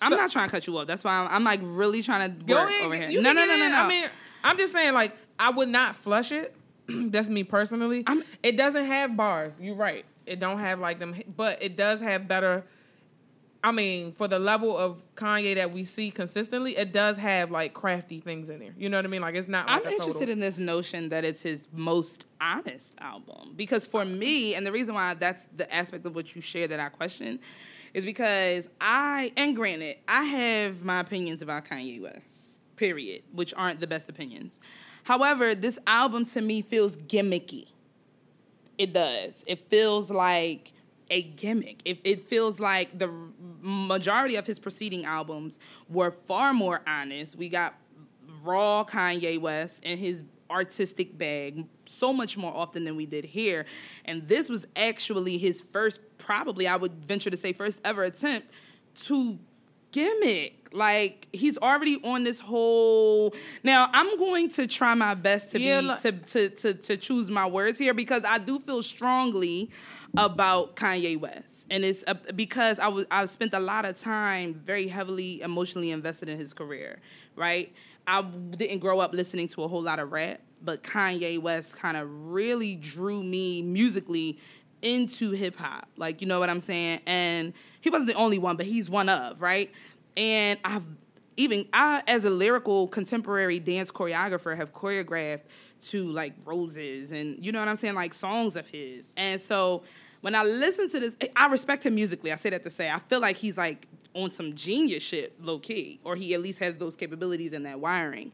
I'm 0.03 0.11
not 0.11 0.31
trying 0.31 0.49
to 0.49 0.51
cut 0.51 0.67
you 0.67 0.77
off. 0.77 0.87
That's 0.87 1.03
why 1.03 1.13
I'm, 1.13 1.29
I'm 1.29 1.45
like 1.45 1.61
really 1.63 2.03
trying 2.03 2.31
to 2.31 2.45
Go 2.45 2.57
work 2.57 2.69
ahead, 2.71 2.85
over 2.85 2.95
here. 2.95 3.23
No, 3.23 3.33
no, 3.33 3.47
no, 3.47 3.57
no, 3.57 3.69
no. 3.69 3.77
I 3.85 3.89
mean, 3.89 4.09
I'm 4.45 4.59
just 4.59 4.73
saying, 4.75 4.93
like, 4.93 5.17
I 5.39 5.51
would 5.51 5.69
not 5.71 5.97
flush 5.97 6.33
it. 6.33 6.55
That's 6.89 7.31
me 7.31 7.45
personally. 7.45 8.05
I'm- 8.07 8.23
it 8.43 8.57
doesn't 8.57 8.85
have 8.85 9.17
bars. 9.17 9.61
You're 9.61 9.75
right. 9.75 10.05
It 10.27 10.39
don't 10.39 10.59
have 10.59 10.81
like 10.81 10.99
them, 10.99 11.15
but 11.35 11.63
it 11.63 11.77
does 11.77 12.01
have 12.01 12.29
better. 12.29 12.65
I 13.67 13.73
mean, 13.73 14.13
for 14.13 14.29
the 14.29 14.39
level 14.39 14.79
of 14.79 15.03
Kanye 15.17 15.57
that 15.57 15.73
we 15.73 15.83
see 15.83 16.13
consistently, 16.13 16.77
it 16.77 16.93
does 16.93 17.17
have 17.17 17.51
like 17.51 17.75
crafty 17.75 18.21
things 18.21 18.49
in 18.49 18.61
there. 18.61 18.73
You 18.79 18.89
know 18.89 18.97
what 18.97 19.05
I 19.05 19.09
mean? 19.09 19.23
Like 19.23 19.35
it's 19.35 19.49
not. 19.49 19.67
Like 19.67 19.85
I'm 19.85 19.93
interested 19.93 20.21
total, 20.21 20.35
in 20.35 20.39
this 20.39 20.57
notion 20.57 21.09
that 21.09 21.25
it's 21.25 21.43
his 21.43 21.67
most 21.73 22.27
honest 22.41 22.95
album 23.01 23.55
because 23.57 23.85
for 23.85 24.05
me, 24.05 24.55
and 24.55 24.65
the 24.65 24.71
reason 24.71 24.95
why 24.95 25.15
that's 25.15 25.49
the 25.57 25.69
aspect 25.75 26.07
of 26.07 26.15
what 26.15 26.37
you 26.37 26.41
share 26.41 26.69
that 26.69 26.79
I 26.79 26.91
question, 26.91 27.41
is 27.93 28.05
because 28.05 28.69
I 28.81 29.33
and 29.37 29.57
granted 29.57 29.97
I 30.07 30.23
have 30.23 30.85
my 30.85 31.01
opinions 31.01 31.43
about 31.43 31.65
Kanye 31.65 32.01
West, 32.01 32.61
period, 32.77 33.25
which 33.33 33.53
aren't 33.57 33.81
the 33.81 33.89
best 33.89 34.09
opinions. 34.09 34.61
However, 35.03 35.57
this 35.57 35.77
album 35.89 36.25
to 36.27 36.41
me 36.41 36.63
feels 36.63 36.97
gimmicky. 36.97 37.67
It 38.79 38.93
does. 38.93 39.43
It 39.49 39.69
feels 39.69 40.09
like 40.09 40.73
a 41.11 41.23
gimmick. 41.23 41.81
It, 41.85 41.99
it 42.05 42.29
feels 42.29 42.59
like 42.61 42.99
the 42.99 43.11
majority 43.61 44.37
of 44.37 44.47
his 44.47 44.59
preceding 44.59 45.05
albums 45.05 45.59
were 45.89 46.11
far 46.11 46.53
more 46.53 46.83
honest. 46.87 47.37
We 47.37 47.49
got 47.49 47.75
raw 48.43 48.85
Kanye 48.85 49.41
West 49.41 49.81
and 49.83 49.99
his 49.99 50.23
artistic 50.51 51.17
bag 51.19 51.67
so 51.87 52.13
much 52.13 52.37
more 52.37 52.55
often 52.57 52.85
than 52.85 52.95
we 52.97 53.07
did 53.07 53.25
here. 53.25 53.67
And 54.05 54.27
this 54.29 54.49
was 54.49 54.67
actually 54.77 55.39
his 55.39 55.61
first, 55.63 56.01
probably, 56.19 56.69
I 56.69 56.77
would 56.77 56.93
venture 57.05 57.31
to 57.31 57.37
say, 57.37 57.53
first 57.53 57.79
ever 57.85 58.05
attempt 58.05 58.49
to 59.07 59.39
gimmick. 59.91 60.53
Like 60.73 61.27
he's 61.33 61.57
already 61.59 62.01
on 62.05 62.25
this 62.25 62.39
whole. 62.41 63.35
Now 63.63 63.89
I'm 63.93 64.19
going 64.19 64.51
to 64.51 64.67
try 64.67 64.95
my 64.95 65.15
best 65.15 65.53
to 65.53 65.61
Yeah, 65.61 65.81
be 65.81 65.87
like- 65.87 66.01
to, 66.03 66.13
to 66.13 66.49
to 66.51 66.75
to 66.75 66.97
choose 66.99 67.31
my 67.31 67.47
words 67.47 67.79
here 67.79 67.95
because 67.95 68.23
I 68.27 68.39
do 68.39 68.59
feel 68.59 68.83
strongly 68.83 69.71
about 70.17 70.77
Kanye 70.77 71.19
West, 71.19 71.67
and 71.71 71.85
it's 71.85 72.05
uh, 72.07 72.15
because 72.35 72.79
I 72.79 72.89
was 72.89 73.07
I've 73.11 73.31
spent 73.31 73.55
a 73.55 73.61
lot 73.61 73.85
of 73.85 73.99
time 73.99 74.55
very 74.55 74.89
heavily 74.89 75.41
emotionally 75.43 75.91
invested 75.91 76.29
in 76.29 76.39
his 76.39 76.53
career. 76.53 77.01
Right, 77.35 77.73
I 78.07 78.23
didn't 78.23 78.79
grow 78.79 79.01
up 79.01 79.13
listening 79.13 79.49
to 79.49 79.65
a 79.65 79.69
whole 79.69 79.83
lot 79.83 79.99
of 79.99 80.13
rap, 80.13 80.41
but 80.63 80.83
Kanye 80.83 81.41
West 81.41 81.77
kind 81.77 81.97
of 81.97 82.09
really 82.33 82.77
drew 82.77 83.23
me 83.23 83.63
musically 83.63 84.39
into 84.83 85.33
hip 85.33 85.57
hop. 85.57 85.89
Like, 85.97 86.21
you 86.21 86.27
know 86.27 86.39
what 86.39 86.51
I'm 86.51 86.61
saying? 86.61 87.01
And 87.07 87.53
he 87.81 87.91
wasn't 87.91 88.09
the 88.09 88.15
only 88.15 88.39
one, 88.39 88.57
but 88.57 88.67
he's 88.67 88.89
one 88.89 89.09
of, 89.09 89.43
right? 89.43 89.71
And 90.17 90.59
I've 90.65 90.85
even 91.37 91.67
I 91.73 92.03
as 92.07 92.25
a 92.25 92.31
lyrical 92.31 92.89
contemporary 92.89 93.59
dance 93.59 93.91
choreographer 93.91 94.57
have 94.57 94.73
choreographed 94.73 95.43
to 95.81 96.05
like 96.05 96.35
roses 96.45 97.13
and 97.13 97.45
you 97.45 97.53
know 97.53 97.59
what 97.59 97.69
I'm 97.69 97.77
saying, 97.77 97.95
like 97.95 98.15
songs 98.15 98.57
of 98.57 98.67
his. 98.69 99.09
And 99.17 99.41
so 99.41 99.83
when 100.21 100.35
I 100.35 100.43
listen 100.43 100.89
to 100.91 101.01
this, 101.01 101.17
I 101.37 101.47
respect 101.49 101.87
him 101.87 101.95
musically. 101.95 102.33
I 102.33 102.37
say 102.37 102.51
that 102.51 102.63
to 102.65 102.71
say 102.71 102.91
I 102.91 102.99
feel 102.99 103.21
like 103.21 103.37
he's 103.37 103.57
like 103.57 103.87
on 104.15 104.31
some 104.31 104.55
genius 104.55 105.03
shit, 105.03 105.43
low 105.43 105.59
key, 105.59 106.01
or 106.03 106.17
he 106.17 106.35
at 106.35 106.41
least 106.41 106.59
has 106.61 106.79
those 106.79 106.97
capabilities 106.97 107.53
and 107.53 107.67
that 107.67 107.79
wiring. 107.79 108.33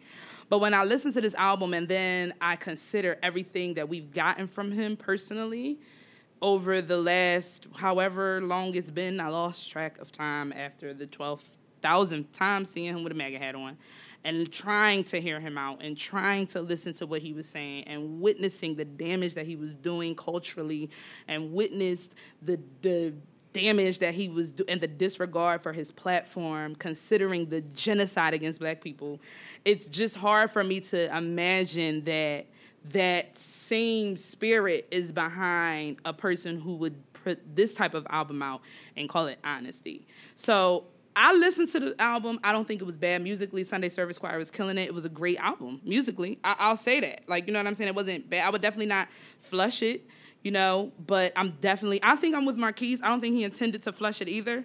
But 0.48 0.58
when 0.58 0.74
I 0.74 0.84
listen 0.84 1.12
to 1.12 1.20
this 1.20 1.34
album 1.34 1.74
and 1.74 1.88
then 1.88 2.34
I 2.40 2.56
consider 2.56 3.18
everything 3.22 3.74
that 3.74 3.88
we've 3.88 4.12
gotten 4.12 4.46
from 4.46 4.70
him 4.70 4.96
personally, 4.96 5.78
over 6.42 6.82
the 6.82 6.98
last 6.98 7.68
however 7.76 8.40
long 8.42 8.74
it's 8.74 8.90
been. 8.90 9.20
I 9.20 9.28
lost 9.28 9.70
track 9.70 9.98
of 9.98 10.10
time 10.10 10.52
after 10.52 10.92
the 10.92 11.06
12,000th 11.06 12.32
time 12.32 12.64
seeing 12.64 12.92
him 12.92 13.04
with 13.04 13.12
a 13.12 13.14
MAGA 13.14 13.38
hat 13.38 13.54
on 13.54 13.78
and 14.24 14.52
trying 14.52 15.04
to 15.04 15.20
hear 15.20 15.40
him 15.40 15.58
out 15.58 15.82
and 15.82 15.96
trying 15.96 16.46
to 16.48 16.60
listen 16.60 16.92
to 16.94 17.06
what 17.06 17.22
he 17.22 17.32
was 17.32 17.48
saying 17.48 17.84
and 17.84 18.20
witnessing 18.20 18.74
the 18.76 18.84
damage 18.84 19.34
that 19.34 19.46
he 19.46 19.56
was 19.56 19.74
doing 19.74 20.14
culturally 20.14 20.90
and 21.28 21.52
witnessed 21.52 22.14
the, 22.40 22.60
the 22.82 23.12
damage 23.52 23.98
that 23.98 24.14
he 24.14 24.28
was 24.28 24.52
do- 24.52 24.64
and 24.68 24.80
the 24.80 24.86
disregard 24.86 25.62
for 25.62 25.72
his 25.72 25.92
platform 25.92 26.74
considering 26.74 27.48
the 27.48 27.60
genocide 27.60 28.32
against 28.32 28.60
black 28.60 28.80
people 28.80 29.20
it's 29.64 29.88
just 29.88 30.16
hard 30.16 30.50
for 30.50 30.64
me 30.64 30.80
to 30.80 31.14
imagine 31.14 32.02
that 32.04 32.46
that 32.90 33.36
same 33.38 34.16
spirit 34.16 34.88
is 34.90 35.12
behind 35.12 35.98
a 36.04 36.12
person 36.12 36.60
who 36.60 36.76
would 36.76 37.12
put 37.12 37.54
this 37.54 37.72
type 37.72 37.94
of 37.94 38.06
album 38.10 38.42
out 38.42 38.60
and 38.96 39.08
call 39.08 39.26
it 39.26 39.38
honesty. 39.44 40.06
So 40.34 40.84
I 41.14 41.34
listened 41.34 41.68
to 41.70 41.80
the 41.80 42.00
album. 42.00 42.40
I 42.42 42.52
don't 42.52 42.66
think 42.66 42.80
it 42.80 42.84
was 42.84 42.96
bad 42.96 43.22
musically. 43.22 43.64
Sunday 43.64 43.88
Service 43.88 44.18
Choir 44.18 44.38
was 44.38 44.50
killing 44.50 44.78
it. 44.78 44.82
It 44.88 44.94
was 44.94 45.04
a 45.04 45.08
great 45.10 45.38
album 45.38 45.80
musically. 45.84 46.38
I- 46.42 46.56
I'll 46.58 46.76
say 46.76 47.00
that. 47.00 47.22
Like 47.28 47.46
you 47.46 47.52
know 47.52 47.58
what 47.58 47.66
I'm 47.66 47.74
saying. 47.74 47.88
It 47.88 47.94
wasn't 47.94 48.28
bad. 48.30 48.46
I 48.46 48.50
would 48.50 48.62
definitely 48.62 48.86
not 48.86 49.08
flush 49.40 49.82
it. 49.82 50.06
You 50.42 50.50
know, 50.50 50.90
but 51.06 51.32
I'm 51.36 51.52
definitely. 51.60 52.00
I 52.02 52.16
think 52.16 52.34
I'm 52.34 52.44
with 52.46 52.56
Marquise. 52.56 53.00
I 53.02 53.08
don't 53.08 53.20
think 53.20 53.34
he 53.36 53.44
intended 53.44 53.82
to 53.84 53.92
flush 53.92 54.20
it 54.20 54.28
either. 54.28 54.64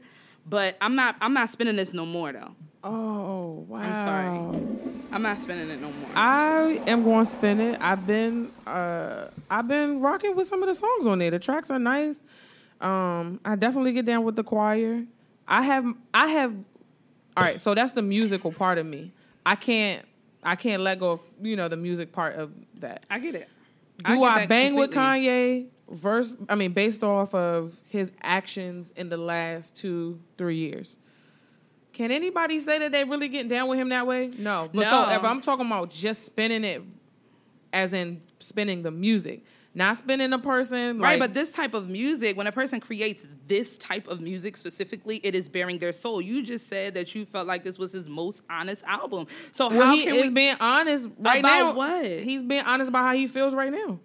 But 0.49 0.77
I'm 0.81 0.95
not. 0.95 1.17
I'm 1.21 1.33
not 1.33 1.49
spinning 1.49 1.75
this 1.75 1.93
no 1.93 2.05
more 2.05 2.31
though. 2.31 2.55
Oh 2.83 3.65
wow! 3.67 3.79
I'm 3.79 3.93
sorry. 3.95 4.97
I'm 5.11 5.21
not 5.21 5.37
spinning 5.37 5.69
it 5.69 5.81
no 5.81 5.87
more. 5.91 6.09
I 6.15 6.81
am 6.87 7.03
going 7.03 7.25
to 7.25 7.31
spin 7.31 7.59
it. 7.59 7.77
I've 7.81 8.07
been 8.07 8.51
uh 8.65 9.27
I've 9.51 9.67
been 9.67 9.99
rocking 9.99 10.35
with 10.35 10.47
some 10.47 10.63
of 10.63 10.69
the 10.69 10.75
songs 10.75 11.05
on 11.05 11.19
there. 11.19 11.31
The 11.31 11.39
tracks 11.39 11.69
are 11.69 11.79
nice. 11.79 12.23
Um 12.79 13.39
I 13.43 13.55
definitely 13.55 13.91
get 13.93 14.05
down 14.05 14.23
with 14.23 14.35
the 14.35 14.43
choir. 14.43 15.03
I 15.47 15.63
have 15.63 15.85
I 16.13 16.27
have 16.27 16.53
All 17.35 17.43
right, 17.43 17.59
so 17.59 17.73
that's 17.73 17.91
the 17.91 18.01
musical 18.01 18.51
part 18.51 18.77
of 18.77 18.85
me. 18.85 19.11
I 19.45 19.55
can't 19.55 20.05
I 20.43 20.55
can't 20.55 20.81
let 20.81 20.99
go 20.99 21.11
of, 21.11 21.19
you 21.41 21.55
know, 21.55 21.67
the 21.67 21.77
music 21.77 22.11
part 22.11 22.35
of 22.35 22.51
that. 22.79 23.05
I 23.09 23.19
get 23.19 23.35
it. 23.35 23.49
Do 24.05 24.23
I, 24.23 24.39
that 24.39 24.49
bang 24.49 24.75
with. 24.75 24.91
Kanye? 24.91 25.67
verse. 25.89 26.35
I 26.49 26.55
mean, 26.55 26.73
based 26.73 27.03
off 27.03 27.33
of 27.33 27.79
his 27.89 28.11
actions 28.21 28.91
in 28.95 29.09
the 29.09 29.17
last 29.17 29.75
two, 29.75 30.19
three 30.37 30.57
years. 30.57 30.97
Can 31.93 32.11
anybody 32.11 32.59
say 32.59 32.79
that 32.79 32.91
they 32.91 33.03
really 33.03 33.27
getting 33.27 33.47
down 33.47 33.67
with 33.69 33.79
him 33.79 33.89
that 33.89 34.05
way? 34.05 34.29
No. 34.37 34.69
But 34.71 34.85
so 34.85 35.09
if 35.09 35.23
I'm 35.23 35.41
talking 35.41 35.65
about 35.65 35.89
just 35.89 36.25
spinning 36.25 36.63
it, 36.63 36.83
as 37.73 37.93
in 37.93 38.21
spinning 38.39 38.83
the 38.83 38.91
music, 38.91 39.43
not 39.77 39.95
spinning 39.97 40.33
a 40.33 40.39
person, 40.39 40.99
Right, 40.99 41.11
like, 41.11 41.19
but 41.19 41.33
this 41.33 41.51
type 41.51 41.73
of 41.73 41.87
music, 41.87 42.35
when 42.35 42.47
a 42.47 42.51
person 42.51 42.79
creates 42.79 43.23
this 43.47 43.77
type 43.77 44.07
of 44.07 44.19
music 44.19 44.57
specifically, 44.57 45.17
it 45.23 45.35
is 45.35 45.47
bearing 45.49 45.77
their 45.77 45.93
soul. 45.93 46.19
You 46.21 46.41
just 46.43 46.67
said 46.67 46.95
that 46.95 47.13
you 47.13 47.25
felt 47.25 47.45
like 47.47 47.63
this 47.63 47.77
was 47.77 47.91
his 47.91 48.09
most 48.09 48.41
honest 48.49 48.83
album. 48.85 49.27
So 49.51 49.67
well, 49.69 49.85
how 49.85 49.93
he 49.95 50.03
can 50.05 50.15
is 50.15 50.21
we? 50.23 50.29
being 50.31 50.55
honest 50.59 51.07
right 51.19 51.39
About 51.39 51.65
now. 51.67 51.73
what? 51.75 52.05
He's 52.05 52.41
being 52.41 52.63
honest 52.63 52.89
about 52.89 53.03
how 53.05 53.13
he 53.13 53.27
feels 53.27 53.53
right 53.53 53.71
now. 53.71 53.99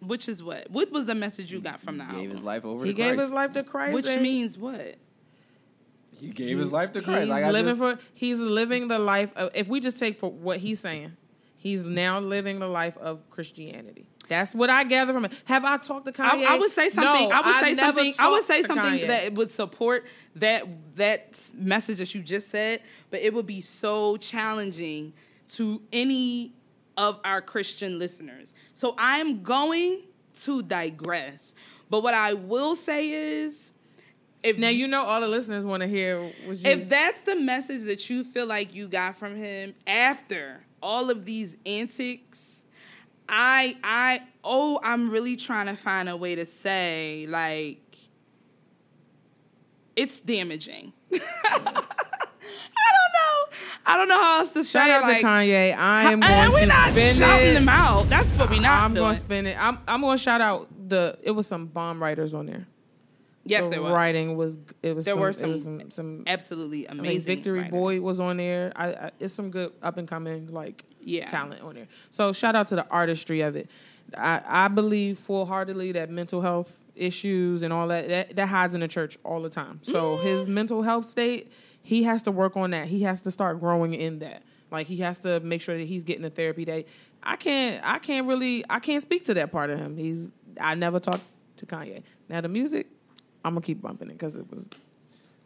which 0.00 0.28
is 0.28 0.42
what? 0.42 0.70
What 0.70 0.90
was 0.90 1.06
the 1.06 1.14
message 1.14 1.52
you 1.52 1.60
got 1.60 1.80
from 1.80 1.98
the 1.98 2.04
Gave 2.04 2.14
album? 2.14 2.30
his 2.30 2.42
life 2.42 2.64
over 2.64 2.84
He 2.84 2.90
to 2.90 2.96
gave 2.96 3.06
Christ. 3.14 3.20
his 3.20 3.32
life 3.32 3.52
to 3.52 3.62
Christ. 3.62 3.94
which 3.94 4.20
means 4.20 4.58
what? 4.58 4.96
He 6.10 6.28
gave 6.30 6.58
his 6.58 6.72
life 6.72 6.92
to 6.92 7.02
Christ. 7.02 7.20
He's 7.20 7.28
Like 7.28 7.44
I 7.44 7.50
living 7.50 7.76
just, 7.76 7.98
for. 7.98 7.98
He's 8.14 8.38
living 8.40 8.88
the 8.88 8.98
life. 8.98 9.32
Of, 9.36 9.50
if 9.54 9.68
we 9.68 9.80
just 9.80 9.98
take 9.98 10.18
for 10.18 10.30
what 10.30 10.58
he's 10.58 10.80
saying, 10.80 11.16
he's 11.56 11.82
now 11.82 12.18
living 12.20 12.58
the 12.58 12.68
life 12.68 12.96
of 12.98 13.28
Christianity. 13.30 14.06
That's 14.28 14.54
what 14.54 14.70
I 14.70 14.84
gather 14.84 15.12
from 15.12 15.26
it. 15.26 15.32
Have 15.44 15.64
I 15.64 15.76
talked 15.76 16.06
to 16.06 16.22
I, 16.22 16.36
Kanye? 16.36 16.46
I 16.46 16.58
would 16.58 16.70
say 16.70 16.88
something. 16.90 17.28
No, 17.28 17.34
I 17.34 17.40
would 17.46 17.64
say 17.64 17.74
never 17.74 17.98
something. 17.98 18.14
I 18.18 18.30
would 18.30 18.44
say 18.44 18.62
something 18.62 19.00
Kanye. 19.00 19.06
that 19.06 19.34
would 19.34 19.50
support 19.50 20.06
that 20.36 20.66
that 20.96 21.38
message 21.54 21.98
that 21.98 22.14
you 22.14 22.22
just 22.22 22.50
said. 22.50 22.82
But 23.10 23.20
it 23.20 23.32
would 23.34 23.46
be 23.46 23.60
so 23.60 24.16
challenging 24.16 25.12
to 25.50 25.80
any 25.92 26.54
of 26.96 27.20
our 27.24 27.40
Christian 27.40 27.98
listeners. 27.98 28.54
So 28.74 28.94
I'm 28.98 29.42
going 29.42 30.00
to 30.42 30.62
digress. 30.62 31.54
But 31.88 32.02
what 32.02 32.14
I 32.14 32.34
will 32.34 32.74
say 32.74 33.10
is, 33.10 33.72
if 34.42 34.58
Now 34.58 34.68
you 34.68 34.86
know 34.86 35.02
all 35.02 35.20
the 35.20 35.28
listeners 35.28 35.64
want 35.64 35.82
to 35.82 35.88
hear. 35.88 36.20
What 36.20 36.58
you, 36.58 36.70
if 36.70 36.88
that's 36.88 37.22
the 37.22 37.36
message 37.36 37.82
that 37.84 38.08
you 38.08 38.22
feel 38.22 38.46
like 38.46 38.74
you 38.74 38.86
got 38.86 39.16
from 39.16 39.34
him 39.34 39.74
after 39.86 40.60
all 40.82 41.10
of 41.10 41.24
these 41.24 41.56
antics, 41.66 42.55
I 43.28 43.76
I 43.82 44.22
oh 44.44 44.78
I'm 44.82 45.10
really 45.10 45.36
trying 45.36 45.66
to 45.66 45.76
find 45.76 46.08
a 46.08 46.16
way 46.16 46.34
to 46.34 46.46
say 46.46 47.26
like 47.28 47.80
it's 49.94 50.20
damaging. 50.20 50.92
I 51.12 51.18
don't 51.54 51.64
know. 53.14 53.56
I 53.86 53.96
don't 53.96 54.08
know 54.08 54.20
how 54.20 54.40
else 54.40 54.50
to 54.50 54.64
shout 54.64 54.86
say 54.86 54.92
out 54.92 55.02
like, 55.02 55.20
to 55.20 55.26
Kanye. 55.26 55.74
I 55.76 56.12
am 56.12 56.22
and 56.22 56.22
going 56.22 56.52
we're 56.52 56.60
to 56.60 56.66
not 56.66 56.92
spin 56.94 57.14
shouting 57.16 57.46
it. 57.48 57.54
them 57.54 57.68
out. 57.68 58.08
That's 58.08 58.36
what 58.36 58.50
we 58.50 58.58
not 58.58 58.82
I'm 58.82 58.94
doing. 58.94 59.04
going 59.04 59.14
to 59.14 59.20
spin 59.20 59.46
it. 59.46 59.56
I'm 59.58 59.78
I'm 59.88 60.00
going 60.02 60.16
to 60.16 60.22
shout 60.22 60.40
out 60.40 60.68
the. 60.88 61.18
It 61.22 61.30
was 61.30 61.46
some 61.46 61.66
bomb 61.66 62.02
writers 62.02 62.34
on 62.34 62.46
there. 62.46 62.66
Yes, 63.46 63.64
the 63.64 63.70
there 63.70 63.82
was. 63.82 63.92
writing 63.92 64.36
was. 64.36 64.58
It 64.82 64.94
was. 64.94 65.04
There 65.04 65.14
some, 65.14 65.20
were 65.20 65.32
some, 65.32 65.58
some, 65.58 65.90
some 65.90 66.22
absolutely 66.26 66.88
I 66.88 66.92
amazing. 66.92 67.08
mean, 67.12 67.20
Victory 67.22 67.64
Boy 67.64 68.00
was 68.00 68.20
on 68.20 68.36
there. 68.36 68.72
I, 68.76 68.88
I 68.88 69.10
it's 69.18 69.34
some 69.34 69.50
good 69.50 69.72
up 69.82 69.96
and 69.96 70.06
coming 70.08 70.48
like 70.48 70.84
Yeah. 71.00 71.26
talent 71.26 71.62
on 71.62 71.74
there. 71.74 71.88
So 72.10 72.32
shout 72.32 72.54
out 72.56 72.66
to 72.68 72.76
the 72.76 72.86
artistry 72.90 73.40
of 73.42 73.56
it. 73.56 73.70
I, 74.16 74.40
I 74.46 74.68
believe 74.68 75.18
full 75.18 75.46
heartedly 75.46 75.92
that 75.92 76.10
mental 76.10 76.40
health 76.40 76.78
issues 76.94 77.62
and 77.62 77.72
all 77.72 77.88
that, 77.88 78.08
that 78.08 78.36
that 78.36 78.46
hides 78.48 78.74
in 78.74 78.80
the 78.80 78.88
church 78.88 79.18
all 79.24 79.42
the 79.42 79.50
time. 79.50 79.80
So 79.82 80.16
Mm-hmm. 80.16 80.26
his 80.26 80.46
mental 80.48 80.82
health 80.82 81.08
state, 81.08 81.50
he 81.82 82.02
has 82.04 82.22
to 82.22 82.30
work 82.30 82.56
on 82.56 82.70
that. 82.70 82.88
He 82.88 83.02
has 83.02 83.22
to 83.22 83.30
start 83.30 83.60
growing 83.60 83.94
in 83.94 84.20
that. 84.20 84.42
Like 84.70 84.86
he 84.88 84.96
has 84.98 85.20
to 85.20 85.40
make 85.40 85.60
sure 85.60 85.76
that 85.78 85.86
he's 85.86 86.02
getting 86.04 86.22
the 86.22 86.30
therapy 86.30 86.64
that 86.64 86.86
I 87.22 87.36
can't 87.36 87.84
I 87.84 87.98
can't 87.98 88.26
really 88.26 88.64
I 88.70 88.78
can't 88.80 89.02
speak 89.02 89.24
to 89.26 89.34
that 89.34 89.50
part 89.52 89.70
of 89.70 89.78
him. 89.78 89.96
He's 89.96 90.32
I 90.60 90.74
never 90.74 90.98
talked 91.00 91.22
to 91.58 91.66
Kanye. 91.66 92.02
Now 92.28 92.40
the 92.40 92.48
music, 92.48 92.86
I'm 93.46 93.52
gonna 93.54 93.60
keep 93.62 93.80
bumping 93.80 94.10
it 94.10 94.14
because 94.18 94.36
it 94.36 94.50
was 94.50 94.68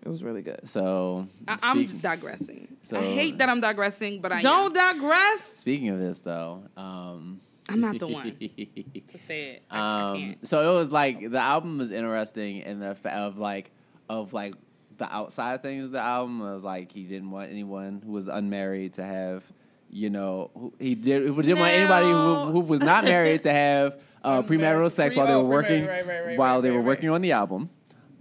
it 0.03 0.09
was 0.09 0.22
really 0.24 0.40
good. 0.42 0.66
so 0.66 1.28
I, 1.46 1.59
I'm 1.62 1.86
speak- 1.86 2.01
digressing. 2.01 2.68
I 2.92 2.96
hate 3.03 3.38
that 3.38 3.48
I'm 3.51 3.61
digressing, 3.61 4.20
but 4.22 4.32
I 4.32 4.40
Don't 4.42 4.74
am. 4.76 4.98
digress. 4.98 5.42
Speaking 5.42 5.90
of 5.90 5.98
this, 5.98 6.18
though, 6.20 6.62
um, 6.76 7.40
I'm 7.68 7.80
not 7.80 7.98
the 7.98 8.07
one 8.09 8.24
to 8.40 9.18
say 9.28 9.51
it. 9.51 9.62
I, 9.70 9.78
I 9.78 10.01
um, 10.12 10.16
can't. 10.16 10.48
so 10.48 10.72
it 10.72 10.78
was 10.78 10.90
like 10.90 11.30
the 11.30 11.38
album 11.38 11.76
was 11.78 11.90
interesting 11.90 12.59
in 12.62 12.80
the 12.80 12.94
fa- 12.94 13.12
of 13.12 13.36
like 13.36 13.70
of 14.09 14.32
like 14.32 14.55
the 14.96 15.14
outside 15.14 15.62
things 15.62 15.84
of 15.86 15.92
the 15.92 16.01
album 16.01 16.40
was 16.40 16.64
like 16.64 16.90
he 16.92 17.05
didn't 17.05 17.30
want 17.30 17.51
anyone 17.51 18.03
who 18.05 18.12
was 18.12 18.26
unmarried 18.28 18.94
to 18.94 19.05
have 19.05 19.44
you 19.90 20.09
know 20.09 20.51
who, 20.55 20.72
he 20.78 20.94
did 20.94 21.22
he 21.28 21.42
didn't 21.42 21.59
want 21.59 21.72
anybody 21.72 22.07
who, 22.07 22.44
who 22.53 22.61
was 22.61 22.80
not 22.80 23.05
married 23.05 23.42
to 23.42 23.53
have 23.53 24.01
uh, 24.24 24.40
premarital 24.42 24.90
sex 24.90 25.14
while 25.14 25.26
they 25.26 25.32
Oh, 25.34 25.42
were 25.44 25.48
working 25.51 25.86
right, 25.86 26.07
right, 26.07 26.24
right, 26.26 26.38
while 26.38 26.55
right, 26.57 26.61
they 26.62 26.70
were 26.70 26.78
right. 26.78 26.86
working 26.86 27.11
on 27.11 27.20
the 27.22 27.32
album. 27.32 27.68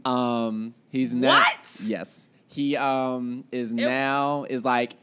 Um, 0.05 0.73
he's 0.89 1.13
now 1.13 1.39
What? 1.39 1.81
yes 1.83 2.27
he 2.47 2.75
um 2.75 3.43
is 3.51 3.71
now 3.73 4.45
is 4.49 4.65
like 4.65 4.95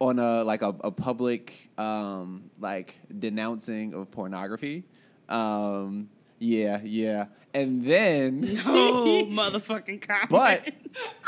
on 0.00 0.18
a 0.18 0.42
like 0.44 0.62
a, 0.62 0.74
a 0.82 0.90
public 0.90 1.70
um 1.78 2.50
like 2.58 2.94
denouncing 3.18 3.94
of 3.94 4.10
pornography. 4.10 4.84
Um 5.28 6.08
yeah, 6.38 6.80
yeah. 6.82 7.26
And 7.52 7.84
then 7.84 8.58
Oh, 8.66 9.26
motherfucking 9.30 10.00
cop. 10.06 10.28
but 10.28 10.68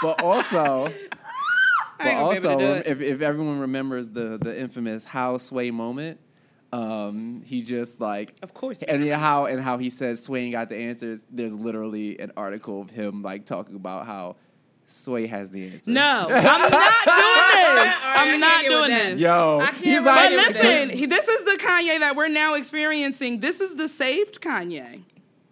but 0.03 0.23
also 0.23 0.93
but 1.99 2.07
ain't 2.07 2.19
gonna 2.19 2.31
be 2.31 2.37
able 2.37 2.51
also 2.51 2.51
to 2.51 2.57
do 2.57 2.73
it. 2.73 2.87
if, 2.87 3.01
if 3.01 3.21
everyone 3.23 3.59
remembers 3.61 4.09
the 4.11 4.39
the 4.39 4.59
infamous 4.59 5.05
how 5.05 5.39
sway 5.39 5.71
moment 5.71 6.19
um 6.77 7.43
he 7.45 7.63
just 7.63 8.01
like 8.01 8.35
Of 8.43 8.55
course 8.55 8.81
he 8.81 8.89
and 8.89 9.05
yeah, 9.05 9.19
how 9.19 9.47
and 9.47 9.61
how 9.61 9.79
he 9.79 9.91
says 9.91 10.23
sway 10.23 10.51
got 10.51 10.69
the 10.69 10.77
answers 10.77 11.25
there's 11.31 11.55
literally 11.55 12.19
an 12.19 12.33
article 12.37 12.81
of 12.81 12.91
him 12.91 13.23
like 13.23 13.47
talking 13.47 13.77
about 13.77 14.07
how 14.07 14.37
sway 14.87 15.27
has 15.27 15.51
the 15.51 15.65
answer 15.73 15.91
No, 15.91 16.27
I'm 16.31 16.43
not 16.43 16.71
doing 17.05 17.75
this. 17.85 17.95
I 18.03 18.15
I'm 18.19 18.27
can't 18.27 18.41
not 18.41 18.63
get 18.63 18.69
with 18.71 18.79
doing 18.79 18.91
that. 18.91 19.11
this. 19.13 19.21
yo 19.21 19.61
I 19.61 19.71
can't 19.71 20.05
But 20.05 20.31
with 20.31 20.41
like 20.41 20.55
that. 20.55 20.63
listen, 20.63 20.97
he, 20.97 21.07
this 21.07 21.29
is 21.29 21.45
the 21.45 21.59
Kanye 21.63 21.99
that 22.01 22.15
we're 22.17 22.29
now 22.29 22.55
experiencing. 22.55 23.41
This 23.41 23.61
is 23.61 23.75
the 23.75 23.89
saved 23.89 24.41
Kanye. 24.41 25.03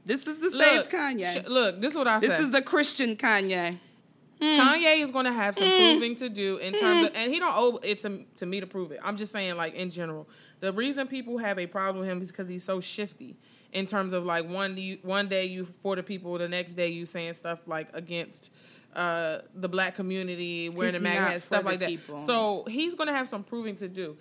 This 0.06 0.26
is 0.26 0.38
the 0.38 0.50
saved 0.50 0.90
Kanye. 0.90 1.32
sh- 1.32 1.48
look, 1.48 1.80
this 1.80 1.92
is 1.92 1.98
what 1.98 2.06
I 2.06 2.18
this 2.18 2.30
said. 2.30 2.38
This 2.38 2.44
is 2.46 2.50
the 2.52 2.62
Christian 2.62 3.16
Kanye. 3.16 3.78
Hmm. 4.40 4.60
Kanye 4.60 5.00
is 5.00 5.10
going 5.10 5.24
to 5.24 5.32
have 5.32 5.54
some 5.54 5.68
hmm. 5.68 5.76
proving 5.76 6.14
to 6.16 6.28
do 6.28 6.58
in 6.58 6.74
terms 6.74 7.00
hmm. 7.00 7.04
of, 7.06 7.12
and 7.14 7.32
he 7.32 7.38
don't 7.38 7.54
owe 7.56 7.78
it 7.82 8.00
to, 8.02 8.24
to 8.36 8.46
me 8.46 8.60
to 8.60 8.66
prove 8.66 8.92
it. 8.92 9.00
I'm 9.02 9.16
just 9.16 9.32
saying, 9.32 9.56
like 9.56 9.74
in 9.74 9.90
general, 9.90 10.28
the 10.64 10.72
reason 10.72 11.06
people 11.06 11.38
have 11.38 11.58
a 11.58 11.66
problem 11.66 12.00
with 12.00 12.08
him 12.08 12.20
is 12.22 12.30
because 12.30 12.48
he's 12.48 12.64
so 12.64 12.80
shifty. 12.80 13.36
In 13.72 13.86
terms 13.86 14.12
of 14.12 14.24
like 14.24 14.48
one 14.48 14.76
you, 14.76 14.98
one 15.02 15.28
day 15.28 15.46
you 15.46 15.64
for 15.64 15.96
the 15.96 16.02
people, 16.02 16.38
the 16.38 16.48
next 16.48 16.74
day 16.74 16.88
you 16.88 17.04
saying 17.04 17.34
stuff 17.34 17.58
like 17.66 17.88
against 17.92 18.50
uh, 18.94 19.38
the 19.54 19.68
black 19.68 19.96
community, 19.96 20.68
wearing 20.68 20.94
He's 20.94 21.02
the 21.02 21.08
MAGA 21.08 21.20
hat, 21.20 21.42
stuff 21.42 21.64
like 21.64 21.80
that. 21.80 22.20
So 22.24 22.64
he's 22.68 22.94
going 22.94 23.08
to 23.08 23.12
have 23.12 23.28
some 23.28 23.42
proving 23.42 23.74
to 23.76 23.88
do. 23.88 24.16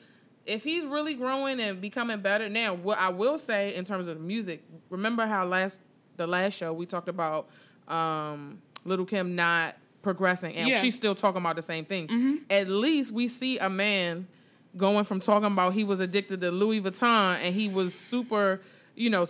If 0.45 0.63
he's 0.63 0.83
really 0.85 1.13
growing 1.13 1.59
and 1.59 1.79
becoming 1.79 2.19
better 2.19 2.49
now, 2.49 2.73
what 2.73 2.97
I 2.97 3.09
will 3.09 3.37
say 3.37 3.75
in 3.75 3.85
terms 3.85 4.07
of 4.07 4.17
the 4.17 4.23
music, 4.23 4.63
remember 4.89 5.25
how 5.27 5.45
last 5.45 5.79
the 6.17 6.25
last 6.27 6.55
show 6.55 6.73
we 6.73 6.85
talked 6.87 7.07
about 7.07 7.47
um, 7.87 8.59
Lil 8.85 9.05
Kim 9.05 9.35
not 9.35 9.75
progressing, 10.01 10.55
and 10.55 10.67
Yeah. 10.67 10.77
she's 10.77 10.95
still 10.95 11.15
talking 11.15 11.39
about 11.41 11.55
the 11.55 11.61
same 11.61 11.85
things. 11.85 12.11
At 12.49 12.67
least 12.67 13.11
we 13.11 13.27
see 13.27 13.57
a 13.59 13.69
man 13.69 14.27
going 14.75 15.03
from 15.03 15.19
talking 15.19 15.47
about 15.47 15.73
he 15.73 15.83
was 15.83 15.99
addicted 15.99 16.41
to 16.41 16.51
Louis 16.51 16.81
Vuitton 16.81 17.37
and 17.41 17.55
he 17.55 17.69
was 17.69 17.93
super, 17.93 18.61
you 18.95 19.09
know, 19.09 19.25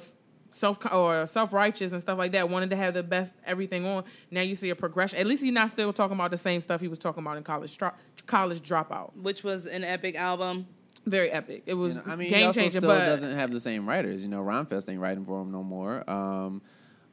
self 0.54 0.80
or 0.92 1.26
self 1.26 1.54
righteous 1.54 1.92
and 1.92 2.02
stuff 2.02 2.18
like 2.18 2.32
that, 2.32 2.50
wanted 2.50 2.70
to 2.70 2.76
have 2.76 2.94
the 2.94 3.04
best 3.04 3.34
everything 3.46 3.86
on. 3.86 4.04
Now 4.32 4.42
you 4.42 4.56
see 4.56 4.70
a 4.70 4.76
progression. 4.76 5.20
At 5.20 5.26
least 5.26 5.44
he's 5.44 5.52
not 5.52 5.70
still 5.70 5.92
talking 5.92 6.16
about 6.16 6.32
the 6.32 6.38
same 6.38 6.62
stuff 6.62 6.82
he 6.82 6.88
was 6.88 7.00
talking 7.00 7.24
about 7.24 7.38
in 7.38 7.44
college 7.44 7.78
dro- 7.78 7.92
college 8.26 8.62
dropout. 8.62 9.16
Which 9.16 9.44
was 9.44 9.66
an 9.66 9.84
epic 9.84 10.16
album. 10.16 10.68
Very 11.06 11.32
epic. 11.32 11.64
It 11.66 11.74
was 11.74 11.96
You 11.96 12.02
know, 12.06 12.14
I 12.14 12.16
mean, 12.16 12.30
he 12.30 12.36
game 12.36 12.48
also 12.48 12.62
changing, 12.62 12.82
still 12.82 12.92
but 12.92 13.04
doesn't 13.06 13.36
have 13.36 13.52
the 13.52 13.60
same 13.60 13.88
writers. 13.88 14.24
You 14.24 14.30
know, 14.30 14.42
Rhymefest 14.42 14.88
ain't 14.90 15.02
writing 15.02 15.26
for 15.26 15.42
him 15.42 15.52
no 15.52 15.62
more. 15.62 16.10
Um, 16.10 16.62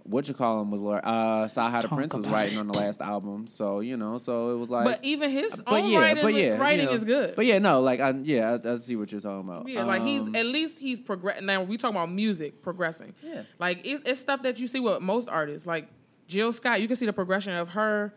what 0.05 0.29
you 0.29 0.35
call 0.35 0.61
him 0.61 0.71
was 0.71 0.81
Lord 0.81 1.01
uh, 1.05 1.45
CyHi 1.45 1.83
da 1.83 1.89
Prynce 1.89 2.15
was 2.15 2.27
writing 2.29 2.59
on 2.59 2.67
the 2.67 2.79
last 2.79 3.01
album. 3.01 3.47
So 3.47 3.81
you 3.81 3.97
know, 3.97 4.19
so 4.19 4.55
it 4.55 4.59
was 4.59 4.71
like. 4.71 4.85
but 4.85 5.05
even 5.05 5.31
his 5.31 5.57
but 5.57 5.73
own 5.73 5.91
yeah, 5.91 5.99
writing, 5.99 6.23
but 6.23 6.35
yeah, 6.35 6.57
writing 6.57 6.87
you 6.87 6.91
know, 6.93 6.97
is 6.97 7.05
good. 7.05 7.37
But 7.37 7.47
yeah, 7.47 7.59
no, 7.59 7.81
like 7.81 8.01
I, 8.01 8.11
yeah, 8.11 8.59
I, 8.65 8.73
I 8.73 8.77
see 8.77 8.97
what 8.97 9.13
you're 9.13 9.21
talking 9.21 9.49
about. 9.49 9.69
Yeah, 9.69 9.85
like 9.85 10.03
he's 10.03 10.23
Um, 10.23 10.35
at 10.35 10.47
least 10.47 10.79
he's 10.79 11.01
progressing. 11.01 11.47
Now 11.47 11.63
we 11.63 11.77
talking 11.77 11.97
about 11.97 12.11
music 12.11 12.63
progressing. 12.63 13.15
Yeah. 13.23 13.43
like 13.59 13.85
it, 13.87 14.03
it's 14.07 14.21
stuff 14.21 14.43
that 14.43 14.59
you 14.61 14.67
see 14.67 14.81
with 14.81 15.01
most 15.03 15.29
artists. 15.29 15.67
Like 15.67 15.89
Jill 16.27 16.53
Scott, 16.53 16.81
you 16.81 16.87
can 16.87 16.97
see 16.97 17.07
the 17.07 17.13
progression 17.13 17.55
of 17.55 17.71
her, 17.71 18.15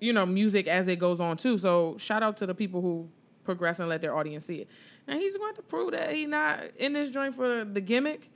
you 0.00 0.12
know, 0.12 0.26
music 0.26 0.66
as 0.66 0.88
it 0.88 0.98
goes 0.98 1.20
on 1.20 1.36
too. 1.36 1.58
So 1.58 1.96
shout 1.98 2.22
out 2.22 2.36
to 2.38 2.46
the 2.46 2.54
people 2.54 2.80
who 2.80 3.08
progress 3.44 3.80
and 3.80 3.88
let 3.88 4.00
their 4.00 4.14
audience 4.14 4.46
see 4.46 4.56
it. 4.56 4.68
And 5.06 5.18
he's 5.20 5.36
going 5.36 5.54
to 5.54 5.62
prove 5.62 5.92
that 5.92 6.12
he's 6.14 6.28
not 6.28 6.60
in 6.76 6.92
this 6.92 7.10
joint 7.10 7.34
for 7.34 7.64
the 7.64 7.80
gimmick. 7.80 8.30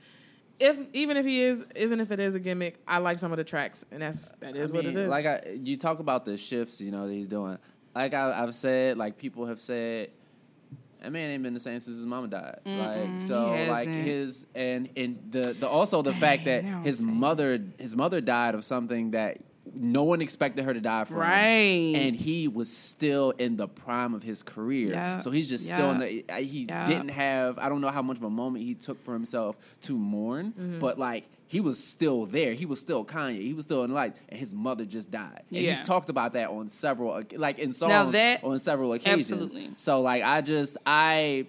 If 0.59 0.77
even 0.93 1.17
if 1.17 1.25
he 1.25 1.41
is, 1.41 1.65
even 1.75 1.99
if 1.99 2.11
it 2.11 2.19
is 2.19 2.35
a 2.35 2.39
gimmick, 2.39 2.79
I 2.87 2.97
like 2.97 3.19
some 3.19 3.31
of 3.31 3.37
the 3.37 3.43
tracks, 3.43 3.85
and 3.91 4.01
that's 4.01 4.31
that 4.39 4.55
is 4.55 4.69
I 4.69 4.73
what 4.73 4.85
mean, 4.85 4.97
it 4.97 5.01
is. 5.03 5.09
Like 5.09 5.25
I, 5.25 5.41
you 5.63 5.77
talk 5.77 5.99
about 5.99 6.25
the 6.25 6.35
shifts, 6.37 6.81
you 6.81 6.91
know, 6.91 7.07
that 7.07 7.13
he's 7.13 7.27
doing. 7.27 7.57
Like 7.93 8.13
I, 8.13 8.43
I've 8.43 8.55
said, 8.55 8.97
like 8.97 9.17
people 9.17 9.45
have 9.45 9.61
said, 9.61 10.09
that 11.01 11.11
man 11.11 11.29
ain't 11.29 11.43
been 11.43 11.53
the 11.53 11.59
same 11.59 11.79
since 11.79 11.97
his 11.97 12.05
mama 12.05 12.27
died. 12.27 12.59
Like 12.65 13.21
so, 13.21 13.55
like 13.69 13.87
his 13.87 14.47
and 14.55 14.89
and 14.97 15.19
the 15.29 15.53
the 15.53 15.67
also 15.67 16.01
the 16.01 16.13
fact 16.13 16.45
that 16.45 16.63
now 16.63 16.81
his 16.81 17.01
mother 17.01 17.61
his 17.77 17.95
mother 17.95 18.19
died 18.19 18.55
of 18.55 18.65
something 18.65 19.11
that 19.11 19.37
no 19.79 20.03
one 20.03 20.21
expected 20.21 20.65
her 20.65 20.73
to 20.73 20.81
die 20.81 21.03
from. 21.05 21.17
Right. 21.17 21.93
and 21.95 22.15
he 22.15 22.47
was 22.47 22.71
still 22.71 23.31
in 23.31 23.57
the 23.57 23.67
prime 23.67 24.13
of 24.13 24.23
his 24.23 24.43
career. 24.43 25.19
So 25.21 25.31
he's 25.31 25.49
just 25.49 25.65
still 25.65 25.91
in 25.91 25.99
the. 25.99 26.23
He 26.41 26.65
didn't 26.65 27.09
have. 27.09 27.57
I 27.59 27.69
don't 27.69 27.81
know 27.81 27.89
how 27.89 28.01
much 28.01 28.17
of 28.17 28.23
a 28.23 28.29
moment 28.29 28.65
he 28.65 28.73
took 28.73 29.03
for 29.03 29.13
himself 29.13 29.55
to 29.83 29.97
mourn, 29.97 30.53
Mm-hmm. 30.53 30.79
but 30.79 30.97
like. 30.99 31.25
He 31.49 31.61
was 31.61 31.81
still 31.81 32.25
there. 32.25 32.53
He 32.53 32.65
was 32.65 32.81
still 32.81 33.05
Kanye. 33.05 33.39
He 33.39 33.53
was 33.53 33.63
still 33.63 33.85
in 33.85 33.93
life, 33.93 34.11
and 34.27 34.37
his 34.37 34.53
mother 34.53 34.83
just 34.83 35.09
died. 35.09 35.43
And 35.49 35.61
Yeah. 35.61 35.75
he's 35.75 35.87
talked 35.87 36.09
about 36.09 36.33
that 36.33 36.49
on 36.49 36.67
several, 36.67 37.23
like 37.37 37.57
in 37.57 37.71
songs, 37.71 38.11
that- 38.11 38.43
on 38.43 38.59
several 38.59 38.91
occasions. 38.91 39.31
Absolutely. 39.31 39.69
So 39.77 40.01
like 40.01 40.23
I 40.23 40.41
just 40.41 40.75
I 40.85 41.45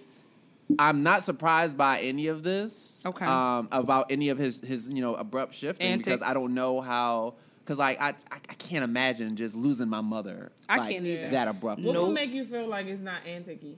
I'm 0.77 1.03
not 1.03 1.25
surprised 1.25 1.77
by 1.77 1.99
any 1.99 2.27
of 2.27 2.43
this. 2.43 3.03
Okay. 3.05 3.25
Um, 3.25 3.67
about 3.73 4.09
any 4.09 4.29
of 4.29 4.37
his 4.37 4.59
his 4.61 4.87
you 4.89 5.01
know 5.01 5.15
abrupt 5.15 5.53
shifting 5.53 5.97
because 5.97 6.21
I 6.21 6.33
don't 6.33 6.53
know 6.53 6.79
how 6.79 7.33
because 7.69 7.77
like 7.77 8.01
I, 8.01 8.09
I 8.31 8.37
I 8.49 8.53
can't 8.55 8.83
imagine 8.83 9.35
just 9.35 9.53
losing 9.53 9.89
my 9.89 10.01
mother. 10.01 10.51
I 10.67 10.77
like, 10.79 10.89
can't 10.89 11.05
either. 11.05 11.29
that 11.29 11.47
abruptly. 11.47 11.85
What 11.85 11.93
Nope. 11.93 12.07
would 12.07 12.13
make 12.15 12.31
you 12.31 12.43
feel 12.43 12.67
like 12.67 12.87
it's 12.87 12.99
not 12.99 13.23
anticky? 13.25 13.75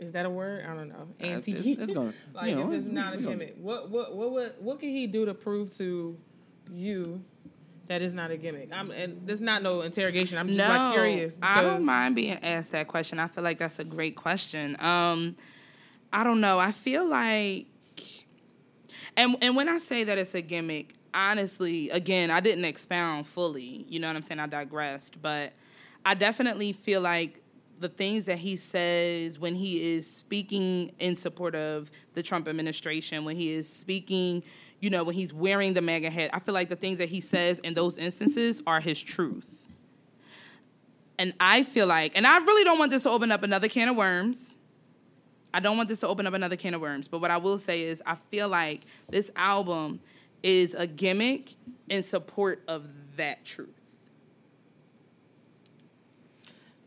Is 0.00 0.10
that 0.12 0.26
a 0.26 0.30
word? 0.30 0.64
I 0.66 0.74
don't 0.74 0.88
know. 0.88 1.06
It's- 1.20 1.46
Anticky. 1.46 1.78
it's 1.78 1.92
gonna- 1.92 2.12
like 2.34 2.48
you 2.48 2.56
know, 2.56 2.72
if 2.72 2.80
it's 2.80 2.88
we- 2.88 2.94
not 2.94 3.14
a 3.14 3.18
we 3.18 3.22
gonna- 3.22 3.36
gimmick, 3.36 3.56
what 3.60 3.88
what 3.88 4.16
what 4.16 4.32
what 4.32 4.60
what 4.60 4.80
can 4.80 4.88
he 4.88 5.06
do 5.06 5.26
to 5.26 5.34
prove 5.34 5.70
to 5.76 6.18
you 6.72 7.22
that 7.86 8.02
it's 8.02 8.12
not 8.12 8.32
a 8.32 8.36
gimmick? 8.36 8.70
I'm 8.72 8.90
and 8.90 9.24
there's 9.24 9.40
not 9.40 9.62
no 9.62 9.82
interrogation. 9.82 10.36
I'm 10.36 10.48
just 10.48 10.58
no, 10.58 10.66
like 10.68 10.94
curious. 10.94 11.36
I 11.40 11.62
don't 11.62 11.84
mind 11.84 12.16
being 12.16 12.42
asked 12.42 12.72
that 12.72 12.88
question. 12.88 13.20
I 13.20 13.28
feel 13.28 13.44
like 13.44 13.58
that's 13.60 13.78
a 13.78 13.84
great 13.84 14.16
question. 14.16 14.76
Um, 14.80 15.36
I 16.12 16.24
don't 16.24 16.40
know. 16.40 16.58
I 16.58 16.72
feel 16.72 17.08
like, 17.08 17.66
and 19.16 19.36
and 19.40 19.54
when 19.54 19.68
I 19.68 19.78
say 19.78 20.02
that 20.02 20.18
it's 20.18 20.34
a 20.34 20.40
gimmick, 20.42 20.96
honestly, 21.14 21.90
again, 21.90 22.30
I 22.30 22.40
didn't 22.40 22.64
expound 22.64 23.26
fully. 23.26 23.84
You 23.88 24.00
know 24.00 24.06
what 24.06 24.16
I'm 24.16 24.22
saying? 24.22 24.40
I 24.40 24.46
digressed, 24.46 25.20
but 25.20 25.52
I 26.04 26.14
definitely 26.14 26.72
feel 26.72 27.00
like 27.00 27.42
the 27.78 27.88
things 27.88 28.26
that 28.26 28.38
he 28.38 28.56
says 28.56 29.38
when 29.38 29.54
he 29.54 29.94
is 29.94 30.10
speaking 30.10 30.92
in 30.98 31.16
support 31.16 31.54
of 31.54 31.90
the 32.14 32.22
Trump 32.22 32.46
administration, 32.46 33.24
when 33.24 33.36
he 33.36 33.52
is 33.52 33.68
speaking, 33.68 34.42
you 34.80 34.90
know, 34.90 35.02
when 35.02 35.14
he's 35.14 35.32
wearing 35.32 35.74
the 35.74 35.80
MAGA 35.80 36.10
hat, 36.10 36.30
I 36.32 36.40
feel 36.40 36.54
like 36.54 36.68
the 36.68 36.76
things 36.76 36.98
that 36.98 37.08
he 37.08 37.20
says 37.20 37.58
in 37.60 37.74
those 37.74 37.96
instances 37.96 38.62
are 38.66 38.80
his 38.80 39.00
truth. 39.00 39.66
And 41.18 41.34
I 41.40 41.62
feel 41.62 41.86
like, 41.86 42.12
and 42.16 42.26
I 42.26 42.38
really 42.38 42.64
don't 42.64 42.78
want 42.78 42.90
this 42.90 43.02
to 43.04 43.10
open 43.10 43.32
up 43.32 43.42
another 43.42 43.68
can 43.68 43.88
of 43.88 43.96
worms. 43.96 44.56
I 45.52 45.60
don't 45.60 45.76
want 45.76 45.88
this 45.88 46.00
to 46.00 46.08
open 46.08 46.26
up 46.26 46.34
another 46.34 46.56
can 46.56 46.74
of 46.74 46.80
worms. 46.80 47.08
But 47.08 47.20
what 47.20 47.30
I 47.30 47.36
will 47.36 47.58
say 47.58 47.82
is, 47.82 48.02
I 48.06 48.14
feel 48.14 48.48
like 48.48 48.82
this 49.08 49.30
album 49.36 50.00
is 50.42 50.74
a 50.74 50.86
gimmick 50.86 51.54
in 51.88 52.02
support 52.02 52.62
of 52.68 52.88
that 53.16 53.44
truth. 53.44 53.68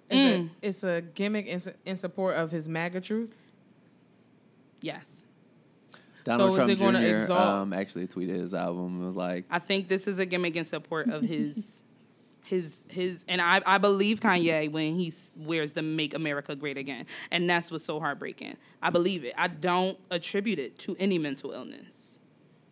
It's, 0.09 0.19
Mm. 0.19 0.45
a, 0.45 0.67
it's 0.67 0.83
a 0.83 1.01
gimmick 1.01 1.47
in, 1.47 1.61
in 1.85 1.97
support 1.97 2.35
of 2.35 2.51
his 2.51 2.67
MAGA 2.69 3.01
truth. 3.01 3.35
Yes. 4.81 5.25
Donald 6.23 6.51
So 6.51 6.53
is 6.53 6.55
Trump 6.57 6.71
it 6.71 6.79
gonna 6.79 6.99
Jr. 7.01 7.15
exalt- 7.21 7.39
Um, 7.39 7.73
actually 7.73 8.07
tweeted 8.07 8.35
his 8.39 8.53
album. 8.53 9.01
It 9.01 9.05
was 9.05 9.15
like 9.15 9.45
I 9.49 9.59
think 9.59 9.87
this 9.87 10.07
is 10.07 10.19
a 10.19 10.25
gimmick 10.25 10.55
in 10.55 10.65
support 10.65 11.09
of 11.09 11.23
his 11.23 11.81
his 12.45 12.83
his 12.89 13.23
and 13.27 13.41
I, 13.41 13.61
I 13.65 13.77
believe 13.77 14.19
Kanye 14.19 14.69
when 14.71 14.95
he 14.95 15.13
wears 15.35 15.73
the 15.73 15.81
make 15.81 16.13
America 16.13 16.55
great 16.55 16.77
again. 16.77 17.05
And 17.31 17.49
that's 17.49 17.71
what's 17.71 17.85
so 17.85 17.99
heartbreaking. 17.99 18.57
I 18.81 18.89
believe 18.89 19.23
it. 19.25 19.33
I 19.37 19.47
don't 19.47 19.97
attribute 20.11 20.59
it 20.59 20.77
to 20.79 20.95
any 20.99 21.17
mental 21.17 21.51
illness. 21.51 22.02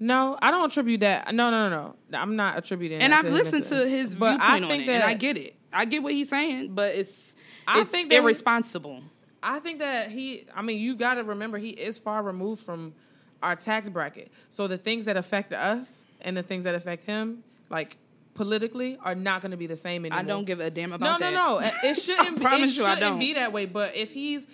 No, 0.01 0.37
I 0.41 0.49
don't 0.51 0.65
attribute 0.65 1.01
that. 1.01 1.33
No, 1.33 1.49
no, 1.51 1.69
no, 1.69 1.95
no. 2.09 2.17
I'm 2.19 2.35
not 2.35 2.57
attributing. 2.57 2.99
And 3.01 3.13
that 3.13 3.19
I've 3.19 3.25
to 3.25 3.31
listened 3.31 3.65
to 3.65 3.87
his 3.87 4.15
but 4.15 4.31
viewpoint 4.31 4.41
I 4.51 4.55
on 4.55 4.67
think 4.67 4.83
it, 4.83 4.85
that 4.87 4.93
and 4.95 5.03
I 5.03 5.13
get 5.13 5.37
it. 5.37 5.55
I 5.71 5.85
get 5.85 6.01
what 6.03 6.11
he's 6.13 6.27
saying, 6.29 6.73
but 6.73 6.95
it's 6.95 7.35
I 7.67 7.81
it's 7.81 7.91
think 7.91 8.09
that 8.09 8.15
he- 8.15 8.21
irresponsible. 8.21 9.03
I 9.43 9.59
think 9.59 9.79
that 9.79 10.09
he. 10.11 10.45
I 10.55 10.61
mean, 10.63 10.79
you 10.79 10.95
got 10.95 11.13
to 11.15 11.23
remember 11.23 11.57
he 11.59 11.69
is 11.69 11.97
far 11.97 12.21
removed 12.23 12.63
from 12.63 12.93
our 13.43 13.55
tax 13.55 13.89
bracket. 13.89 14.31
So 14.49 14.67
the 14.67 14.77
things 14.77 15.05
that 15.05 15.17
affect 15.17 15.53
us 15.53 16.05
and 16.21 16.35
the 16.35 16.43
things 16.43 16.63
that 16.65 16.73
affect 16.75 17.05
him, 17.05 17.43
like 17.69 17.97
politically, 18.33 18.97
are 19.03 19.15
not 19.15 19.41
going 19.41 19.51
to 19.51 19.57
be 19.57 19.67
the 19.67 19.75
same 19.75 20.05
anymore. 20.05 20.19
I 20.19 20.23
don't 20.23 20.45
give 20.45 20.59
a 20.59 20.69
damn 20.71 20.89
No, 20.89 20.95
about 20.95 21.19
no, 21.19 21.25
that. 21.27 21.33
no. 21.33 21.59
It- 21.59 21.73
It 21.91 21.93
shouldn't. 22.01 22.37
be- 22.37 22.41
promise 22.43 22.71
it 22.71 22.77
you 22.79 22.85
I 22.85 22.95
shouldn't 22.95 23.11
don't. 23.13 23.19
be 23.19 23.33
that 23.33 23.51
way. 23.53 23.65
But 23.65 23.95
if 23.95 24.13
he's 24.13 24.47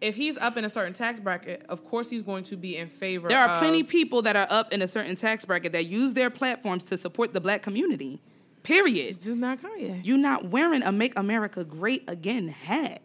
if 0.00 0.14
he's 0.16 0.36
up 0.38 0.56
in 0.56 0.64
a 0.64 0.68
certain 0.68 0.92
tax 0.92 1.20
bracket, 1.20 1.64
of 1.68 1.84
course 1.84 2.10
he's 2.10 2.22
going 2.22 2.44
to 2.44 2.56
be 2.56 2.76
in 2.76 2.88
favor. 2.88 3.28
There 3.28 3.38
are 3.38 3.50
of- 3.50 3.58
plenty 3.58 3.82
people 3.82 4.22
that 4.22 4.36
are 4.36 4.46
up 4.50 4.72
in 4.72 4.82
a 4.82 4.86
certain 4.88 5.16
tax 5.16 5.44
bracket 5.44 5.72
that 5.72 5.86
use 5.86 6.14
their 6.14 6.30
platforms 6.30 6.84
to 6.84 6.98
support 6.98 7.32
the 7.32 7.40
black 7.40 7.62
community. 7.62 8.20
Period. 8.62 9.10
It's 9.16 9.24
just 9.24 9.38
not 9.38 9.62
Kanye. 9.62 10.00
You're 10.04 10.18
not 10.18 10.46
wearing 10.50 10.82
a 10.82 10.90
"Make 10.92 11.16
America 11.16 11.62
Great 11.64 12.02
Again" 12.08 12.48
hat. 12.48 13.00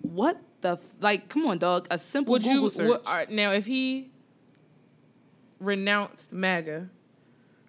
What 0.00 0.40
the 0.60 0.72
f- 0.72 0.78
like? 1.00 1.28
Come 1.28 1.46
on, 1.46 1.58
dog. 1.58 1.86
A 1.90 1.98
simple 1.98 2.32
Would 2.32 2.42
Google 2.42 2.62
you 2.64 2.70
search. 2.70 2.88
would, 2.88 3.00
all 3.06 3.14
right, 3.14 3.30
now 3.30 3.52
if 3.52 3.64
he 3.66 4.10
renounced 5.60 6.32
MAGA? 6.32 6.88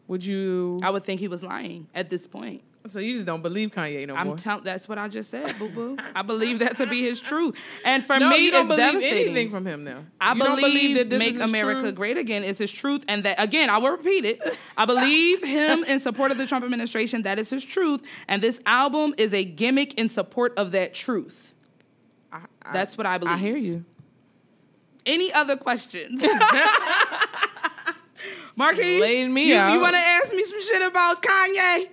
Would 0.08 0.26
you? 0.26 0.80
I 0.84 0.90
would 0.90 1.04
think 1.04 1.20
he 1.20 1.28
was 1.28 1.44
lying 1.44 1.88
at 1.94 2.10
this 2.10 2.26
point. 2.28 2.64
So 2.86 3.00
you 3.00 3.14
just 3.14 3.26
don't 3.26 3.42
believe 3.42 3.72
Kanye 3.72 4.06
no 4.08 4.16
I'm 4.16 4.28
more? 4.28 4.38
telling. 4.38 4.64
That's 4.64 4.88
what 4.90 4.98
I 4.98 5.08
just 5.08 5.30
said, 5.32 5.58
boo 5.58 5.70
boo. 5.70 5.98
I 6.16 6.22
believe 6.22 6.60
that 6.60 6.76
to 6.78 6.86
be 6.88 7.02
his 7.02 7.22
truth. 7.22 7.56
And 7.86 8.06
for 8.06 8.20
no, 8.20 8.30
me, 8.30 8.44
you 8.46 8.52
don't 8.52 8.66
it's 8.66 8.76
believe 8.76 8.92
devastating. 8.94 9.26
anything 9.28 9.50
from 9.50 9.66
him 9.66 9.84
now. 9.84 10.04
I 10.20 10.34
don't 10.34 10.60
believe, 10.60 10.96
that 10.98 11.10
this 11.10 11.20
"Make 11.20 11.40
America 11.42 11.82
truth? 11.82 11.96
Great 11.96 12.18
Again" 12.18 12.44
is 12.44 12.58
his 12.58 12.72
truth, 12.72 13.06
and 13.08 13.24
that 13.24 13.42
again, 13.42 13.70
I 13.70 13.78
will 13.78 13.92
repeat 13.92 14.26
it. 14.26 14.42
I 14.78 14.86
believe 14.86 15.44
him 15.44 15.84
in 15.86 16.00
support 16.00 16.32
of 16.32 16.38
the 16.38 16.46
Trump 16.48 16.66
administration. 16.66 17.24
That 17.24 17.40
is 17.40 17.50
his 17.50 17.64
truth, 17.64 18.02
and 18.28 18.42
this 18.42 18.60
album 18.66 19.16
is 19.18 19.34
a 19.34 19.44
gimmick 19.46 19.94
in 19.96 20.10
support 20.10 20.54
of 20.58 20.72
that 20.72 20.94
truth. 20.94 21.56
I, 22.32 22.42
I- 22.64 22.74
That's 22.74 22.98
what 22.98 23.08
I 23.08 23.18
believe. 23.18 23.36
I 23.36 23.38
hear 23.38 23.58
you. 23.58 23.86
Any 25.06 25.32
other 25.34 25.58
questions? 25.58 26.26
Marquise, 28.56 29.02
Laying 29.02 29.34
me 29.34 29.50
you, 29.50 29.56
out. 29.58 29.74
You 29.74 29.80
want 29.82 29.96
to 29.96 30.00
ask 30.02 30.34
me 30.34 30.44
some 30.44 30.62
shit 30.62 30.82
about 30.88 31.22
Kanye? 31.22 31.90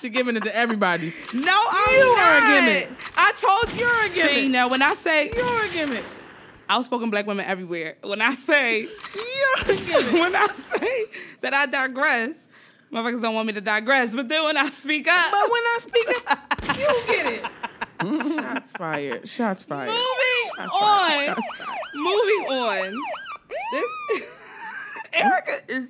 She 0.00 0.10
giving 0.10 0.36
it 0.36 0.44
to 0.44 0.54
everybody. 0.54 1.12
No, 1.34 1.64
I'm 1.70 1.98
You 1.98 2.16
not. 2.16 2.22
are 2.22 2.36
a 2.38 2.60
gimmick. 2.60 2.90
I 3.16 3.32
told 3.32 3.72
you 3.76 3.84
you're 3.84 4.04
a 4.04 4.08
gimmick. 4.10 4.30
See, 4.32 4.48
now 4.48 4.68
when 4.68 4.80
I 4.80 4.94
say 4.94 5.28
You're 5.34 5.64
a 5.64 5.68
gimmick. 5.70 6.04
outspoken 6.68 7.10
black 7.10 7.26
women 7.26 7.44
everywhere, 7.44 7.96
when 8.02 8.20
I 8.22 8.34
say 8.34 8.82
You're 8.82 8.90
a 9.66 9.76
gimmick. 9.76 10.12
when 10.20 10.36
I 10.36 10.46
say 10.76 11.04
that 11.40 11.52
I 11.52 11.66
digress, 11.66 12.46
motherfuckers 12.92 13.20
don't 13.22 13.34
want 13.34 13.48
me 13.48 13.54
to 13.54 13.60
digress. 13.60 14.14
But 14.14 14.28
then 14.28 14.44
when 14.44 14.56
I 14.56 14.68
speak 14.68 15.08
up, 15.08 15.32
But 15.32 15.50
when 15.50 15.62
I 15.62 15.78
speak 15.80 16.08
up, 16.30 16.38
you 16.78 17.02
get 17.08 17.26
it. 17.26 17.44
Shots 18.36 18.70
fired. 18.78 19.28
Shots 19.28 19.62
fired. 19.64 19.88
moving 19.88 20.70
on, 20.70 21.36
moving 21.96 22.46
on. 22.52 22.94
This 23.72 24.22
Erica 25.18 25.60
is. 25.68 25.88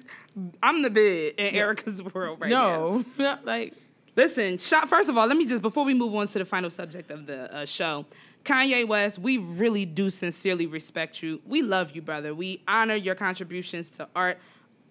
I'm 0.62 0.83
the 0.83 0.91
bed 0.91 1.35
in 1.37 1.55
Erica's 1.57 2.01
world 2.03 2.41
right 2.41 2.51
now. 2.51 3.05
No, 3.18 3.39
like 3.45 3.74
Listen, 4.18 4.59
shot, 4.59 4.89
first 4.89 5.09
of 5.09 5.16
all, 5.16 5.29
let 5.29 5.37
me 5.37 5.47
just, 5.47 5.62
before 5.62 5.85
we 5.85 5.95
move 5.95 6.12
on 6.12 6.26
to 6.26 6.41
the 6.41 6.45
final 6.45 6.70
subject 6.70 7.12
of 7.12 7.26
the 7.26 7.55
uh, 7.55 7.64
show, 7.64 8.05
Kanye 8.45 8.85
West, 8.85 9.16
we 9.20 9.39
really 9.39 9.87
do 9.87 10.11
sincerely 10.11 10.66
respect 10.66 11.22
you. 11.22 11.41
We 11.47 11.62
love 11.62 11.95
you, 11.95 12.03
brother. 12.03 12.35
We 12.35 12.61
honor 12.66 12.97
your 12.97 13.14
contributions 13.14 13.91
to 13.91 14.09
art 14.16 14.39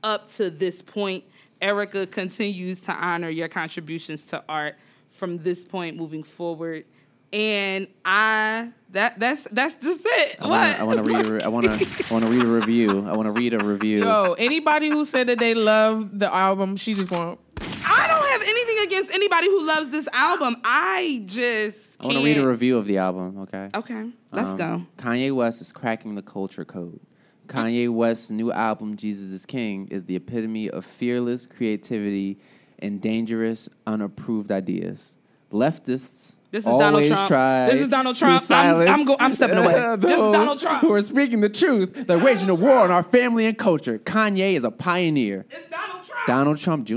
up 0.01 0.29
to 0.35 0.49
this 0.49 0.81
point. 0.81 1.25
Erica 1.61 2.07
continues 2.07 2.79
to 2.79 2.93
honor 2.93 3.27
your 3.27 3.49
contributions 3.49 4.23
to 4.27 4.41
art 4.47 4.77
from 5.11 5.39
this 5.39 5.65
point 5.65 5.97
moving 5.97 6.23
forward. 6.23 6.85
And 7.33 7.87
I 8.05 8.71
that 8.91 9.19
that's 9.19 9.43
that's 9.51 9.75
just 9.75 9.99
it. 10.05 10.37
I 10.41 10.47
what? 10.47 10.49
wanna, 10.51 10.77
I 10.79 10.83
want 10.83 10.97
to 10.97 11.03
read. 11.03 11.25
A, 11.25 11.31
re- 11.33 11.41
I 11.41 11.47
want 11.49 11.65
to. 11.65 11.71
I 12.09 12.13
want 12.13 12.25
to 12.25 12.31
read 12.31 12.41
a 12.43 12.47
review. 12.47 13.05
I 13.07 13.13
want 13.15 13.25
to 13.27 13.33
read 13.33 13.53
a 13.53 13.59
review. 13.63 13.99
yo, 13.99 14.33
anybody 14.37 14.89
who 14.89 15.03
said 15.03 15.27
that 15.27 15.39
they 15.39 15.53
love 15.53 16.17
the 16.17 16.33
album, 16.33 16.77
she 16.77 16.93
just 16.93 17.09
going. 17.09 17.37
I 17.59 18.07
don't 18.07 18.27
have 18.27 18.41
anything 18.47 18.85
against 18.85 19.13
anybody 19.13 19.47
who 19.47 19.65
loves 19.65 19.89
this 19.89 20.07
album. 20.13 20.55
I 20.63 21.23
just 21.25 21.97
I 21.99 22.05
want 22.05 22.17
to 22.19 22.23
read 22.23 22.37
a 22.37 22.47
review 22.47 22.77
of 22.77 22.85
the 22.85 22.97
album. 22.97 23.39
Okay. 23.39 23.69
Okay, 23.75 24.09
let's 24.31 24.49
Um, 24.49 24.57
go. 24.57 24.85
Kanye 24.97 25.33
West 25.35 25.61
is 25.61 25.71
cracking 25.71 26.15
the 26.15 26.21
culture 26.21 26.63
code. 26.65 26.99
Kanye 27.47 27.89
West's 27.89 28.29
new 28.29 28.51
album, 28.51 28.95
Jesus 28.97 29.31
is 29.31 29.45
King, 29.45 29.87
is 29.89 30.03
the 30.05 30.15
epitome 30.15 30.69
of 30.69 30.85
fearless 30.85 31.45
creativity 31.45 32.39
and 32.79 33.01
dangerous, 33.01 33.67
unapproved 33.85 34.51
ideas. 34.51 35.15
Leftists 35.51 36.35
This 36.49 36.63
is 36.63 36.67
always 36.67 36.81
Donald 36.81 37.07
Trump. 37.07 37.27
try 37.27 37.69
This 37.69 37.81
is 37.81 37.89
Donald 37.89 38.15
Trump. 38.15 38.49
I'm- 38.51 38.87
I'm 38.87 39.05
go- 39.05 39.17
I'm 39.19 39.33
stepping 39.33 39.57
away. 39.57 39.73
This 39.99 40.11
is 40.11 40.17
Donald 40.17 40.59
Trump. 40.59 40.81
Who 40.81 40.93
are 40.93 41.01
speaking 41.01 41.41
the 41.41 41.49
truth. 41.49 42.07
They're 42.07 42.17
waging 42.19 42.49
a 42.49 42.55
war 42.55 42.77
on 42.79 42.91
our 42.91 43.03
family 43.03 43.45
and 43.45 43.57
culture. 43.57 43.99
Kanye 43.99 44.53
is 44.53 44.63
a 44.63 44.71
pioneer. 44.71 45.45
It's 45.49 45.69
Donald 45.69 46.03
Trump. 46.05 46.25
Donald 46.27 46.57
Trump 46.57 46.85
Jr. 46.85 46.95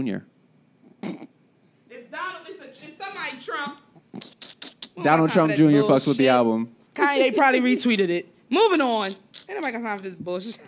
It's 1.03 2.11
Donald. 2.11 2.47
It's, 2.49 2.61
a, 2.63 2.69
it's 2.69 2.99
somebody 2.99 3.39
Trump. 3.41 3.79
Donald 5.03 5.31
Trump 5.31 5.55
Jr. 5.55 5.83
fucks 5.89 6.07
with 6.07 6.17
the 6.19 6.29
album. 6.29 6.67
Kanye 6.95 7.35
probably 7.35 7.61
retweeted 7.61 8.09
it. 8.09 8.27
Moving 8.51 8.81
on. 8.81 9.07
Ain't 9.07 9.17
nobody 9.51 9.73
got 9.73 9.83
time 9.83 9.97
for 9.99 10.05
this 10.05 10.15
bullshit. 10.15 10.59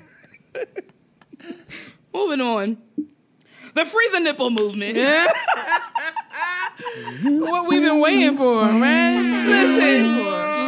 Moving 2.15 2.41
on. 2.41 2.79
The 3.75 3.87
Free 3.87 4.09
the 4.13 4.21
Nipple 4.21 4.51
movement. 4.51 4.97
what 7.23 7.69
we've 7.69 7.83
been 7.83 8.01
waiting 8.01 8.37
for, 8.37 8.65
man. 8.73 9.49
Listen, 9.49 10.19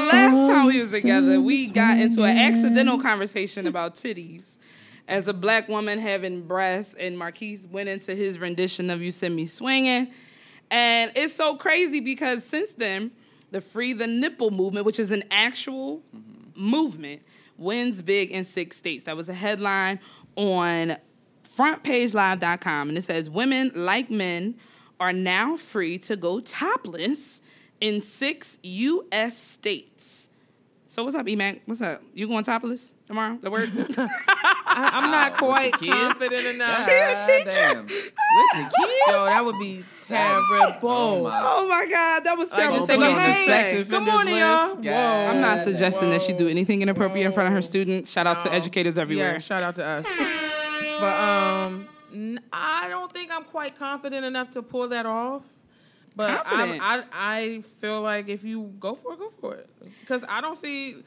last 0.09 0.53
time 0.53 0.67
we 0.67 0.77
was 0.77 0.91
together, 0.91 1.41
we 1.41 1.71
got 1.71 1.99
into 1.99 2.23
an 2.23 2.37
accidental 2.37 2.99
conversation 2.99 3.67
about 3.67 3.97
titties. 3.97 4.57
As 5.07 5.29
a 5.29 5.35
black 5.35 5.69
woman 5.69 5.99
having 5.99 6.47
breasts, 6.47 6.95
and 6.99 7.19
Marquise 7.19 7.69
went 7.71 7.91
into 7.91 8.15
his 8.15 8.39
rendition 8.39 8.89
of 8.89 9.03
"You 9.03 9.13
Send 9.13 9.37
Me 9.37 9.47
Swinging," 9.47 10.09
and 10.71 11.13
it's 11.15 11.35
so 11.35 11.57
crazy 11.57 12.01
because 12.01 12.43
since 12.43 12.73
then, 12.73 13.11
the 13.51 13.61
Free 13.61 13.93
the 13.93 14.07
Nipple 14.07 14.51
movement, 14.51 14.87
which 14.87 14.99
is 14.99 15.11
an 15.11 15.25
actual 15.31 16.03
movement, 16.55 17.21
wins 17.59 18.01
big 18.01 18.31
in 18.31 18.45
six 18.45 18.79
states. 18.79 19.05
That 19.05 19.17
was 19.17 19.29
a 19.29 19.35
headline 19.35 20.01
on 20.37 20.97
frontpagelive.com, 21.55 22.89
and 22.89 22.97
it 22.97 23.05
says 23.05 23.29
women 23.29 23.73
like 23.75 24.11
men 24.11 24.55
are 25.05 25.13
now 25.13 25.55
free 25.55 25.99
to 25.99 26.17
go 26.17 26.41
topless 26.41 27.43
in 27.79 28.01
six 28.01 28.59
U.S. 28.63 29.37
states. 29.37 30.31
So 30.89 31.05
what's 31.05 31.15
up, 31.15 31.27
Emac? 31.27 31.61
What's 31.67 31.83
up? 31.83 32.03
You 32.15 32.27
going 32.27 32.43
topless 32.45 32.93
tomorrow? 33.07 33.37
The 33.43 33.51
word? 33.51 33.71
I, 33.99 34.91
I'm 34.95 35.11
not 35.11 35.37
quite 35.37 35.73
confident 35.75 36.47
enough. 36.55 36.85
She 36.87 36.91
a 36.93 37.27
teacher. 37.45 37.83
With 37.83 37.89
the 38.55 38.63
kids? 38.63 38.93
Yo, 39.09 39.25
that 39.27 39.43
would 39.45 39.59
be 39.59 39.85
terrible. 40.07 40.77
oh 40.83 41.67
my 41.69 41.85
God, 41.91 42.25
that 42.25 42.39
was 42.39 42.49
terrible. 42.49 42.77
just 42.79 42.87
But 42.87 42.95
take 42.95 43.01
go 43.01 43.11
off 43.11 43.17
the 43.19 43.47
sex 43.47 43.91
Good 43.91 44.03
morning, 44.05 44.35
list. 44.35 44.47
y'all. 44.47 44.77
God 44.77 45.35
I'm 45.35 45.41
not 45.43 45.57
damn. 45.57 45.65
suggesting 45.65 46.09
that 46.11 46.23
she 46.23 46.33
do 46.33 46.49
anything 46.49 46.81
inappropriate 46.81 47.27
in 47.27 47.33
front 47.33 47.49
of 47.49 47.53
her 47.53 47.63
students. 47.63 48.11
Shout 48.11 48.27
out 48.27 48.39
to 48.45 48.53
educators 48.53 48.97
everywhere. 48.97 49.33
Yeah, 49.33 49.39
shout 49.39 49.61
out 49.63 49.75
to 49.77 49.85
us. 49.85 50.07
but 51.01 51.21
um, 51.21 51.75
n- 51.75 51.89
I 52.53 52.89
don't 52.89 53.13
think 53.13 53.31
I'm 53.33 53.45
quite 53.45 53.79
confident 53.79 54.25
enough 54.25 54.53
to 54.53 54.63
pull 54.63 54.89
that 54.89 55.07
off. 55.07 55.43
But 56.17 56.43
I 56.47 57.03
I 57.13 57.63
feel 57.79 58.01
like 58.01 58.29
if 58.29 58.45
you 58.45 58.73
go 58.79 58.95
for 58.95 59.15
it, 59.15 59.19
go 59.19 59.31
for 59.41 59.55
it. 59.55 59.69
Because 60.01 60.25
I 60.29 60.41
don't 60.41 60.57
see. 60.57 61.03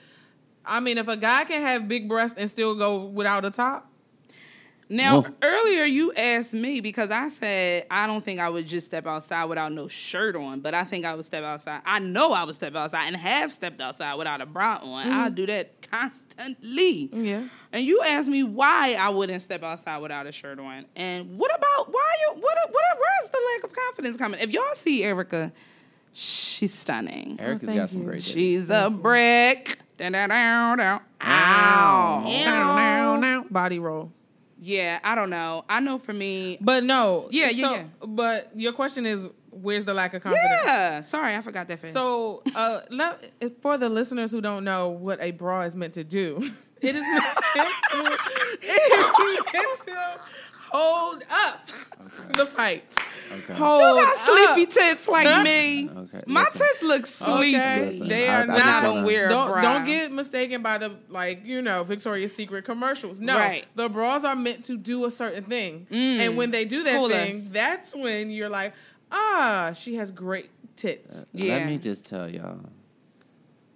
I 0.66 0.82
mean, 0.82 0.98
if 0.98 1.08
a 1.08 1.16
guy 1.16 1.46
can 1.46 1.62
have 1.62 1.88
big 1.88 2.10
breasts 2.10 2.38
and 2.38 2.50
still 2.50 2.76
go 2.76 3.06
without 3.06 3.46
a 3.46 3.52
top, 3.52 3.90
Now, 4.90 5.22
Whoa. 5.22 5.30
earlier 5.42 5.84
you 5.84 6.14
asked 6.14 6.54
me 6.54 6.80
because 6.80 7.12
I 7.12 7.28
said 7.30 7.88
I 7.92 8.08
don't 8.08 8.24
think 8.24 8.40
I 8.40 8.48
would 8.48 8.68
just 8.68 8.88
step 8.88 9.06
outside 9.06 9.46
without 9.46 9.74
no 9.74 9.88
shirt 9.88 10.36
on, 10.36 10.62
but 10.62 10.74
I 10.74 10.86
think 10.86 11.06
I 11.06 11.14
would 11.14 11.26
step 11.26 11.44
outside. 11.44 11.82
I 11.86 12.00
know 12.00 12.32
I 12.32 12.46
would 12.46 12.56
step 12.56 12.74
outside 12.74 13.08
and 13.08 13.16
have 13.18 13.52
stepped 13.52 13.82
outside 13.82 14.16
without 14.16 14.40
a 14.40 14.46
bra 14.46 14.80
on. 14.82 15.12
I'll 15.12 15.26
mm-hmm. 15.26 15.36
do 15.36 15.46
that 15.48 15.82
constantly. 15.82 17.10
Yeah. 17.12 17.44
And 17.74 17.84
you 17.84 18.02
asked 18.02 18.30
me 18.30 18.44
why 18.44 18.96
I 18.98 19.10
wouldn't 19.10 19.42
step 19.42 19.62
outside 19.64 19.98
without 19.98 20.26
a 20.26 20.32
shirt 20.32 20.58
on. 20.60 20.86
And 20.96 21.38
what 21.38 21.54
about 21.54 21.92
why 21.92 22.16
you 22.22 22.36
what 22.40 22.58
what 22.72 22.84
where's 22.98 23.30
the 23.32 23.40
lack 23.54 23.64
of 23.66 23.74
confidence 23.74 24.16
coming? 24.16 24.40
If 24.40 24.52
y'all 24.52 24.64
see 24.76 25.04
Erica, 25.04 25.52
she's 26.14 26.74
stunning. 26.74 27.38
Erica's 27.40 27.64
oh, 27.64 27.68
thank 27.68 27.80
got 27.82 27.90
some 27.90 28.02
you. 28.02 28.08
great 28.08 28.22
titties. 28.22 28.34
She's 28.34 28.70
a 28.70 28.90
brick. 28.90 29.80
Down, 29.98 30.12
down, 30.12 30.30
down, 30.30 30.78
down. 30.78 31.02
Ow. 31.22 32.28
body 33.50 33.80
rolls. 33.80 34.12
Yeah, 34.60 35.00
I 35.04 35.16
don't 35.16 35.30
know. 35.30 35.66
I 35.70 35.80
know 35.80 35.98
for 35.98 36.14
me. 36.14 36.58
But 36.62 36.84
no, 36.84 37.28
Yeah, 37.32 37.50
yeah, 37.50 37.68
so- 37.70 37.76
yeah. 37.76 37.84
But 38.06 38.52
your 38.56 38.74
question 38.74 39.06
is, 39.06 39.28
where's 39.52 39.86
the 39.86 39.94
lack 39.94 40.14
of 40.14 40.24
confidence? 40.24 40.50
Yeah. 40.66 41.04
Sorry, 41.04 41.36
I 41.36 41.42
forgot 41.42 41.68
that. 41.68 41.80
Fast. 41.80 41.94
So, 41.94 42.42
uh, 42.56 42.82
let, 42.90 43.32
for 43.62 43.78
the 43.78 43.90
listeners 43.90 44.32
who 44.32 44.42
don't 44.42 44.64
know 44.64 44.90
what 44.90 45.20
a 45.22 45.32
bra 45.32 45.62
is 45.62 45.76
meant 45.76 45.94
to 45.96 46.04
do, 46.04 46.38
it 46.82 46.96
is 46.96 47.02
meant 47.02 47.24
to, 47.92 48.00
it 48.62 49.00
is 49.00 49.54
meant 49.54 49.80
to 49.86 50.20
hold 50.72 51.24
up 51.30 51.68
the 52.36 52.46
fight. 52.46 52.84
Okay. 53.32 53.54
Hold 53.56 53.98
you 53.98 54.04
got 54.06 54.14
up. 54.14 54.18
sleepy 54.56 54.66
tits 54.72 55.08
like 55.08 55.44
me. 55.44 55.90
Okay, 55.90 56.22
My 56.28 56.42
listen. 56.44 56.60
tits 56.60 56.84
look 56.84 57.06
sleepy. 57.06 57.56
Okay, 57.58 58.00
they 58.04 58.28
are 58.30 58.44
I 58.44 58.46
not. 58.46 58.58
just 58.58 58.68
I 58.70 58.82
don't 58.82 58.94
wanna- 58.96 59.08
wear 59.08 59.26
a 59.26 59.30
Don't, 59.30 59.48
bra. 59.52 59.62
don't 59.62 59.86
get 59.86 60.12
mistaken 60.14 60.62
by 60.62 60.78
the 60.78 60.96
like 61.10 61.46
you 61.46 61.62
know 61.62 61.84
Victoria's 61.84 62.34
Secret 62.34 62.64
commercials. 62.66 63.20
No, 63.20 63.36
Right. 63.38 63.66
the 63.76 63.90
bras 63.90 64.24
are 64.24 64.36
meant 64.36 64.66
to 64.66 64.78
do 64.78 65.06
a 65.06 65.12
certain 65.12 65.44
thing, 65.44 65.88
and 65.92 66.38
when 66.38 66.52
they 66.52 66.64
do 66.66 66.82
that 66.84 66.94
School 66.94 67.10
thing, 67.10 67.42
us. 67.48 67.52
that's 67.52 67.96
when 67.96 68.30
you're 68.32 68.50
like, 68.50 68.74
ah, 69.12 69.72
she 69.76 69.96
has 69.96 70.10
great 70.12 70.50
tits. 70.78 71.26
Yeah. 71.34 71.56
Let 71.58 71.66
me 71.68 71.78
just 71.78 72.06
tell 72.08 72.30
y'all. 72.30 72.60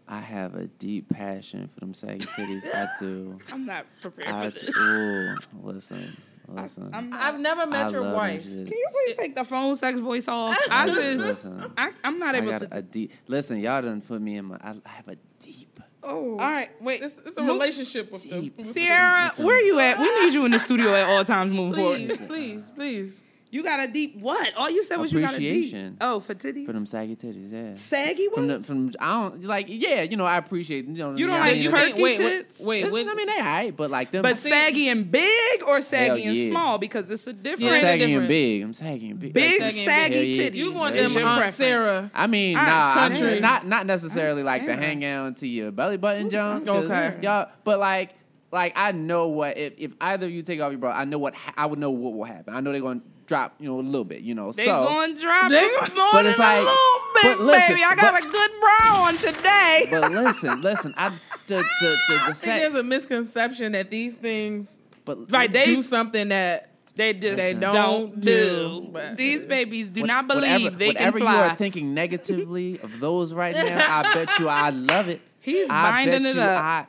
I 0.08 0.20
have 0.20 0.56
a 0.56 0.66
deep 0.68 1.08
passion 1.08 1.70
for 1.74 1.80
them 1.80 1.94
saggy 1.94 2.20
titties. 2.26 2.64
I 2.74 2.88
do. 3.00 3.40
I'm 3.54 3.66
not 3.66 3.86
prepared 4.02 4.28
I 4.28 4.50
for 4.50 4.60
do. 4.60 4.66
this. 4.66 4.76
Ooh, 4.78 5.38
listen, 5.64 6.18
listen. 6.56 6.90
I'm 6.94 7.10
not, 7.10 7.22
I've 7.22 7.40
never 7.40 7.66
met 7.68 7.88
I 7.88 7.92
your 7.92 8.14
wife. 8.14 8.44
can 8.44 8.68
you 8.68 8.86
please 9.06 9.16
take 9.18 9.36
the 9.36 9.44
phone 9.44 9.76
sex 9.76 10.00
voice 10.00 10.28
off? 10.28 10.58
I 10.72 10.88
just, 10.88 11.18
Listen. 11.18 11.72
I, 11.78 11.92
I'm 12.04 12.20
not 12.20 12.36
I 12.36 12.40
able 12.40 12.52
got 12.52 12.62
to. 12.62 12.78
a 12.78 12.82
deep. 12.82 13.12
Listen, 13.28 13.60
y'all 13.60 13.82
done 13.82 14.02
put 14.02 14.22
me 14.22 14.38
in 14.38 14.46
my. 14.46 14.58
I, 14.62 14.76
I 14.86 14.90
have 14.90 15.08
a 15.08 15.18
deep. 15.40 15.80
Oh, 16.04 16.32
all 16.32 16.38
right, 16.38 16.70
wait. 16.82 17.02
It's, 17.04 17.16
it's 17.26 17.38
a 17.38 17.42
Mo- 17.44 17.54
relationship 17.54 18.12
with 18.12 18.28
them. 18.28 18.42
Deep. 18.42 18.66
Sierra, 18.66 19.34
where 19.38 19.56
are 19.56 19.62
you 19.62 19.80
at? 19.80 20.00
We 20.00 20.26
need 20.26 20.34
you 20.34 20.46
in 20.46 20.52
the 20.52 20.60
studio 20.60 20.96
at 20.96 21.08
all 21.08 21.24
times 21.24 21.54
moving 21.54 21.74
Please, 21.76 22.18
forward. 22.18 22.28
please, 22.28 22.64
please. 22.76 23.24
You 23.54 23.64
got 23.64 23.82
a 23.82 23.92
deep 23.92 24.16
what? 24.18 24.54
All 24.56 24.70
you 24.70 24.82
said 24.86 24.96
was 24.96 25.12
you 25.12 25.20
got 25.20 25.34
a 25.36 25.38
deep. 25.38 25.50
Appreciation. 25.52 25.98
Oh, 26.00 26.22
for 26.22 26.34
titties. 26.34 26.66
For 26.66 26.72
them 26.72 26.86
saggy 26.86 27.18
titties, 27.18 27.52
yeah. 27.52 27.76
Saggy 27.76 28.30
From 28.34 28.48
ones. 28.48 28.66
the, 28.66 28.68
from 28.74 28.92
I 29.00 29.22
don't 29.24 29.44
like 29.44 29.66
yeah 29.68 30.04
you 30.04 30.16
know 30.16 30.24
I 30.26 30.38
appreciate 30.38 30.86
you 30.86 30.94
know 30.94 31.16
You 31.18 31.28
don't 31.28 31.36
yeah, 31.36 31.42
like 31.42 31.54
mean, 31.56 31.62
you 31.64 31.70
it's- 31.70 31.90
perky 31.90 32.02
wait, 32.02 32.18
tits? 32.18 32.60
wait, 32.62 32.68
wait, 32.68 32.78
it's- 32.80 32.94
wait. 32.94 33.08
I 33.10 33.14
mean 33.14 33.28
they 33.28 33.38
alright 33.40 33.76
but 33.76 33.92
like 33.92 34.12
them 34.12 34.22
but 34.22 34.38
saggy 34.38 34.88
and 34.88 35.12
big 35.12 35.64
or 35.68 35.82
saggy 35.82 36.24
and 36.24 36.38
yeah. 36.38 36.50
small 36.50 36.78
because 36.78 37.12
it's 37.12 37.28
a 37.28 37.32
Yeah, 37.32 37.38
different. 37.44 37.74
it's 37.74 37.78
a 37.78 37.82
saggy 37.88 38.00
difference. 38.06 38.20
and 38.22 38.28
big 38.30 38.64
I'm 38.64 38.74
saggy 38.74 39.10
and 39.12 39.20
big 39.20 39.34
Big 39.34 39.62
Like, 39.62 39.72
saggy 39.72 39.92
and 39.92 40.00
saggy 40.00 40.14
big. 40.14 40.36
Hell 40.36 40.44
yeah. 40.46 40.50
titties. 40.50 40.54
You 40.56 40.72
want 40.72 40.96
Yeah, 40.96 41.02
them 41.04 41.12
your 41.12 41.22
Aunt 41.24 41.36
preference. 41.38 41.56
Sarah. 41.56 42.12
I 42.16 42.28
mean, 42.28 42.58
Aunt 42.58 42.68
nah, 42.68 43.02
I 43.04 43.14
Sarah. 43.14 43.32
mean, 43.34 43.42
not 43.42 43.68
not 43.68 43.86
necessarily 43.86 44.44
like 44.44 44.62
the 44.66 44.74
Sarah. 44.74 44.82
hang 44.86 45.00
down 45.02 45.34
to 45.36 45.48
your 45.48 45.72
belly 45.72 45.98
button, 45.98 46.30
Jones. 46.30 46.64
'cause 46.64 46.86
Okay. 46.90 47.18
y'all. 47.22 47.50
But 47.66 47.80
like, 47.80 48.14
like 48.54 48.74
I 48.78 48.94
know 48.94 49.28
what 49.28 49.58
if, 49.58 49.74
if 49.78 49.92
either 50.00 50.28
of 50.28 50.32
you 50.32 50.42
take 50.42 50.62
off 50.62 50.72
your 50.72 50.80
bra, 50.80 50.92
I 50.94 51.04
know 51.04 51.18
what 51.18 51.36
ha- 51.36 51.54
I 51.58 51.66
would 51.66 51.80
know 51.80 51.92
what 51.92 52.14
will 52.14 52.24
happen. 52.24 52.54
I 52.54 52.62
know 52.62 52.72
they're 52.72 52.80
going 52.82 53.02
to 53.02 53.06
drop, 53.32 53.56
you 53.60 53.68
know, 53.70 53.80
a 53.80 53.82
little 53.82 54.04
bit, 54.04 54.22
you 54.22 54.36
know. 54.36 54.52
They 54.52 54.66
so, 54.66 54.84
going 54.84 55.16
to 55.16 55.22
drop 55.22 55.50
They- 55.50 55.60
it 55.60 55.96
more 55.96 56.10
but 56.12 56.26
it's 56.26 56.38
like- 56.38 56.58
a 56.58 56.62
little 56.62 57.00
bit, 57.24 57.38
but 57.38 57.46
listen, 57.46 57.76
baby. 57.76 57.84
I 57.86 57.96
got 57.96 58.14
but- 58.14 58.26
a 58.26 58.30
good 58.30 58.52
bra 58.60 59.04
on 59.08 59.18
today. 59.18 59.88
but 59.92 60.12
listen, 60.12 60.62
listen, 60.62 60.94
I 60.98 61.10
the 61.48 61.56
the 61.56 61.64
the, 61.82 61.98
the 62.10 62.16
I 62.16 62.26
think 62.26 62.36
set, 62.36 62.60
there's 62.60 62.74
a 62.74 62.84
misconception 62.84 63.72
that 63.72 63.90
these 63.90 64.16
things 64.16 64.82
but 65.06 65.32
Right, 65.32 65.52
they- 65.52 65.64
do 65.66 65.82
something 65.82 66.28
that 66.28 66.68
they 66.96 67.14
just 67.14 67.38
They 67.38 67.54
don't, 67.54 67.74
don't 67.74 68.20
do. 68.22 68.90
do, 68.94 69.16
These 69.16 69.46
babies 69.46 69.88
do 69.88 70.02
what- 70.02 70.08
not 70.08 70.28
believe 70.28 70.64
whatever, 70.64 70.76
they 70.78 70.88
whatever 70.88 71.20
can 71.20 71.28
you 71.28 71.34
are 71.34 71.56
thinking 71.56 71.94
negatively 71.94 72.80
of 72.84 73.00
those 73.00 73.34
right 73.34 73.56
now, 73.56 74.00
I 74.02 74.14
bet 74.14 74.38
you 74.40 74.50
I 74.50 74.72
love 74.72 75.08
it. 75.08 75.22
He's 75.40 75.68
I 75.70 75.90
binding 76.06 76.24
bet 76.24 76.32
it 76.32 76.36
you 76.36 76.42
up. 76.42 76.62
I, 76.62 76.86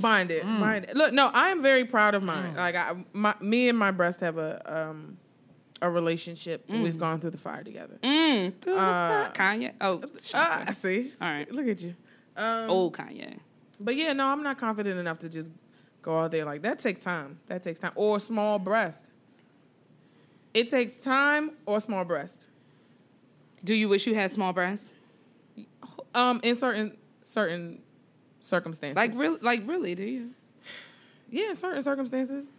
bind 0.00 0.30
it, 0.32 0.42
Mm. 0.44 0.60
bind 0.60 0.84
it. 0.86 0.96
Look, 0.96 1.12
no, 1.12 1.26
I 1.28 1.50
am 1.50 1.60
very 1.62 1.84
proud 1.84 2.14
of 2.16 2.22
mine. 2.22 2.54
Like, 2.56 2.74
I, 2.74 2.94
my, 3.12 3.34
me 3.40 3.68
and 3.68 3.78
my 3.78 3.90
breast 3.92 4.20
have 4.20 4.38
a 4.38 4.60
um 4.90 5.18
a 5.82 5.90
relationship. 5.90 6.64
We've 6.68 6.98
gone 6.98 7.20
through 7.20 7.30
the 7.30 7.38
fire 7.38 7.62
together. 7.62 7.98
Mm, 8.02 8.52
Uh, 8.66 9.30
Kanye. 9.32 9.72
Oh, 9.80 10.02
Ah, 10.34 10.64
I 10.68 10.72
see. 10.72 11.10
All 11.20 11.28
right. 11.28 11.50
look 11.50 11.66
at 11.68 11.82
you. 11.82 11.94
Um, 12.36 12.70
old 12.70 12.94
Kanye. 12.96 13.38
But 13.78 13.96
yeah, 13.96 14.12
no, 14.12 14.26
I'm 14.26 14.42
not 14.42 14.58
confident 14.58 14.98
enough 14.98 15.18
to 15.20 15.28
just 15.28 15.50
go 16.02 16.20
out 16.20 16.30
there 16.30 16.44
like 16.44 16.62
that. 16.62 16.78
Takes 16.78 17.00
time. 17.04 17.38
That 17.48 17.62
takes 17.62 17.78
time. 17.78 17.92
Or 17.94 18.18
small 18.20 18.58
breast. 18.58 19.10
It 20.54 20.68
takes 20.70 20.96
time 20.96 21.50
or 21.66 21.80
small 21.80 22.04
breast. 22.04 22.48
Do 23.64 23.74
you 23.74 23.88
wish 23.88 24.06
you 24.06 24.14
had 24.14 24.32
small 24.32 24.52
breasts? 24.52 24.92
Um, 26.14 26.40
in 26.42 26.56
certain 26.56 26.96
certain 27.20 27.82
circumstances. 28.40 28.96
Like 28.96 29.12
really? 29.14 29.38
Like 29.42 29.62
really? 29.66 29.94
Do 29.94 30.04
you? 30.04 30.30
yeah, 31.30 31.48
in 31.50 31.54
certain 31.54 31.82
circumstances. 31.82 32.50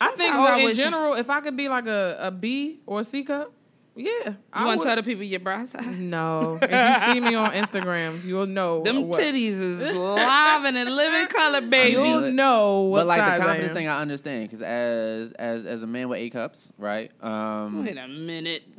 I 0.00 0.08
think 0.08 0.34
Sometimes 0.34 0.60
I 0.60 0.64
oh, 0.64 0.68
in 0.68 0.74
general, 0.74 1.14
if 1.14 1.30
I 1.30 1.40
could 1.40 1.56
be 1.56 1.68
like 1.68 1.86
a, 1.86 2.16
a 2.20 2.30
B 2.30 2.80
or 2.86 3.00
a 3.00 3.04
C 3.04 3.22
cup, 3.24 3.53
yeah. 3.96 4.10
You 4.26 4.36
I 4.52 4.64
want 4.66 4.80
to 4.80 4.86
tell 4.86 4.96
the 4.96 5.02
people 5.02 5.22
your 5.22 5.40
bra 5.40 5.64
size? 5.66 5.86
No. 5.98 6.58
If 6.60 6.70
you 7.06 7.12
see 7.14 7.20
me 7.20 7.34
on 7.34 7.52
Instagram, 7.52 8.24
you'll 8.24 8.46
know 8.46 8.82
Them 8.82 9.08
what. 9.08 9.20
titties 9.20 9.60
is 9.60 9.80
live 9.94 10.64
and 10.64 10.76
in 10.76 10.88
living 10.96 11.26
color, 11.28 11.60
baby. 11.68 11.92
You'll 11.92 12.32
know 12.32 12.82
what 12.82 13.00
but 13.00 13.06
like 13.06 13.18
size 13.20 13.28
the 13.28 13.34
I 13.34 13.46
confidence 13.46 13.70
am. 13.70 13.76
thing, 13.76 13.88
I 13.88 14.00
understand 14.00 14.48
because 14.48 14.62
as 14.62 15.32
as 15.32 15.64
as 15.66 15.82
a 15.82 15.86
man 15.86 16.08
with 16.08 16.18
A 16.18 16.30
cups, 16.30 16.72
right? 16.78 17.10
Um, 17.22 17.84
Wait 17.84 17.96
a 17.96 18.08
minute. 18.08 18.64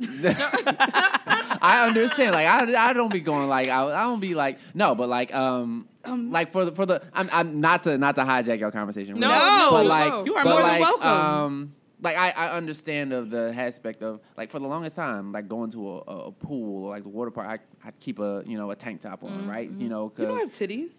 I 1.62 1.86
understand. 1.88 2.32
Like 2.32 2.46
I, 2.46 2.90
I 2.90 2.92
don't 2.92 3.12
be 3.12 3.20
going 3.20 3.48
like 3.48 3.68
I, 3.68 3.84
I 3.86 4.04
don't 4.04 4.20
be 4.20 4.34
like 4.34 4.58
no, 4.74 4.94
but 4.94 5.08
like 5.08 5.34
um, 5.34 5.88
like 6.06 6.52
for 6.52 6.64
the 6.64 6.72
for 6.72 6.86
the 6.86 7.02
I'm, 7.12 7.28
I'm 7.32 7.60
not 7.60 7.84
to 7.84 7.96
not 7.98 8.16
to 8.16 8.22
hijack 8.22 8.58
your 8.60 8.70
conversation. 8.70 9.18
No, 9.18 9.28
really, 9.28 9.40
no, 9.40 9.70
but 9.70 9.82
no. 9.82 9.88
like 9.88 10.26
You 10.26 10.34
are 10.34 10.44
but 10.44 10.50
more 10.50 10.62
than 10.62 10.80
welcome. 10.80 11.08
Um, 11.08 11.72
like 12.02 12.16
I, 12.16 12.30
I 12.30 12.56
understand 12.56 13.12
of 13.12 13.30
the 13.30 13.52
aspect 13.56 14.02
of 14.02 14.20
like 14.36 14.50
for 14.50 14.58
the 14.58 14.66
longest 14.68 14.96
time 14.96 15.32
like 15.32 15.48
going 15.48 15.70
to 15.70 15.88
a, 15.88 15.96
a, 16.06 16.16
a 16.26 16.32
pool 16.32 16.84
or 16.84 16.90
like 16.90 17.02
the 17.04 17.08
water 17.08 17.30
park 17.30 17.48
I 17.48 17.88
I 17.88 17.90
keep 17.92 18.18
a 18.18 18.42
you 18.46 18.58
know 18.58 18.70
a 18.70 18.76
tank 18.76 19.00
top 19.00 19.24
on 19.24 19.46
right 19.48 19.70
you 19.70 19.88
know 19.88 20.08
because 20.08 20.22
You 20.22 20.28
don't 20.28 20.38
have 20.40 20.52
titties. 20.52 20.90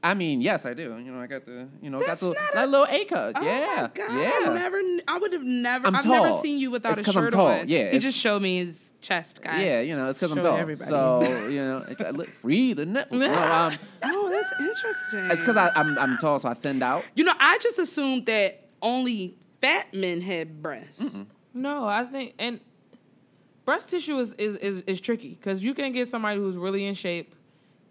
I 0.00 0.14
mean 0.14 0.40
yes 0.40 0.64
I 0.64 0.74
do 0.74 0.96
you 1.04 1.10
know 1.10 1.20
I 1.20 1.26
got 1.26 1.44
the 1.44 1.66
you 1.82 1.90
know 1.90 1.98
That's 1.98 2.20
got 2.22 2.34
the 2.34 2.40
not 2.40 2.54
that 2.54 2.64
a- 2.64 2.70
little 2.70 2.86
A 2.88 3.04
cut 3.04 3.32
Oh 3.36 3.42
yeah 3.44 3.76
my 3.82 3.90
God, 4.06 4.20
yeah 4.20 4.50
I 4.50 4.54
never. 4.54 4.80
I 5.08 5.18
would 5.18 5.32
have 5.32 5.42
never. 5.42 5.86
I'm 5.88 5.96
I've 5.96 6.06
never 6.06 6.40
seen 6.40 6.58
you 6.60 6.70
without 6.70 6.92
It's 6.92 7.00
a 7.00 7.04
'cause 7.04 7.16
I'm 7.16 7.24
shirt 7.24 7.32
tall, 7.32 7.46
on. 7.48 7.68
yeah, 7.68 7.78
He 7.78 7.82
it's- 7.86 8.02
just 8.02 8.18
showed 8.18 8.40
me 8.40 8.58
his 8.64 8.92
chest, 9.00 9.42
guys. 9.42 9.60
yeah 9.60 9.80
you 9.80 9.96
know 9.96 10.08
it's 10.08 10.18
because 10.20 10.30
I'm 10.36 10.42
tall 10.42 10.56
everybody. 10.56 10.88
so 10.88 11.48
you 11.48 11.60
know 11.64 11.84
it's, 11.88 12.00
I 12.00 12.10
look 12.10 12.28
free 12.28 12.74
the 12.74 12.86
nipples 12.86 13.20
no, 13.20 13.26
um, 13.52 13.76
Oh, 14.04 14.28
that's 14.30 14.52
interesting. 14.60 15.30
it's 15.32 15.40
because 15.42 15.56
I'm 15.74 15.98
I'm 15.98 16.16
tall 16.18 16.38
so 16.38 16.48
I 16.48 16.54
thinned 16.54 16.84
out 16.84 17.04
You 17.16 17.24
know, 17.24 17.34
I 17.40 17.58
just 17.60 17.80
assumed 17.80 18.26
that 18.26 18.68
only 18.80 19.34
fat 19.60 19.92
men 19.94 20.20
had 20.20 20.62
breasts. 20.62 21.18
No, 21.54 21.86
I 21.86 22.04
think 22.04 22.34
and 22.38 22.60
breast 23.64 23.90
tissue 23.90 24.18
is 24.18 24.34
is 24.34 24.56
is, 24.56 24.82
is 24.82 25.00
tricky 25.00 25.30
because 25.30 25.62
you 25.64 25.74
can 25.74 25.92
get 25.92 26.08
somebody 26.08 26.38
who's 26.38 26.56
really 26.56 26.84
in 26.86 26.94
shape 26.94 27.34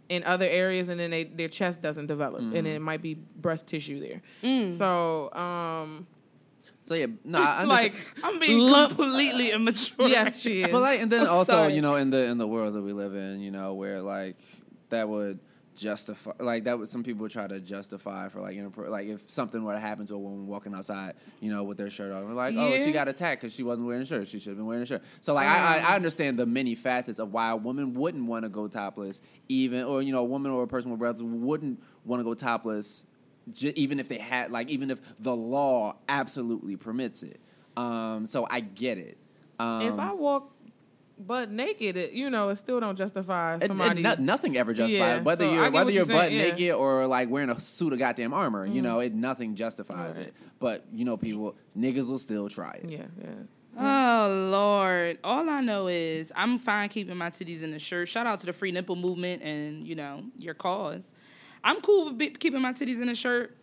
in 0.09 0.23
other 0.23 0.45
areas 0.45 0.87
and 0.89 0.99
then 0.99 1.11
they, 1.11 1.25
their 1.25 1.49
chest 1.49 1.81
doesn't 1.81 2.07
develop 2.07 2.39
and 2.39 2.65
it 2.65 2.79
might 2.81 3.01
be 3.01 3.13
breast 3.15 3.67
tissue 3.67 3.99
there. 3.99 4.69
So, 4.71 5.33
um, 5.33 6.07
so 6.85 6.95
yeah 6.95 7.07
no 7.25 7.41
I 7.41 7.63
understand. 7.63 7.67
like 7.67 7.95
I'm 8.23 8.39
being 8.39 8.59
lump- 8.59 8.95
completely 8.95 9.51
immature. 9.51 10.07
yes, 10.07 10.39
she 10.39 10.63
is. 10.63 10.71
But 10.71 10.81
like, 10.81 11.01
and 11.01 11.11
then 11.11 11.23
I'm 11.23 11.29
also, 11.29 11.51
sorry. 11.51 11.73
you 11.75 11.81
know, 11.81 11.95
in 11.95 12.09
the 12.09 12.23
in 12.23 12.37
the 12.37 12.47
world 12.47 12.73
that 12.75 12.81
we 12.81 12.93
live 12.93 13.15
in, 13.15 13.41
you 13.41 13.51
know, 13.51 13.73
where 13.73 14.01
like 14.01 14.37
that 14.89 15.09
would 15.09 15.39
justify, 15.77 16.31
like 16.39 16.65
that 16.65 16.77
would 16.77 16.89
some 16.89 17.03
people 17.03 17.29
try 17.29 17.47
to 17.47 17.59
justify 17.61 18.27
for 18.27 18.41
like, 18.41 18.57
like 18.89 19.07
if 19.07 19.29
something 19.29 19.63
were 19.63 19.73
to 19.73 19.79
happen 19.79 20.05
to 20.07 20.15
a 20.15 20.19
woman 20.19 20.47
walking 20.47 20.73
outside, 20.73 21.13
you 21.39 21.49
know, 21.51 21.63
with 21.63 21.77
their 21.77 21.89
shirt 21.89 22.11
on, 22.11 22.25
we're 22.27 22.33
like, 22.33 22.55
oh, 22.57 22.75
she 22.83 22.91
got 22.91 23.07
attacked 23.07 23.41
because 23.41 23.53
she 23.53 23.63
wasn't 23.63 23.87
wearing 23.87 24.01
a 24.01 24.05
shirt. 24.05 24.27
She 24.27 24.39
should 24.39 24.49
have 24.49 24.57
been 24.57 24.65
wearing 24.65 24.83
a 24.83 24.85
shirt. 24.85 25.03
So 25.21 25.33
like, 25.33 25.47
I, 25.47 25.77
Um. 25.77 25.85
I 25.85 25.93
I 25.93 25.95
understand 25.95 26.37
the 26.37 26.45
many 26.45 26.75
facets 26.75 27.19
of 27.19 27.31
why 27.31 27.51
a 27.51 27.55
woman 27.55 27.93
wouldn't 27.93 28.25
want 28.25 28.43
to 28.43 28.49
go 28.49 28.67
topless, 28.67 29.21
even 29.47 29.83
or 29.83 30.01
you 30.01 30.11
know, 30.11 30.19
a 30.21 30.25
woman 30.25 30.51
or 30.51 30.63
a 30.63 30.67
person 30.67 30.89
with 30.91 30.99
breasts 30.99 31.21
wouldn't 31.21 31.81
want 32.03 32.19
to 32.19 32.23
go 32.25 32.33
topless. 32.33 33.05
j- 33.53 33.73
Even 33.75 33.99
if 33.99 34.09
they 34.09 34.17
had, 34.17 34.51
like, 34.51 34.67
even 34.69 34.91
if 34.91 34.99
the 35.19 35.35
law 35.35 35.95
absolutely 36.09 36.75
permits 36.75 37.23
it, 37.23 37.39
um, 37.77 38.25
so 38.25 38.45
I 38.49 38.59
get 38.59 38.97
it. 38.97 39.17
Um, 39.59 39.81
if 39.83 39.97
I 39.99 40.11
walk 40.13 40.51
butt 41.19 41.49
naked, 41.51 41.97
it, 41.97 42.11
you 42.13 42.29
know, 42.29 42.49
it 42.49 42.55
still 42.57 42.79
don't 42.79 42.97
justify 42.97 43.53
And- 43.53 43.63
and 43.63 43.69
somebody. 43.69 44.01
no- 44.01 44.15
nothing 44.19 44.57
ever 44.57 44.73
justifies 44.73 45.17
Yeah, 45.17 45.21
whether 45.21 45.45
so 45.45 45.51
you're 45.53 45.71
whether 45.71 45.91
you're 45.91 46.05
you're 46.05 46.15
butt 46.15 46.27
saying, 46.29 46.39
yeah. 46.39 46.45
Mm-hmm. 46.47 46.57
naked 46.59 46.75
or 46.75 47.07
like 47.07 47.29
wearing 47.29 47.49
a 47.49 47.59
suit 47.59 47.93
of 47.93 47.99
goddamn 47.99 48.33
armor. 48.33 48.65
You 48.65 48.81
know, 48.81 48.99
it 48.99 49.13
nothing 49.13 49.55
justifies 49.55 50.17
Right. 50.17 50.27
it. 50.27 50.33
But 50.59 50.85
you 50.93 51.05
know, 51.05 51.17
people 51.17 51.55
niggas 51.77 52.07
will 52.07 52.19
still 52.19 52.49
try 52.49 52.79
it. 52.83 52.89
yeah, 52.91 53.05
yeah. 53.21 53.29
Oh 53.79 54.49
Lord! 54.51 55.19
All 55.23 55.47
I 55.49 55.61
know 55.61 55.87
is 55.87 56.31
I'm 56.35 56.57
fine 56.57 56.89
keeping 56.89 57.15
my 57.15 57.29
titties 57.29 57.61
in 57.61 57.69
the 57.71 57.77
shirt. 57.79 58.09
Shout 58.09 58.25
out 58.25 58.39
to 58.39 58.47
the 58.47 58.53
free 58.53 58.71
nipple 58.71 58.95
movement 58.95 59.43
and 59.43 59.87
you 59.87 59.93
know 59.95 60.23
your 60.39 60.55
cause. 60.55 61.13
I'm 61.63 61.81
cool 61.81 62.05
with 62.05 62.17
be- 62.17 62.29
keeping 62.31 62.61
my 62.61 62.73
titties 62.73 62.99
in 63.01 63.07
the 63.07 63.13
shirt. 63.15 63.55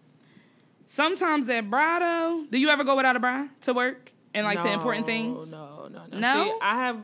Sometimes 0.86 1.46
that 1.46 1.68
bra 1.70 1.98
though. 1.98 2.44
Do 2.50 2.58
you 2.58 2.68
ever 2.68 2.84
go 2.84 2.94
without 2.96 3.16
a 3.16 3.20
bra 3.20 3.48
to 3.62 3.72
work 3.74 4.12
and 4.34 4.44
like 4.44 4.62
to 4.62 4.70
important 4.72 5.06
things? 5.06 5.50
No, 5.50 5.88
no, 5.92 6.02
no. 6.12 6.18
No? 6.18 6.44
See, 6.44 6.52
I 6.62 6.76
have. 6.76 6.98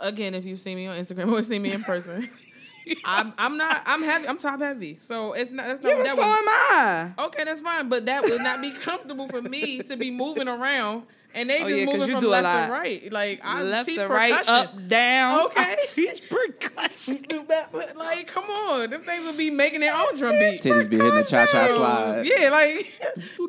Again, 0.00 0.34
if 0.34 0.44
you 0.44 0.56
see 0.56 0.74
me 0.74 0.86
on 0.86 0.96
Instagram 0.96 1.30
or 1.32 1.42
see 1.42 1.58
me 1.58 1.72
in 1.72 1.82
person, 1.84 2.28
I'm 3.04 3.32
I'm 3.38 3.56
not 3.58 3.82
I'm 3.86 4.02
heavy. 4.02 4.26
I'm 4.28 4.38
top 4.38 4.60
heavy, 4.60 4.96
so 5.00 5.32
it's 5.34 5.50
not. 5.50 5.66
That's 5.66 5.82
not 5.82 5.96
Yeah, 5.96 6.02
that 6.04 6.16
so 6.16 6.22
was. 6.22 6.26
am 6.26 6.48
I. 6.48 7.12
Okay, 7.26 7.44
that's 7.44 7.60
fine, 7.60 7.88
but 7.88 8.06
that 8.06 8.22
would 8.22 8.40
not 8.42 8.60
be 8.62 8.70
comfortable 8.70 9.26
for 9.28 9.42
me 9.42 9.78
to 9.82 9.96
be 9.96 10.10
moving 10.10 10.48
around 10.48 11.04
and 11.34 11.50
they 11.50 11.62
Oh, 11.64 11.68
just 11.68 11.80
yeah, 11.80 11.84
'cause 11.86 11.94
moving 11.94 12.08
you 12.08 12.12
from 12.14 12.20
do 12.22 12.28
a 12.28 12.30
left 12.30 12.44
lot. 12.44 12.66
to 12.66 12.72
right. 12.72 13.12
Like 13.12 13.40
I 13.44 13.62
Left 13.62 13.88
teach 13.88 13.98
to 13.98 14.06
right, 14.08 14.32
percussion. 14.38 14.54
up, 14.54 14.88
down. 14.88 15.40
Okay. 15.46 15.60
I 15.60 15.76
teach 15.88 16.28
percussion. 16.30 17.26
But- 17.48 17.68
but, 17.72 17.96
like, 17.96 18.26
come 18.28 18.44
on, 18.44 18.90
them 18.90 19.02
things 19.02 19.24
would 19.24 19.36
be 19.36 19.50
making 19.50 19.80
their 19.80 19.94
own 19.94 20.14
drum 20.16 20.38
beat. 20.38 20.60
Titties 20.62 20.88
be 20.88 20.96
hitting 20.96 21.14
the 21.14 21.24
cha 21.24 21.46
cha 21.46 21.66
slide. 21.68 22.22
Yeah, 22.24 22.50
like, 22.50 22.92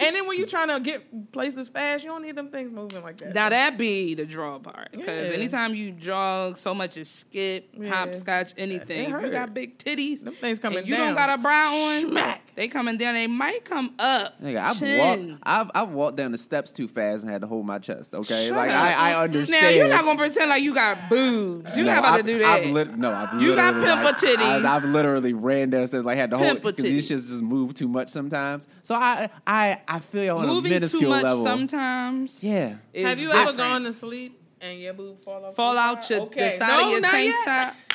and 0.02 0.16
then 0.16 0.28
when 0.28 0.38
you're 0.38 0.48
trying 0.48 0.68
to 0.70 0.80
get 0.80 1.32
places 1.32 1.70
fast, 1.70 2.04
you 2.04 2.10
don't 2.12 2.22
need 2.22 2.36
them 2.36 2.50
things 2.50 2.72
moving 2.72 3.02
like 3.04 3.18
that. 3.18 3.34
Now 3.34 3.50
that 3.50 3.78
be 3.78 4.14
the 4.16 4.26
draw 4.26 4.60
part, 4.60 4.92
because 4.92 5.28
Yeah. 5.30 5.34
anytime 5.36 5.76
you 5.76 5.92
jog, 5.92 6.58
so 6.58 6.74
much 6.74 6.98
is 6.98 7.10
skip, 7.10 7.70
Yeah. 7.78 7.90
hopscotch, 7.90 8.54
anything. 8.58 9.10
You 9.10 9.32
got 9.32 9.54
big 9.54 9.78
titties, 9.78 10.24
Them 10.24 10.34
things 10.34 10.60
coming 10.60 10.80
and 10.80 10.88
you 10.88 10.96
down. 10.96 11.08
don't 11.08 11.16
got 11.16 11.30
a 11.40 11.42
bra 11.42 11.72
on, 11.74 12.02
Smack. 12.10 12.42
they 12.56 12.68
coming 12.68 12.98
down. 12.98 13.14
They 13.16 13.28
might 13.28 13.66
come 13.66 13.94
up. 14.00 14.42
Nigga, 14.42 14.64
I've 14.64 14.80
Chin. 14.80 15.30
walked, 15.32 15.42
I've, 15.44 15.72
I've 15.76 15.90
walked 15.94 16.18
down 16.18 16.32
the 16.32 16.38
steps 16.38 16.72
too 16.72 16.88
fast 16.88 17.24
and 17.24 17.32
had 17.32 17.42
to 17.42 17.48
hold 17.48 17.66
my 17.66 17.80
chest. 17.80 18.14
Okay, 18.14 18.48
Shut 18.48 18.58
like 18.58 18.70
up. 18.72 18.78
I, 18.78 19.12
I 19.14 19.24
understand. 19.24 19.64
Now 19.64 19.70
you're 19.70 19.88
not 19.90 20.04
gonna 20.06 20.18
pretend 20.20 20.50
like 20.50 20.64
you 20.64 20.74
got 20.74 21.10
boobs. 21.10 21.76
You're 21.78 21.86
No, 21.86 21.94
not 21.94 22.00
about 22.00 22.14
I've- 22.14 22.22
to 22.24 22.28
do 22.34 22.40
that. 22.40 22.60
I've 22.60 22.72
lit- 22.72 22.98
no, 22.98 23.12
I've 23.12 23.42
You 23.42 23.56
got 23.56 23.76
literally, 23.76 23.88
pimple 23.88 24.06
like, 24.06 24.18
titties. 24.40 24.66
I, 24.66 24.74
have 24.76 24.86
literally 24.86 25.34
ran 25.34 25.70
downstairs, 25.70 26.04
like 26.06 26.18
had 26.18 26.32
to 26.32 26.38
hold 26.38 26.50
Pimple 26.50 26.72
because 26.72 26.84
these 26.84 27.10
titties. 27.10 27.16
shits 27.18 27.28
just 27.30 27.42
move 27.42 27.74
too 27.74 27.88
much 27.88 28.10
sometimes. 28.10 28.68
So 28.84 28.96
I, 28.96 29.30
I, 29.48 29.82
I 29.88 30.00
feel 30.00 30.38
on 30.38 30.48
Moving 30.48 30.72
a 30.72 30.76
minuscule 30.76 31.02
too 31.04 31.10
much 31.10 31.24
level. 31.24 31.44
sometimes. 31.44 32.44
Yeah. 32.44 32.76
is 32.94 33.06
Have 33.06 33.20
you 33.20 33.30
ever 33.30 33.38
different. 33.40 33.58
gone 33.58 33.84
to 33.84 33.94
sleep 33.94 34.40
and 34.62 34.80
your 34.80 34.94
boob 34.94 35.20
fall 35.20 35.46
off? 35.46 35.56
fall 35.56 35.78
out 35.78 36.10
your 36.10 36.22
okay. 36.22 36.52
the 36.52 36.58
side 36.58 36.68
no, 36.78 36.86
of 36.86 36.92
your 36.92 37.02
not 37.02 37.12
tank 37.12 37.34
yet. 37.46 37.46
top? 37.46 37.76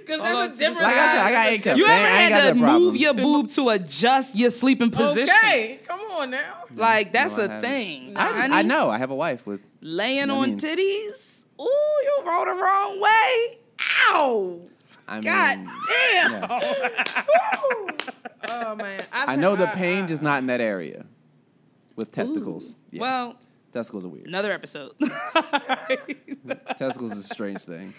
Because 0.00 0.20
Fall 0.20 0.36
out 0.38 0.46
that's 0.46 0.58
to 0.58 0.64
a 0.64 0.68
the 0.68 0.74
different. 0.74 0.82
Like 0.82 0.96
I 0.96 1.06
said, 1.12 1.20
I 1.22 1.32
got 1.32 1.46
A 1.52 1.58
cups. 1.58 1.78
You 1.78 1.84
ever 1.84 1.92
I 1.92 1.96
ain't 1.96 2.08
had 2.08 2.28
got 2.30 2.38
to 2.40 2.44
that 2.46 2.56
move 2.78 2.96
your 2.96 3.12
boob 3.14 3.50
to 3.50 3.68
adjust 3.68 4.34
your 4.36 4.48
sleeping 4.50 4.90
position? 4.90 5.34
Okay, 5.44 5.80
come 5.86 6.00
on 6.12 6.30
now. 6.30 6.38
Mm-hmm. 6.64 6.80
Like 6.80 7.12
that's 7.12 7.36
No, 7.36 7.42
I 7.42 7.44
a 7.44 7.48
haven't. 7.48 7.68
thing. 7.70 8.16
I, 8.16 8.40
honey. 8.40 8.54
I 8.54 8.62
know. 8.62 8.88
I 8.88 8.96
have 8.98 9.10
a 9.10 9.14
wife 9.14 9.46
with. 9.46 9.60
Laying 9.82 10.28
That 10.28 10.32
on 10.32 10.48
means- 10.50 10.64
titties. 10.64 11.44
Ooh, 11.60 11.64
you 11.64 12.22
rolled 12.26 12.48
the 12.48 12.52
wrong 12.54 13.00
way. 13.00 13.58
Ow. 14.08 14.60
I 15.06 15.14
mean, 15.16 15.24
God 15.24 15.68
damn. 15.88 16.42
yeah. 16.42 17.22
Oh 18.46 18.74
man, 18.76 19.00
I've 19.12 19.28
I 19.30 19.36
know 19.36 19.56
the 19.56 19.66
had- 19.66 19.76
pain 19.76 20.02
I- 20.04 20.06
just 20.06 20.22
not 20.22 20.38
in 20.38 20.46
that 20.46 20.60
area. 20.60 21.06
With 21.96 22.10
testicles. 22.12 22.76
Yeah. 22.90 23.00
Well, 23.02 23.36
testicles 23.72 24.04
are 24.04 24.08
weird. 24.08 24.26
another 24.26 24.52
episode. 24.52 24.92
testicles 26.76 27.12
is 27.12 27.18
a 27.30 27.34
strange 27.34 27.64
thing. 27.64 27.94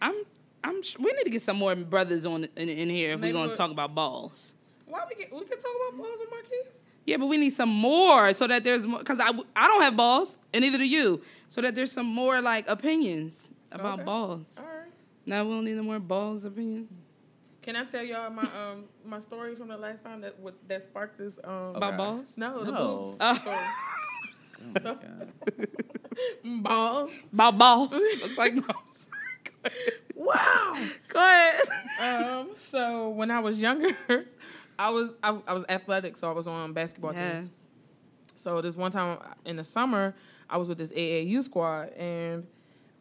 I'm. 0.00 0.14
I'm. 0.62 0.82
sh- 0.82 0.96
We 0.98 1.12
need 1.12 1.24
to 1.24 1.30
get 1.30 1.42
some 1.42 1.56
more 1.56 1.74
brothers 1.74 2.26
on 2.26 2.44
in, 2.56 2.68
in 2.68 2.90
here 2.90 3.14
if 3.14 3.20
Maybe 3.20 3.32
we're 3.36 3.44
gonna 3.46 3.56
talk 3.56 3.70
about 3.70 3.94
balls. 3.94 4.54
Why 4.86 5.00
we 5.08 5.14
get, 5.16 5.32
we 5.32 5.40
can 5.44 5.58
talk 5.58 5.70
about 5.88 5.98
balls 5.98 6.18
and 6.20 6.30
Marquise? 6.30 6.78
Yeah, 7.06 7.16
but 7.16 7.26
we 7.26 7.36
need 7.38 7.50
some 7.54 7.68
more 7.70 8.32
so 8.32 8.46
that 8.46 8.62
there's 8.64 8.86
more. 8.86 8.98
Because 8.98 9.18
I 9.20 9.30
I 9.56 9.68
don't 9.68 9.82
have 9.82 9.96
balls, 9.96 10.34
and 10.52 10.62
neither 10.62 10.78
do 10.78 10.86
you. 10.86 11.22
So 11.48 11.60
that 11.62 11.74
there's 11.74 11.92
some 11.92 12.06
more 12.06 12.40
like 12.42 12.68
opinions 12.68 13.48
about 13.72 13.94
Okay. 14.00 14.04
balls. 14.04 14.56
All 14.58 14.64
right. 14.64 14.86
Now 15.26 15.44
we 15.44 15.50
don't 15.54 15.64
need 15.64 15.76
no 15.76 15.82
more 15.82 15.98
balls 15.98 16.44
opinions 16.44 16.90
Can 17.62 17.76
I 17.76 17.84
tell 17.84 18.02
y'all 18.02 18.30
my 18.30 18.42
um 18.44 18.84
my 19.04 19.18
story 19.18 19.54
from 19.54 19.68
the 19.68 19.76
last 19.76 20.02
time 20.02 20.20
that 20.22 20.38
what, 20.38 20.54
that 20.68 20.82
sparked 20.82 21.18
this 21.18 21.38
um 21.44 21.74
about 21.76 21.88
Okay. 21.94 21.96
balls. 21.98 22.32
no 22.36 22.64
the 22.64 22.72
No. 22.72 22.96
boobs 22.96 23.16
Oh. 23.20 23.34
story. 23.34 23.56
Oh 24.76 24.80
So- 24.80 24.94
God. 25.02 25.32
balls. 26.62 27.10
About 27.32 27.58
balls. 27.58 27.90
it's 27.92 28.38
like 28.38 28.54
no. 28.54 28.62
I'm 28.68 28.74
sorry. 28.86 29.72
Wow. 30.14 30.74
Go 31.08 31.18
ahead. 31.18 31.60
um. 32.00 32.48
So 32.58 33.10
when 33.10 33.30
I 33.30 33.40
was 33.40 33.60
younger, 33.60 33.96
I 34.78 34.90
was 34.90 35.10
I, 35.22 35.38
I 35.46 35.52
was 35.52 35.64
athletic, 35.68 36.16
so 36.16 36.28
I 36.30 36.32
was 36.32 36.46
on 36.46 36.72
basketball 36.72 37.12
Yes. 37.14 37.44
teams. 37.46 37.56
So 38.36 38.60
this 38.62 38.76
one 38.76 38.90
time 38.90 39.18
in 39.44 39.56
the 39.56 39.64
summer, 39.64 40.14
I 40.48 40.56
was 40.56 40.68
with 40.70 40.78
this 40.78 40.92
AAU 40.92 41.42
squad, 41.42 41.90
and 41.90 42.46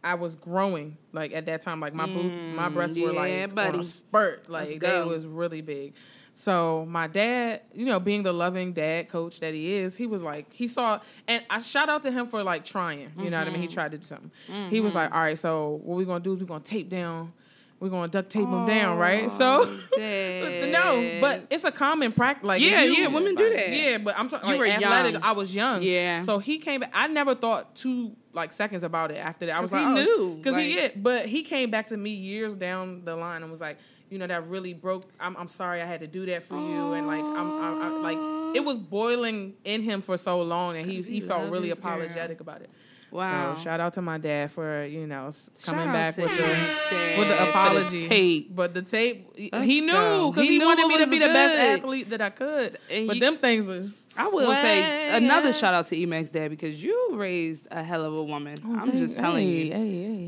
I 0.03 0.15
was 0.15 0.35
growing. 0.35 0.97
Like 1.11 1.33
at 1.33 1.45
that 1.47 1.61
time, 1.61 1.79
like 1.79 1.93
my 1.93 2.05
boob, 2.05 2.31
my 2.55 2.69
mm, 2.69 2.73
breasts 2.73 2.97
were 2.97 3.13
like 3.13 3.31
yeah, 3.31 3.43
on 3.43 3.55
buddy. 3.55 3.79
a 3.79 3.83
spurt. 3.83 4.49
Like 4.49 4.79
they 4.79 5.01
was 5.03 5.25
really 5.25 5.61
big. 5.61 5.93
So 6.33 6.85
my 6.87 7.07
dad, 7.07 7.61
you 7.73 7.85
know, 7.85 7.99
being 7.99 8.23
the 8.23 8.31
loving 8.31 8.71
dad 8.71 9.09
coach 9.09 9.41
that 9.41 9.53
he 9.53 9.73
is, 9.73 9.95
he 9.95 10.05
was 10.05 10.21
like, 10.21 10.53
he 10.53 10.67
saw, 10.67 11.01
and 11.27 11.43
I 11.49 11.59
shout 11.59 11.89
out 11.89 12.03
to 12.03 12.11
him 12.11 12.27
for 12.27 12.43
like 12.43 12.63
trying. 12.63 13.11
You 13.17 13.29
know 13.29 13.39
what 13.39 13.47
I 13.47 13.51
mean? 13.51 13.59
He 13.59 13.67
mm-hmm. 13.67 13.73
tried 13.73 13.91
to 13.91 13.97
do 13.97 14.05
something. 14.05 14.31
He 14.69 14.79
was 14.79 14.95
like, 14.95 15.09
mm-hmm. 15.09 15.17
all 15.17 15.23
right, 15.23 15.37
so 15.37 15.81
what 15.83 15.97
we're 15.97 16.05
gonna 16.05 16.23
do 16.23 16.33
is 16.33 16.39
we're 16.39 16.45
gonna 16.45 16.63
tape 16.63 16.89
down. 16.89 17.33
We're 17.79 17.89
gonna 17.89 18.09
duct 18.09 18.29
tape 18.29 18.43
them 18.43 18.65
down, 18.67 18.97
right? 18.97 19.31
So 19.31 19.63
no, 19.97 21.17
but 21.21 21.45
it's 21.49 21.63
a 21.63 21.71
common 21.71 22.11
practice. 22.11 22.45
Like 22.45 22.61
Yeah, 22.61 22.83
you- 22.83 22.93
yeah, 22.93 23.07
women 23.07 23.35
do 23.35 23.49
that. 23.49 23.69
Yeah, 23.69 23.97
but 23.99 24.17
I'm 24.17 24.29
talking 24.29 24.49
You 24.49 24.55
like 24.57 24.59
were 24.79 24.85
athletic. 24.85 25.13
young. 25.13 25.23
I 25.23 25.31
was 25.31 25.53
young. 25.55 25.81
Yeah. 25.81 26.21
So 26.21 26.39
he 26.39 26.59
came. 26.59 26.81
back. 26.81 26.91
I 26.93 27.07
never 27.07 27.35
thought 27.35 27.75
two 27.75 28.15
like 28.33 28.51
seconds 28.53 28.83
about 28.83 29.11
it 29.11 29.17
after 29.17 29.45
that. 29.47 29.55
I 29.55 29.59
was 29.61 29.71
oh, 29.73 29.75
'Cause 29.77 29.85
like, 29.85 29.97
he 29.97 30.03
knew, 30.05 30.35
because 30.35 30.55
he 30.55 30.75
like- 30.75 30.93
yeah. 30.95 31.01
But 31.01 31.25
he 31.27 31.43
came 31.43 31.71
back 31.71 31.87
to 31.87 31.97
me 31.97 32.11
years 32.11 32.55
down 32.55 33.03
the 33.05 33.15
line 33.15 33.41
and 33.43 33.51
was 33.51 33.61
like, 33.61 33.77
you 34.09 34.17
know, 34.17 34.27
that 34.27 34.45
really 34.47 34.73
broke. 34.73 35.05
I'm, 35.19 35.37
I'm 35.37 35.47
sorry 35.47 35.81
I 35.81 35.85
had 35.85 35.99
to 36.01 36.07
do 36.07 36.25
that 36.27 36.43
for 36.43 36.55
you, 36.55 36.93
and 36.93 37.05
like 37.07 37.21
I'm, 37.21 37.51
I'm, 37.61 37.81
I'm 37.81 38.01
like 38.03 38.17
it 38.55 38.61
was 38.65 38.77
boiling 38.77 39.53
in 39.63 39.83
him 39.83 40.01
for 40.01 40.17
so 40.17 40.41
long, 40.41 40.75
and 40.77 40.89
he 40.89 41.01
he, 41.03 41.13
he 41.13 41.21
felt 41.21 41.49
really 41.51 41.69
his 41.69 41.79
girl. 41.79 41.93
apologetic 41.93 42.39
about 42.41 42.61
it. 42.61 42.69
Wow. 43.11 43.55
So 43.55 43.61
shout 43.63 43.79
out 43.79 43.93
to 43.95 44.01
my 44.01 44.17
dad 44.17 44.51
for 44.51 44.85
you 44.85 45.07
know 45.07 45.29
coming 45.63 45.85
back 45.87 46.15
with 46.17 46.29
the 46.29 46.43
with 46.43 46.47
the 46.47 47.15
for 47.15 47.25
the 47.25 47.49
apology. 47.49 48.07
tape. 48.07 48.55
But 48.55 48.73
the 48.73 48.81
tape, 48.81 49.35
he- 49.35 49.49
Let's 49.51 49.65
he 49.65 49.81
knew 49.81 50.31
because 50.31 50.43
He 50.43 50.49
he, 50.53 50.57
knew 50.59 50.65
wanted 50.65 50.87
me 50.87 50.97
to 50.99 51.07
be 51.07 51.19
the 51.19 51.25
best 51.27 51.57
athlete 51.57 52.09
that 52.11 52.21
I 52.21 52.29
could. 52.29 52.77
And 52.89 53.07
but 53.07 53.15
you- 53.15 53.19
them 53.21 53.37
things 53.37 53.65
was. 53.65 53.99
I 54.17 54.27
will 54.27 54.53
say 54.53 55.15
another 55.15 55.53
shout 55.53 55.73
out 55.73 55.87
to 55.87 55.95
Emacs 55.95 56.31
dad 56.31 56.49
because 56.49 56.81
you 56.83 57.09
raised 57.13 57.67
a 57.71 57.81
hell 57.83 58.05
of 58.05 58.13
a 58.13 58.23
woman. 58.23 58.57
Oh, 58.65 58.75
I'm 58.79 58.91
just 58.97 59.17
telling 59.17 59.47
you, 59.47 59.71
Hey, 59.71 60.25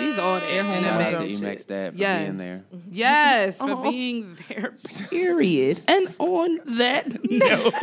She's 0.00 0.18
all 0.18 0.40
there. 0.40 0.50
Air 0.50 0.60
in 0.60 0.82
Shout 0.82 0.98
the 0.98 1.04
out 1.04 1.10
to 1.10 1.18
bag. 1.18 1.30
Emacs 1.58 1.66
dad 1.66 1.92
for 1.92 1.98
Yes. 1.98 2.22
being 2.24 2.36
there. 2.38 2.64
Yes, 2.90 3.58
for 3.58 3.70
Oh. 3.70 3.82
being 3.90 4.36
there. 4.48 4.74
Period. 5.10 5.78
and 5.88 6.16
on 6.18 6.58
that 6.78 7.06
note, 7.30 7.74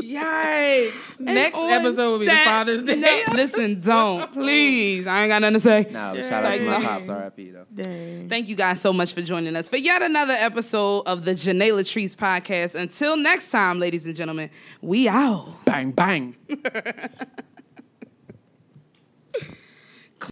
Yikes! 0.00 1.16
and 1.18 1.26
Next 1.26 1.58
episode 1.58 2.10
will 2.12 2.18
be 2.18 2.26
the 2.26 2.32
Father's 2.32 2.82
Day. 2.82 2.96
note- 2.96 3.28
listen, 3.34 3.80
don't 3.80 4.32
please. 4.32 5.06
I 5.06 5.22
ain't 5.22 5.30
got 5.30 5.40
nothing 5.42 5.54
to 5.54 5.60
say. 5.60 5.86
No, 5.90 6.12
but 6.14 6.24
shout 6.24 6.44
out 6.44 6.56
to 6.56 6.62
my 6.62 6.80
pops, 6.84 7.08
RIP 7.08 7.52
though. 7.52 7.66
Dang. 7.74 8.28
Thank 8.28 8.48
you 8.48 8.56
guys 8.56 8.80
so 8.80 8.92
much 8.92 9.12
for 9.12 9.22
joining 9.22 9.54
us 9.56 9.68
for 9.68 9.76
yet 9.76 10.02
another 10.02 10.34
episode 10.34 11.02
of 11.06 11.24
the 11.24 11.32
Janae 11.32 11.72
Latrice 11.72 12.14
podcast. 12.16 12.74
Until 12.74 13.16
next 13.16 13.50
time, 13.50 13.78
ladies 13.80 14.06
and 14.06 14.14
gentlemen, 14.16 14.50
we 14.80 15.08
out. 15.08 15.64
Bang 15.64 15.90
bang. 15.92 16.34